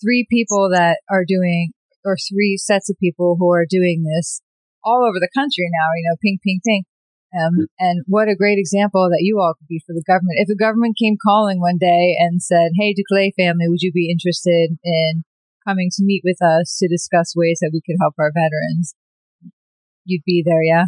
three 0.02 0.26
people 0.30 0.70
that 0.72 1.00
are 1.10 1.26
doing 1.28 1.72
or 2.04 2.18
three 2.18 2.58
sets 2.58 2.90
of 2.90 2.98
people 3.00 3.36
who 3.40 3.52
are 3.52 3.66
doing 3.68 4.04
this 4.04 4.42
all 4.84 5.06
over 5.08 5.20
the 5.20 5.32
country 5.34 5.66
now, 5.72 5.90
you 5.98 6.06
know, 6.08 6.16
ping, 6.22 6.38
ping, 6.44 6.62
ping. 6.66 6.84
Um, 7.36 7.68
and 7.80 8.04
what 8.08 8.30
a 8.30 8.36
great 8.36 8.60
example 8.60 9.10
that 9.10 9.26
you 9.26 9.40
all 9.42 9.56
could 9.58 9.68
be 9.68 9.82
for 9.86 9.94
the 9.94 10.06
government. 10.08 10.40
If 10.40 10.48
the 10.48 10.56
government 10.56 10.96
came 11.02 11.18
calling 11.20 11.60
one 11.60 11.78
day 11.78 12.16
and 12.18 12.42
said, 12.42 12.72
Hey, 12.80 12.94
Duclay 12.94 13.34
family, 13.36 13.68
would 13.68 13.82
you 13.82 13.92
be 13.92 14.10
interested 14.10 14.78
in 14.84 15.24
coming 15.68 15.90
to 15.98 16.06
meet 16.06 16.22
with 16.24 16.42
us 16.42 16.78
to 16.80 16.88
discuss 16.88 17.34
ways 17.36 17.60
that 17.62 17.72
we 17.74 17.82
could 17.82 17.98
help 18.00 18.14
our 18.20 18.32
veterans? 18.32 18.96
you'd 20.06 20.24
be 20.26 20.44
there, 20.46 20.64
yeah? 20.64 20.86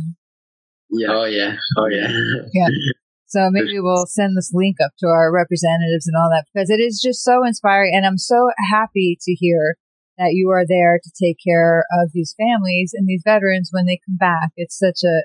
Yeah. 0.89 1.07
Oh 1.11 1.25
yeah. 1.25 1.55
Oh 1.77 1.87
yeah. 1.87 2.07
yeah. 2.53 2.67
So 3.27 3.49
maybe 3.51 3.79
we'll 3.79 4.05
send 4.07 4.37
this 4.37 4.51
link 4.53 4.77
up 4.83 4.91
to 4.99 5.07
our 5.07 5.31
representatives 5.31 6.07
and 6.07 6.15
all 6.15 6.29
that 6.31 6.45
because 6.53 6.69
it 6.69 6.79
is 6.79 7.01
just 7.03 7.23
so 7.23 7.45
inspiring. 7.45 7.93
And 7.93 8.05
I'm 8.05 8.17
so 8.17 8.49
happy 8.71 9.17
to 9.21 9.33
hear 9.33 9.75
that 10.17 10.31
you 10.31 10.49
are 10.49 10.65
there 10.65 10.99
to 11.03 11.11
take 11.21 11.37
care 11.45 11.85
of 11.91 12.11
these 12.13 12.33
families 12.37 12.93
and 12.93 13.07
these 13.07 13.23
veterans 13.25 13.69
when 13.71 13.85
they 13.85 13.99
come 14.07 14.17
back. 14.17 14.51
It's 14.55 14.77
such 14.79 15.03
a, 15.03 15.23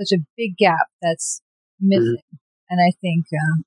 such 0.00 0.16
a 0.16 0.22
big 0.36 0.56
gap 0.56 0.86
that's 1.02 1.42
missing. 1.80 2.16
Mm-hmm. 2.16 2.36
And 2.70 2.80
I 2.80 2.94
think, 3.00 3.26
um, 3.34 3.64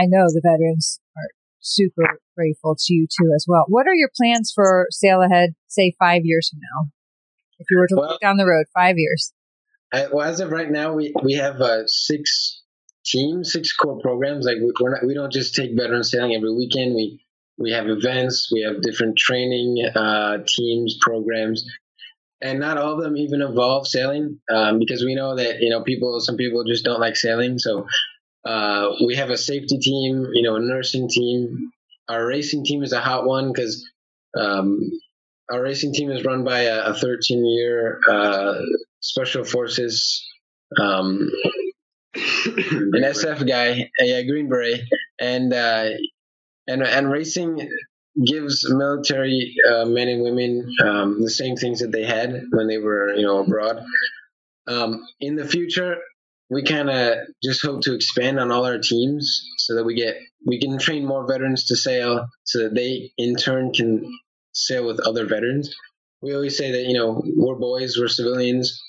I 0.00 0.06
know 0.06 0.24
the 0.26 0.40
veterans 0.42 0.98
are 1.16 1.28
super 1.60 2.18
grateful 2.36 2.74
to 2.78 2.94
you 2.94 3.06
too 3.06 3.32
as 3.36 3.44
well. 3.46 3.64
What 3.68 3.86
are 3.86 3.94
your 3.94 4.10
plans 4.16 4.50
for 4.54 4.86
Sail 4.90 5.22
Ahead, 5.22 5.50
say 5.68 5.94
five 5.98 6.22
years 6.24 6.48
from 6.50 6.60
now? 6.60 6.90
If 7.58 7.66
you 7.70 7.78
were 7.78 7.86
to 7.88 7.94
well, 7.96 8.08
look 8.10 8.20
down 8.20 8.38
the 8.38 8.46
road, 8.46 8.66
five 8.74 8.96
years. 8.96 9.32
I, 9.92 10.08
well, 10.12 10.26
as 10.26 10.40
of 10.40 10.50
right 10.50 10.70
now, 10.70 10.94
we 10.94 11.14
we 11.22 11.34
have 11.34 11.60
uh, 11.60 11.86
six 11.86 12.63
teams, 13.04 13.52
six 13.52 13.72
core 13.72 14.00
programs. 14.00 14.46
Like 14.46 14.58
we, 14.58 14.72
we're 14.80 14.90
not, 14.90 15.06
we 15.06 15.14
don't 15.14 15.32
just 15.32 15.54
take 15.54 15.76
veteran 15.76 16.04
sailing 16.04 16.34
every 16.34 16.52
weekend. 16.52 16.94
We 16.94 17.20
we 17.56 17.70
have 17.72 17.88
events, 17.88 18.50
we 18.52 18.62
have 18.62 18.82
different 18.82 19.16
training 19.16 19.86
uh, 19.94 20.38
teams, 20.46 20.96
programs, 21.00 21.64
and 22.40 22.58
not 22.58 22.78
all 22.78 22.94
of 22.94 23.02
them 23.02 23.16
even 23.16 23.42
involve 23.42 23.86
sailing 23.86 24.40
um, 24.50 24.78
because 24.78 25.04
we 25.04 25.14
know 25.14 25.36
that 25.36 25.60
you 25.60 25.70
know 25.70 25.82
people, 25.82 26.18
some 26.20 26.36
people 26.36 26.64
just 26.64 26.84
don't 26.84 27.00
like 27.00 27.16
sailing. 27.16 27.58
So 27.58 27.86
uh, 28.44 28.90
we 29.06 29.16
have 29.16 29.30
a 29.30 29.36
safety 29.36 29.78
team, 29.78 30.26
you 30.32 30.42
know, 30.42 30.56
a 30.56 30.60
nursing 30.60 31.08
team. 31.08 31.70
Our 32.08 32.26
racing 32.26 32.64
team 32.64 32.82
is 32.82 32.92
a 32.92 33.00
hot 33.00 33.24
one 33.24 33.52
because 33.52 33.88
um, 34.36 34.80
our 35.50 35.62
racing 35.62 35.94
team 35.94 36.10
is 36.10 36.24
run 36.24 36.44
by 36.44 36.62
a, 36.62 36.86
a 36.86 36.94
13 36.94 37.46
year 37.46 38.00
uh, 38.10 38.54
special 39.00 39.44
forces 39.44 40.26
um, 40.80 41.30
an 42.14 43.02
SF 43.02 43.46
guy, 43.48 43.90
a, 44.00 44.26
Green 44.26 44.48
Beret, 44.48 44.80
and 45.18 45.52
uh, 45.52 45.90
and 46.66 46.82
and 46.82 47.10
racing 47.10 47.68
gives 48.24 48.64
military 48.70 49.54
uh, 49.68 49.84
men 49.84 50.08
and 50.08 50.22
women 50.22 50.72
um, 50.84 51.20
the 51.20 51.30
same 51.30 51.56
things 51.56 51.80
that 51.80 51.90
they 51.90 52.04
had 52.04 52.44
when 52.50 52.68
they 52.68 52.78
were 52.78 53.14
you 53.14 53.26
know 53.26 53.38
abroad. 53.38 53.84
Um, 54.66 55.04
in 55.20 55.36
the 55.36 55.46
future, 55.46 55.96
we 56.48 56.62
kind 56.62 56.88
of 56.88 57.18
just 57.42 57.62
hope 57.62 57.82
to 57.82 57.94
expand 57.94 58.38
on 58.38 58.50
all 58.50 58.64
our 58.64 58.78
teams 58.78 59.42
so 59.58 59.74
that 59.74 59.84
we 59.84 59.94
get 59.94 60.16
we 60.46 60.60
can 60.60 60.78
train 60.78 61.06
more 61.06 61.26
veterans 61.26 61.66
to 61.66 61.76
sail, 61.76 62.26
so 62.44 62.64
that 62.64 62.74
they 62.74 63.10
in 63.18 63.36
turn 63.36 63.72
can 63.72 64.10
sail 64.52 64.86
with 64.86 65.00
other 65.00 65.26
veterans. 65.26 65.74
We 66.22 66.34
always 66.34 66.56
say 66.56 66.70
that, 66.72 66.86
you 66.86 66.94
know, 66.94 67.22
we're 67.36 67.56
boys, 67.56 67.98
we're 67.98 68.08
civilians. 68.08 68.80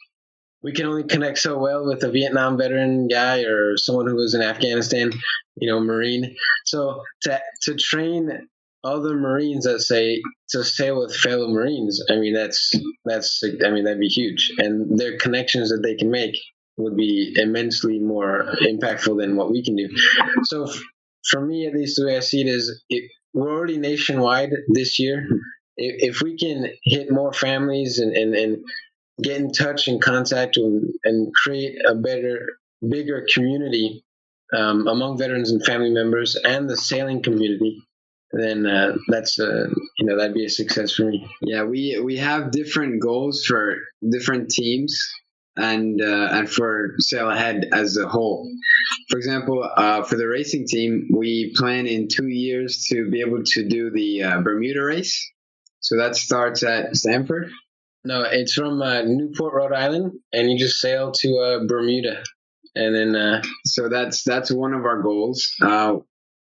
We 0.63 0.73
can 0.73 0.87
only 0.87 1.03
connect 1.03 1.37
so 1.37 1.59
well 1.59 1.85
with 1.85 2.03
a 2.03 2.11
Vietnam 2.11 2.57
veteran 2.57 3.07
guy 3.07 3.43
or 3.43 3.77
someone 3.77 4.07
who 4.07 4.15
was 4.15 4.33
in 4.33 4.41
Afghanistan, 4.41 5.11
you 5.55 5.69
know, 5.69 5.79
Marine. 5.79 6.35
So 6.65 7.01
to, 7.21 7.39
to 7.63 7.75
train 7.75 8.47
other 8.83 9.15
Marines 9.15 9.65
that 9.65 9.81
say 9.81 10.21
to 10.49 10.63
sail 10.63 10.99
with 10.99 11.15
fellow 11.15 11.49
Marines, 11.49 12.03
I 12.09 12.15
mean, 12.15 12.33
that's, 12.33 12.73
that's, 13.03 13.43
I 13.43 13.69
mean, 13.69 13.83
that'd 13.83 13.99
be 13.99 14.07
huge. 14.07 14.53
And 14.57 14.97
their 14.97 15.17
connections 15.17 15.69
that 15.69 15.81
they 15.83 15.95
can 15.95 16.09
make 16.09 16.35
would 16.77 16.97
be 16.97 17.33
immensely 17.35 17.99
more 17.99 18.53
impactful 18.63 19.19
than 19.19 19.35
what 19.35 19.51
we 19.51 19.63
can 19.63 19.75
do. 19.75 19.87
So 20.43 20.67
for 21.29 21.45
me, 21.45 21.67
at 21.67 21.73
least 21.73 21.97
the 21.97 22.05
way 22.05 22.17
I 22.17 22.21
see 22.21 22.41
it 22.41 22.47
is 22.47 22.83
it, 22.89 23.09
we're 23.33 23.51
already 23.51 23.77
nationwide 23.77 24.49
this 24.73 24.99
year 24.99 25.27
if, 25.77 26.21
we 26.21 26.37
can 26.37 26.67
hit 26.83 27.11
more 27.11 27.33
families 27.33 27.99
and, 27.99 28.15
and, 28.15 28.33
and 28.33 28.57
get 29.22 29.38
in 29.38 29.51
touch 29.51 29.88
and 29.88 30.01
contact 30.01 30.57
and, 30.57 30.89
and 31.03 31.34
create 31.34 31.76
a 31.88 31.95
better, 31.95 32.47
bigger 32.88 33.26
community 33.34 34.03
um, 34.53 34.88
among 34.88 35.18
veterans 35.18 35.51
and 35.51 35.66
family 35.66 35.91
members 35.91 36.36
and 36.36 36.70
the 36.70 36.78
sailing 36.78 37.22
community, 37.22 37.82
then 38.32 38.66
uh, 38.66 38.95
that's 39.07 39.39
uh, 39.39 39.68
you 39.97 40.05
know 40.05 40.18
that'd 40.18 40.34
be 40.34 40.45
a 40.45 40.49
success 40.49 40.93
for 40.93 41.05
me. 41.05 41.28
Yeah, 41.41 41.63
we 41.63 41.99
we 42.03 42.18
have 42.18 42.51
different 42.51 43.01
goals 43.01 43.43
for 43.45 43.78
different 44.07 44.49
teams 44.49 45.01
and 45.57 46.01
uh, 46.01 46.30
and 46.32 46.49
for 46.49 46.95
Sail 46.99 47.30
Ahead 47.30 47.66
as 47.72 47.97
a 47.97 48.07
whole. 48.07 48.49
For 49.09 49.18
example, 49.18 49.70
uh, 49.78 50.03
for 50.03 50.16
the 50.18 50.28
racing 50.28 50.68
team, 50.68 51.07
we 51.16 51.53
plan 51.55 51.88
in 51.88 52.07
two 52.07 52.28
years 52.28 52.88
to 52.91 53.09
be 53.09 53.22
able 53.22 53.43
to 53.43 53.68
do 53.68 53.89
the 53.91 54.24
uh, 54.24 54.41
Bermuda 54.41 54.84
race. 54.84 55.32
So 55.80 55.97
that 55.97 56.16
starts 56.16 56.63
at 56.63 56.95
Stamford. 56.95 57.51
No, 58.05 58.23
it's 58.23 58.53
from 58.53 58.81
uh, 58.81 59.01
Newport, 59.01 59.53
Rhode 59.53 59.73
Island, 59.73 60.13
and 60.31 60.49
you 60.49 60.59
just 60.59 60.79
sail 60.79 61.11
to 61.11 61.37
uh, 61.37 61.65
Bermuda, 61.67 62.23
and 62.75 62.95
then. 62.95 63.15
Uh, 63.15 63.41
so 63.65 63.89
that's 63.89 64.23
that's 64.23 64.51
one 64.51 64.73
of 64.73 64.85
our 64.85 65.01
goals. 65.01 65.53
Uh, 65.61 65.97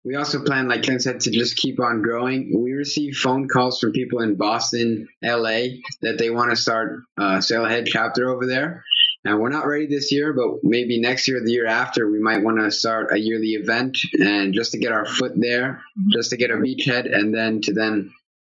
we 0.04 0.16
also 0.16 0.44
plan, 0.44 0.68
like 0.68 0.82
Ken 0.82 1.00
said, 1.00 1.20
to 1.22 1.32
just 1.32 1.58
keep 1.58 1.80
on 1.80 2.02
growing. 2.02 2.60
We 2.64 2.72
receive 2.72 3.16
phone 3.16 3.48
calls 3.48 3.80
from 3.80 3.92
people 3.92 4.22
in 4.22 4.36
Boston, 4.36 5.08
LA, 5.22 5.78
that 6.02 6.18
they 6.18 6.32
want 6.32 6.50
to 6.50 6.56
start 6.56 7.02
uh, 7.20 7.40
Sail 7.40 7.66
Ahead 7.66 7.86
chapter 7.86 8.30
over 8.30 8.48
there. 8.48 8.84
And 9.24 9.40
we're 9.40 9.50
not 9.50 9.68
ready 9.68 9.86
this 9.86 10.12
year, 10.12 10.34
but 10.34 10.62
maybe 10.64 11.00
next 11.00 11.28
year, 11.28 11.40
the 11.44 11.52
year 11.52 11.68
after, 11.68 12.10
we 12.10 12.20
might 12.20 12.42
want 12.42 12.60
to 12.60 12.72
start 12.72 13.12
a 13.12 13.20
yearly 13.20 13.50
event 13.50 14.00
and 14.20 14.56
just 14.56 14.72
to 14.72 14.80
get 14.80 14.92
our 14.92 15.06
foot 15.06 15.34
there, 15.36 15.84
just 16.12 16.32
to 16.32 16.38
get 16.38 16.50
a 16.50 16.56
beachhead, 16.56 17.14
and 17.14 17.32
then 17.32 17.62
to 17.62 17.74
then 17.74 18.12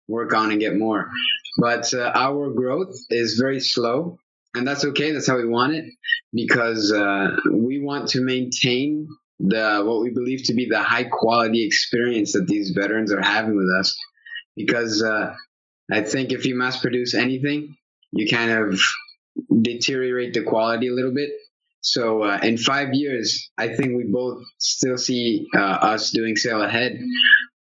work 0.09 0.33
on 0.33 0.51
and 0.51 0.59
get 0.59 0.75
more. 0.75 1.09
But 1.57 1.93
uh, 1.93 2.11
our 2.13 2.49
growth 2.49 2.95
is 3.09 3.35
very 3.39 3.59
slow, 3.59 4.17
and 4.55 4.67
that's 4.67 4.83
okay. 4.85 5.11
That's 5.11 5.27
how 5.27 5.37
we 5.37 5.47
want 5.47 5.75
it 5.75 5.85
because 6.33 6.91
uh, 6.91 7.35
we 7.53 7.79
want 7.81 8.09
to 8.09 8.21
maintain 8.21 9.07
the 9.39 9.83
what 9.85 10.01
we 10.01 10.09
believe 10.09 10.43
to 10.45 10.53
be 10.53 10.67
the 10.67 10.81
high 10.81 11.05
quality 11.05 11.65
experience 11.65 12.33
that 12.33 12.47
these 12.47 12.71
veterans 12.71 13.13
are 13.13 13.21
having 13.21 13.55
with 13.55 13.69
us. 13.79 13.97
Because 14.55 15.01
uh, 15.01 15.33
I 15.91 16.01
think 16.01 16.31
if 16.31 16.45
you 16.45 16.55
mass 16.55 16.81
produce 16.81 17.13
anything, 17.13 17.75
you 18.11 18.27
kind 18.27 18.51
of 18.51 18.79
deteriorate 19.61 20.33
the 20.33 20.43
quality 20.43 20.87
a 20.87 20.93
little 20.93 21.13
bit. 21.13 21.29
So 21.81 22.23
uh, 22.23 22.39
in 22.43 22.57
five 22.57 22.89
years, 22.91 23.49
I 23.57 23.69
think 23.69 23.95
we 23.95 24.05
both 24.11 24.43
still 24.57 24.97
see 24.97 25.47
uh, 25.55 25.59
us 25.61 26.11
doing 26.11 26.35
sail 26.35 26.61
ahead, 26.61 26.99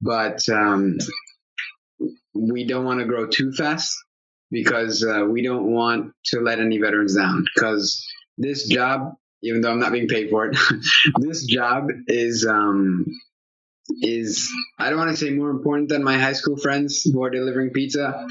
but 0.00 0.40
um, 0.48 0.98
we 2.38 2.64
don't 2.64 2.84
want 2.84 3.00
to 3.00 3.06
grow 3.06 3.26
too 3.26 3.52
fast 3.52 3.96
because 4.50 5.04
uh, 5.04 5.24
we 5.24 5.42
don't 5.42 5.70
want 5.70 6.12
to 6.26 6.40
let 6.40 6.60
any 6.60 6.78
veterans 6.78 7.16
down. 7.16 7.44
Because 7.54 8.06
this 8.36 8.68
job, 8.68 9.14
even 9.42 9.60
though 9.60 9.70
I'm 9.70 9.78
not 9.78 9.92
being 9.92 10.08
paid 10.08 10.30
for 10.30 10.46
it, 10.46 10.56
this 11.18 11.44
job 11.44 11.88
is 12.06 12.46
um, 12.46 13.06
is 14.00 14.50
I 14.78 14.90
don't 14.90 14.98
want 14.98 15.10
to 15.10 15.16
say 15.16 15.30
more 15.30 15.50
important 15.50 15.88
than 15.88 16.04
my 16.04 16.18
high 16.18 16.34
school 16.34 16.56
friends 16.56 17.02
who 17.02 17.22
are 17.22 17.30
delivering 17.30 17.70
pizza, 17.70 18.26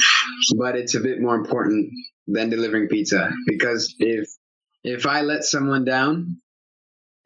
but 0.58 0.76
it's 0.76 0.96
a 0.96 1.00
bit 1.00 1.20
more 1.22 1.36
important 1.36 1.92
than 2.28 2.50
delivering 2.50 2.88
pizza 2.88 3.32
because 3.46 3.96
if 4.00 4.30
if 4.84 5.06
I 5.06 5.22
let 5.22 5.44
someone 5.44 5.86
down, 5.86 6.42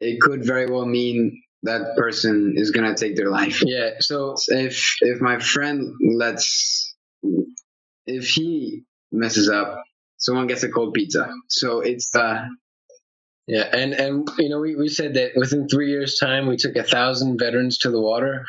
it 0.00 0.20
could 0.20 0.44
very 0.44 0.70
well 0.70 0.86
mean 0.86 1.41
that 1.64 1.96
person 1.96 2.54
is 2.56 2.70
gonna 2.70 2.94
take 2.94 3.16
their 3.16 3.30
life. 3.30 3.62
Yeah. 3.66 3.90
So 4.00 4.34
if 4.48 4.96
if 5.00 5.20
my 5.20 5.38
friend 5.38 5.94
lets 6.16 6.94
if 8.06 8.28
he 8.28 8.84
messes 9.10 9.48
up, 9.48 9.82
someone 10.16 10.46
gets 10.46 10.62
a 10.62 10.68
cold 10.70 10.94
pizza. 10.94 11.32
So 11.48 11.80
it's 11.80 12.14
uh 12.14 12.46
yeah, 13.46 13.68
and 13.72 13.92
and 13.92 14.28
you 14.38 14.48
know 14.48 14.60
we, 14.60 14.76
we 14.76 14.88
said 14.88 15.14
that 15.14 15.32
within 15.34 15.68
three 15.68 15.90
years' 15.90 16.16
time 16.18 16.46
we 16.46 16.56
took 16.56 16.76
a 16.76 16.84
thousand 16.84 17.38
veterans 17.38 17.78
to 17.78 17.90
the 17.90 18.00
water, 18.00 18.44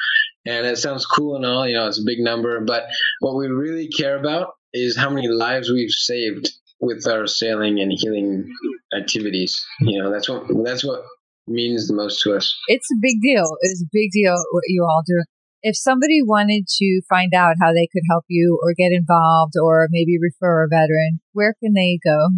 and 0.45 0.67
it 0.67 0.77
sounds 0.77 1.05
cool 1.05 1.35
and 1.35 1.45
all, 1.45 1.67
you 1.67 1.73
know, 1.75 1.87
it's 1.87 1.99
a 1.99 2.05
big 2.05 2.19
number, 2.19 2.59
but 2.61 2.85
what 3.19 3.35
we 3.35 3.47
really 3.47 3.87
care 3.87 4.17
about 4.17 4.53
is 4.73 4.97
how 4.97 5.09
many 5.09 5.27
lives 5.27 5.71
we've 5.71 5.91
saved 5.91 6.51
with 6.79 7.07
our 7.07 7.27
sailing 7.27 7.79
and 7.79 7.91
healing 7.91 8.51
activities. 8.95 9.65
You 9.79 10.01
know, 10.01 10.11
that's 10.11 10.29
what 10.29 10.43
that's 10.63 10.83
what 10.83 11.03
means 11.47 11.87
the 11.87 11.95
most 11.95 12.21
to 12.23 12.35
us. 12.35 12.53
It's 12.67 12.89
a 12.91 12.97
big 13.01 13.21
deal. 13.21 13.45
It's 13.61 13.81
a 13.81 13.87
big 13.91 14.11
deal 14.11 14.35
what 14.51 14.63
you 14.67 14.83
all 14.83 15.01
do. 15.05 15.23
If 15.61 15.77
somebody 15.77 16.21
wanted 16.21 16.67
to 16.67 17.01
find 17.07 17.33
out 17.33 17.55
how 17.61 17.71
they 17.71 17.87
could 17.91 18.03
help 18.09 18.25
you 18.27 18.59
or 18.61 18.73
get 18.77 18.91
involved 18.91 19.53
or 19.61 19.87
maybe 19.91 20.17
refer 20.21 20.65
a 20.65 20.67
veteran, 20.67 21.21
where 21.31 21.55
can 21.61 21.71
they 21.73 21.99
go? 22.03 22.31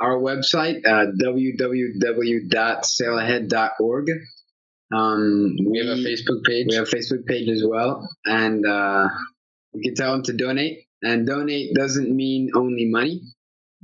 Our 0.00 0.18
website, 0.18 0.86
uh, 0.86 1.06
www.sailahead.org. 1.22 4.10
Um, 4.94 5.56
we, 5.58 5.66
we, 5.70 5.78
have 5.78 5.88
a 5.88 5.96
Facebook 6.00 6.44
page. 6.44 6.66
We 6.70 6.76
have 6.76 6.88
a 6.88 6.90
Facebook 6.90 7.26
page 7.26 7.48
as 7.48 7.64
well. 7.66 8.08
And 8.24 8.64
uh, 8.66 9.08
you 9.74 9.82
can 9.82 9.94
tell 9.94 10.12
them 10.12 10.22
to 10.24 10.34
donate. 10.34 10.86
And 11.02 11.26
donate 11.26 11.74
doesn't 11.74 12.14
mean 12.14 12.50
only 12.54 12.86
money 12.86 13.20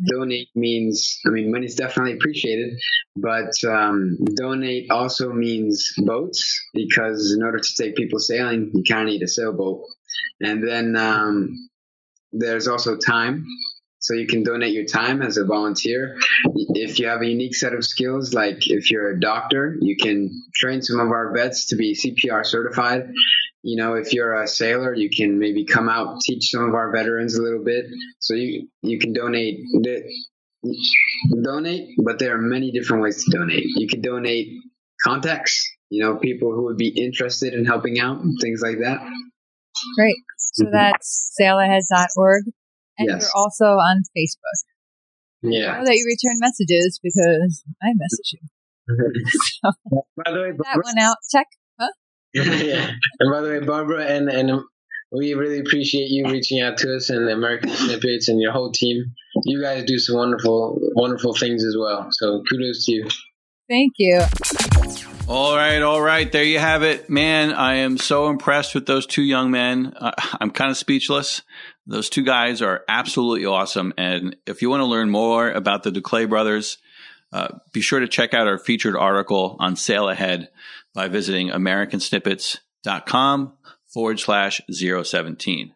donate 0.07 0.49
means 0.55 1.20
i 1.26 1.30
mean 1.30 1.51
money 1.51 1.66
is 1.66 1.74
definitely 1.74 2.14
appreciated 2.14 2.72
but 3.16 3.53
um, 3.68 4.16
donate 4.36 4.90
also 4.90 5.32
means 5.32 5.93
boats 5.99 6.61
because 6.72 7.34
in 7.36 7.45
order 7.45 7.59
to 7.59 7.74
take 7.76 7.95
people 7.95 8.18
sailing 8.18 8.70
you 8.72 8.82
kind 8.88 9.03
of 9.03 9.12
need 9.12 9.22
a 9.22 9.28
sailboat. 9.28 9.82
And 10.40 10.66
then 10.66 10.97
um, 10.97 11.68
there's 12.32 12.68
also 12.68 12.97
time 12.97 13.47
so 14.03 14.15
you 14.15 14.27
can 14.27 14.43
donate 14.43 14.73
your 14.73 14.85
time 14.85 15.23
as 15.23 15.37
a 15.37 15.45
volunteer 15.45 16.17
if 16.75 16.99
you 16.99 17.07
have 17.07 17.23
a 17.23 17.27
unique 17.27 17.55
set 17.55 17.73
of 17.73 17.85
skills 17.85 18.35
like 18.35 18.59
if 18.69 18.91
you're 18.91 19.11
a 19.11 19.21
doctor 19.21 19.77
you 19.81 19.97
can 19.97 20.31
train 20.55 20.83
some 20.83 21.01
of 21.01 21.09
our 21.09 21.33
vets 21.35 21.67
to 21.67 21.77
be 21.77 21.95
cpr 21.95 22.45
certified 22.45 23.13
you 23.63 23.77
know, 23.77 23.95
if 23.95 24.13
you're 24.13 24.43
a 24.43 24.49
sailor, 24.49 24.93
you 24.93 25.09
can 25.09 25.39
maybe 25.39 25.65
come 25.65 25.89
out 25.89 26.21
teach 26.21 26.51
some 26.51 26.65
of 26.65 26.75
our 26.75 26.91
veterans 26.91 27.39
a 27.39 27.43
little 27.43 27.63
bit. 27.65 27.87
So 28.19 28.35
you 28.35 28.69
you 28.83 28.99
can 28.99 29.13
donate 29.13 29.61
donate, 31.43 31.91
but 32.05 32.19
there 32.19 32.35
are 32.35 32.41
many 32.41 32.73
different 32.73 33.03
ways 33.03 33.25
to 33.25 33.37
donate. 33.37 33.65
You 33.77 33.87
can 33.87 34.01
donate 34.01 34.49
contacts, 35.05 35.71
you 35.91 36.05
know, 36.05 36.17
people 36.17 36.53
who 36.53 36.65
would 36.65 36.77
be 36.77 36.89
interested 36.89 37.55
in 37.55 37.65
helping 37.65 38.01
out, 38.01 38.21
things 38.41 38.61
like 38.63 38.79
that. 38.79 38.99
Great. 39.97 40.17
So 40.37 40.65
mm-hmm. 40.65 40.73
that's 40.73 41.33
sailahead.org. 41.41 42.45
And 42.99 43.09
yes. 43.09 43.22
you're 43.22 43.30
also 43.34 43.64
on 43.64 44.03
Facebook. 44.16 44.59
Yeah. 45.43 45.72
I 45.72 45.78
know 45.78 45.84
that 45.86 45.97
you 45.97 46.07
return 46.07 46.38
messages 46.38 47.01
because 47.03 47.64
I 47.82 47.88
message 47.95 48.32
you. 48.32 48.40
so, 49.62 50.03
By 50.16 50.32
the 50.32 50.40
way, 50.40 50.51
that 50.53 50.80
one 50.82 50.99
out. 50.99 51.16
Check 51.30 51.47
yeah. 52.34 52.90
And 53.20 53.30
by 53.30 53.40
the 53.40 53.49
way, 53.49 53.61
Barbara 53.61 54.05
and 54.07 54.28
and 54.28 54.62
we 55.12 55.34
really 55.34 55.61
appreciate 55.61 56.09
you 56.09 56.26
reaching 56.30 56.61
out 56.61 56.78
to 56.78 56.97
us 56.97 57.11
and 57.11 57.28
the 57.28 57.32
American 57.32 57.70
Snippets 57.70 58.28
and 58.28 58.40
your 58.40 58.53
whole 58.53 58.72
team. 58.72 59.05
You 59.45 59.61
guys 59.61 59.84
do 59.84 59.99
some 59.99 60.16
wonderful, 60.16 60.78
wonderful 60.95 61.34
things 61.34 61.64
as 61.64 61.76
well. 61.78 62.09
So 62.12 62.43
kudos 62.49 62.86
to 62.86 62.93
you. 62.93 63.09
Thank 63.68 63.93
you. 63.99 64.22
All 65.28 65.55
right, 65.55 65.82
all 65.82 66.01
right. 66.01 66.30
There 66.30 66.43
you 66.43 66.59
have 66.59 66.82
it. 66.82 67.11
Man, 67.11 67.53
I 67.53 67.76
am 67.76 67.99
so 67.99 68.28
impressed 68.28 68.74
with 68.74 68.86
those 68.86 69.07
two 69.07 69.22
young 69.22 69.51
men. 69.51 69.93
Uh, 69.97 70.12
I'm 70.40 70.51
kind 70.51 70.70
of 70.70 70.76
speechless. 70.76 71.43
Those 71.87 72.09
two 72.09 72.22
guys 72.22 72.62
are 72.62 72.85
absolutely 72.89 73.47
awesome. 73.47 73.93
And 73.99 74.37
if 74.47 74.62
you 74.62 74.70
want 74.70 74.80
to 74.80 74.87
learn 74.87 75.11
more 75.11 75.51
about 75.51 75.83
the 75.83 75.91
Duclay 75.91 76.28
brothers, 76.28 76.78
uh, 77.33 77.49
be 77.72 77.80
sure 77.80 78.01
to 78.01 78.09
check 78.09 78.35
out 78.35 78.47
our 78.47 78.59
featured 78.59 78.95
article 78.95 79.57
on 79.59 79.74
Sail 79.74 80.09
Ahead 80.09 80.51
by 80.95 81.09
visiting 81.09 81.49
americansnippets.com 81.49 83.53
forward 83.93 84.20
slash 84.20 84.61
017. 84.70 85.74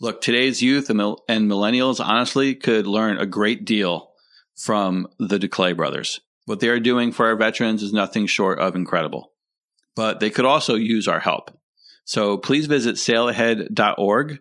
Look, 0.00 0.20
today's 0.20 0.62
youth 0.62 0.90
and 0.90 0.98
millennials 0.98 2.04
honestly 2.04 2.54
could 2.54 2.86
learn 2.86 3.18
a 3.18 3.26
great 3.26 3.64
deal 3.64 4.10
from 4.56 5.08
the 5.18 5.38
Duclay 5.38 5.76
brothers. 5.76 6.20
What 6.46 6.60
they 6.60 6.68
are 6.68 6.80
doing 6.80 7.12
for 7.12 7.26
our 7.26 7.36
veterans 7.36 7.82
is 7.82 7.92
nothing 7.92 8.26
short 8.26 8.58
of 8.58 8.76
incredible, 8.76 9.32
but 9.96 10.20
they 10.20 10.30
could 10.30 10.44
also 10.44 10.74
use 10.74 11.08
our 11.08 11.20
help. 11.20 11.56
So 12.04 12.36
please 12.36 12.66
visit 12.66 12.96
sailahead.org 12.96 14.40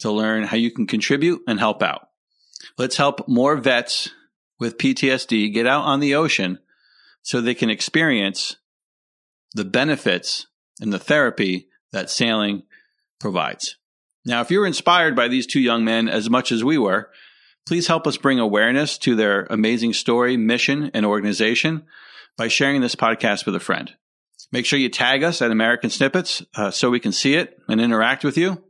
to 0.00 0.10
learn 0.10 0.44
how 0.44 0.56
you 0.56 0.70
can 0.70 0.86
contribute 0.86 1.42
and 1.46 1.58
help 1.58 1.82
out. 1.82 2.08
Let's 2.78 2.96
help 2.96 3.28
more 3.28 3.56
vets 3.56 4.10
with 4.58 4.78
PTSD 4.78 5.52
get 5.52 5.66
out 5.66 5.84
on 5.84 6.00
the 6.00 6.14
ocean 6.14 6.58
so 7.22 7.40
they 7.40 7.54
can 7.54 7.70
experience 7.70 8.56
the 9.54 9.64
benefits 9.64 10.46
and 10.80 10.92
the 10.92 10.98
therapy 10.98 11.68
that 11.92 12.10
sailing 12.10 12.64
provides. 13.20 13.76
Now, 14.24 14.40
if 14.40 14.50
you're 14.50 14.66
inspired 14.66 15.14
by 15.14 15.28
these 15.28 15.46
two 15.46 15.60
young 15.60 15.84
men 15.84 16.08
as 16.08 16.30
much 16.30 16.50
as 16.50 16.64
we 16.64 16.78
were, 16.78 17.10
please 17.66 17.86
help 17.86 18.06
us 18.06 18.16
bring 18.16 18.38
awareness 18.38 18.98
to 18.98 19.14
their 19.14 19.46
amazing 19.50 19.92
story, 19.92 20.36
mission, 20.36 20.90
and 20.94 21.06
organization 21.06 21.84
by 22.36 22.48
sharing 22.48 22.80
this 22.80 22.94
podcast 22.96 23.46
with 23.46 23.54
a 23.54 23.60
friend. 23.60 23.94
Make 24.50 24.66
sure 24.66 24.78
you 24.78 24.88
tag 24.88 25.22
us 25.22 25.42
at 25.42 25.50
American 25.50 25.90
Snippets 25.90 26.42
uh, 26.54 26.70
so 26.70 26.90
we 26.90 27.00
can 27.00 27.12
see 27.12 27.34
it 27.34 27.58
and 27.68 27.80
interact 27.80 28.24
with 28.24 28.36
you. 28.36 28.63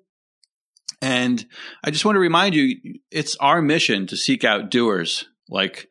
And 1.05 1.45
I 1.85 1.91
just 1.91 2.07
want 2.07 2.17
to 2.17 2.21
remind 2.21 2.55
you, 2.55 2.77
it's 3.11 3.37
our 3.37 3.61
mission 3.61 4.07
to 4.07 4.17
seek 4.17 4.43
out 4.43 4.71
doers 4.71 5.27
like 5.51 5.87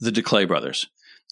the 0.00 0.10
Duclay 0.10 0.48
brothers. 0.48 0.88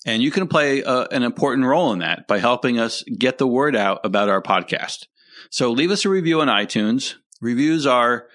And 0.06 0.22
you 0.22 0.30
can 0.30 0.46
play 0.46 0.84
uh, 0.84 1.08
an 1.10 1.24
important 1.24 1.66
role 1.66 1.92
in 1.92 1.98
that 1.98 2.28
by 2.28 2.38
helping 2.38 2.78
us 2.78 3.02
get 3.02 3.38
the 3.38 3.46
word 3.48 3.74
out 3.74 4.02
about 4.04 4.28
our 4.28 4.40
podcast. 4.40 5.06
So 5.50 5.72
leave 5.72 5.90
us 5.90 6.04
a 6.04 6.08
review 6.08 6.40
on 6.40 6.46
iTunes. 6.46 7.14
Reviews 7.40 7.88
are 7.88 8.28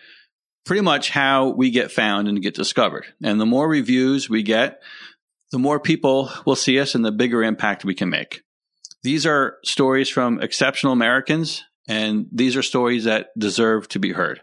pretty 0.65 0.81
much 0.81 1.11
how 1.11 1.51
we 1.51 1.71
get 1.71 1.89
found 1.89 2.27
and 2.27 2.41
get 2.41 2.53
discovered. 2.53 3.05
And 3.23 3.39
the 3.39 3.45
more 3.45 3.69
reviews 3.69 4.29
we 4.29 4.43
get, 4.43 4.81
the 5.53 5.59
more 5.59 5.79
people 5.79 6.29
will 6.45 6.57
see 6.57 6.77
us 6.77 6.93
and 6.93 7.05
the 7.05 7.11
bigger 7.13 7.41
impact 7.41 7.85
we 7.85 7.95
can 7.95 8.09
make. 8.09 8.41
These 9.01 9.25
are 9.25 9.59
stories 9.63 10.09
from 10.09 10.41
exceptional 10.41 10.91
Americans, 10.91 11.63
and 11.87 12.27
these 12.33 12.57
are 12.57 12.61
stories 12.61 13.05
that 13.05 13.27
deserve 13.39 13.87
to 13.89 13.99
be 13.99 14.11
heard. 14.11 14.41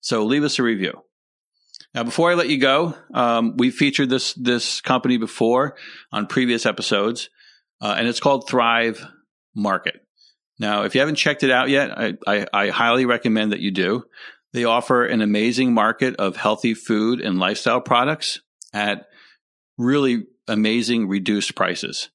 So 0.00 0.24
leave 0.24 0.44
us 0.44 0.58
a 0.58 0.62
review. 0.62 1.02
Now, 1.94 2.04
before 2.04 2.30
I 2.30 2.34
let 2.34 2.48
you 2.48 2.58
go, 2.58 2.94
um, 3.12 3.56
we 3.56 3.70
featured 3.70 4.10
this 4.10 4.34
this 4.34 4.80
company 4.80 5.16
before 5.16 5.76
on 6.12 6.26
previous 6.26 6.64
episodes, 6.64 7.30
uh, 7.80 7.96
and 7.98 8.06
it's 8.06 8.20
called 8.20 8.48
Thrive 8.48 9.04
Market. 9.54 10.00
Now, 10.58 10.82
if 10.82 10.94
you 10.94 11.00
haven't 11.00 11.16
checked 11.16 11.42
it 11.42 11.50
out 11.50 11.68
yet, 11.70 11.98
I, 11.98 12.14
I, 12.26 12.46
I 12.52 12.68
highly 12.68 13.06
recommend 13.06 13.52
that 13.52 13.60
you 13.60 13.70
do. 13.70 14.04
They 14.52 14.64
offer 14.64 15.04
an 15.04 15.22
amazing 15.22 15.72
market 15.72 16.16
of 16.16 16.36
healthy 16.36 16.74
food 16.74 17.20
and 17.20 17.38
lifestyle 17.38 17.80
products 17.80 18.40
at 18.72 19.06
really 19.78 20.26
amazing 20.46 21.08
reduced 21.08 21.54
prices. 21.54 22.10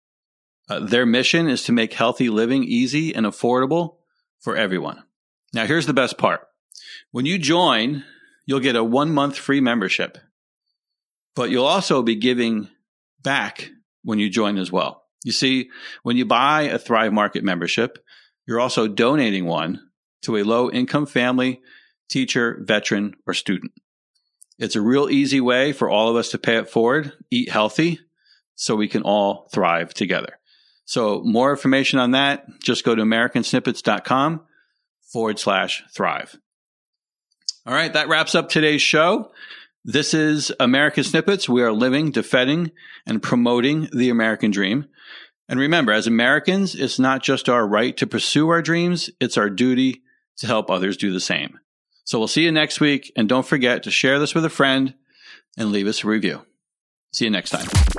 Uh, 0.69 0.79
their 0.79 1.05
mission 1.05 1.47
is 1.47 1.63
to 1.63 1.71
make 1.71 1.93
healthy 1.93 2.29
living 2.29 2.63
easy 2.63 3.13
and 3.13 3.25
affordable 3.25 3.97
for 4.39 4.55
everyone. 4.55 5.03
Now, 5.53 5.65
here's 5.65 5.85
the 5.87 5.93
best 5.93 6.17
part. 6.17 6.47
When 7.15 7.25
you 7.25 7.37
join 7.37 8.03
you'll 8.45 8.59
get 8.59 8.75
a 8.75 8.83
one 8.83 9.13
month 9.13 9.37
free 9.37 9.61
membership, 9.61 10.17
but 11.33 11.49
you'll 11.49 11.65
also 11.65 12.01
be 12.01 12.17
giving 12.17 12.67
back 13.23 13.69
when 14.03 14.19
you 14.19 14.29
join 14.29 14.57
as 14.57 14.69
well. 14.69 15.01
You 15.23 15.31
see, 15.31 15.69
when 16.03 16.17
you 16.17 16.25
buy 16.25 16.63
a 16.63 16.77
Thrive 16.77 17.13
Market 17.13 17.41
membership, 17.41 17.99
you're 18.45 18.59
also 18.59 18.89
donating 18.89 19.45
one 19.45 19.79
to 20.23 20.35
a 20.35 20.43
low 20.43 20.69
income 20.69 21.05
family, 21.05 21.61
teacher, 22.09 22.59
veteran, 22.59 23.15
or 23.25 23.33
student. 23.33 23.71
It's 24.59 24.75
a 24.75 24.81
real 24.81 25.09
easy 25.09 25.39
way 25.39 25.71
for 25.71 25.89
all 25.89 26.09
of 26.09 26.17
us 26.17 26.31
to 26.31 26.37
pay 26.37 26.57
it 26.57 26.69
forward, 26.69 27.13
eat 27.31 27.49
healthy, 27.49 28.01
so 28.55 28.75
we 28.75 28.89
can 28.89 29.03
all 29.03 29.47
thrive 29.53 29.93
together. 29.93 30.37
So 30.83 31.21
more 31.23 31.51
information 31.51 31.97
on 31.97 32.11
that, 32.11 32.45
just 32.61 32.83
go 32.83 32.93
to 32.93 33.03
americansnippets.com 33.03 34.41
forward 35.13 35.39
slash 35.39 35.81
thrive. 35.95 36.37
All 37.67 37.73
right, 37.73 37.91
that 37.93 38.07
wraps 38.07 38.35
up 38.35 38.47
today's 38.47 38.83
show. 38.83 39.31
This 39.83 40.13
is 40.13 40.51
American 40.59 41.03
Snippets. 41.03 41.49
We 41.49 41.63
are 41.63 41.71
living, 41.71 42.11
defending, 42.11 42.71
and 43.07 43.23
promoting 43.23 43.89
the 43.91 44.09
American 44.09 44.51
dream. 44.51 44.85
And 45.49 45.59
remember, 45.59 45.91
as 45.91 46.05
Americans, 46.05 46.75
it's 46.75 46.99
not 46.99 47.23
just 47.23 47.49
our 47.49 47.67
right 47.67 47.97
to 47.97 48.05
pursue 48.05 48.49
our 48.49 48.61
dreams, 48.61 49.09
it's 49.19 49.37
our 49.37 49.49
duty 49.49 50.03
to 50.37 50.47
help 50.47 50.69
others 50.69 50.95
do 50.95 51.11
the 51.11 51.19
same. 51.19 51.59
So 52.03 52.19
we'll 52.19 52.27
see 52.27 52.43
you 52.43 52.51
next 52.51 52.79
week. 52.79 53.11
And 53.15 53.27
don't 53.27 53.45
forget 53.45 53.81
to 53.83 53.91
share 53.91 54.19
this 54.19 54.35
with 54.35 54.45
a 54.45 54.49
friend 54.49 54.93
and 55.57 55.71
leave 55.71 55.87
us 55.87 56.03
a 56.03 56.07
review. 56.07 56.45
See 57.13 57.25
you 57.25 57.31
next 57.31 57.49
time. 57.49 57.94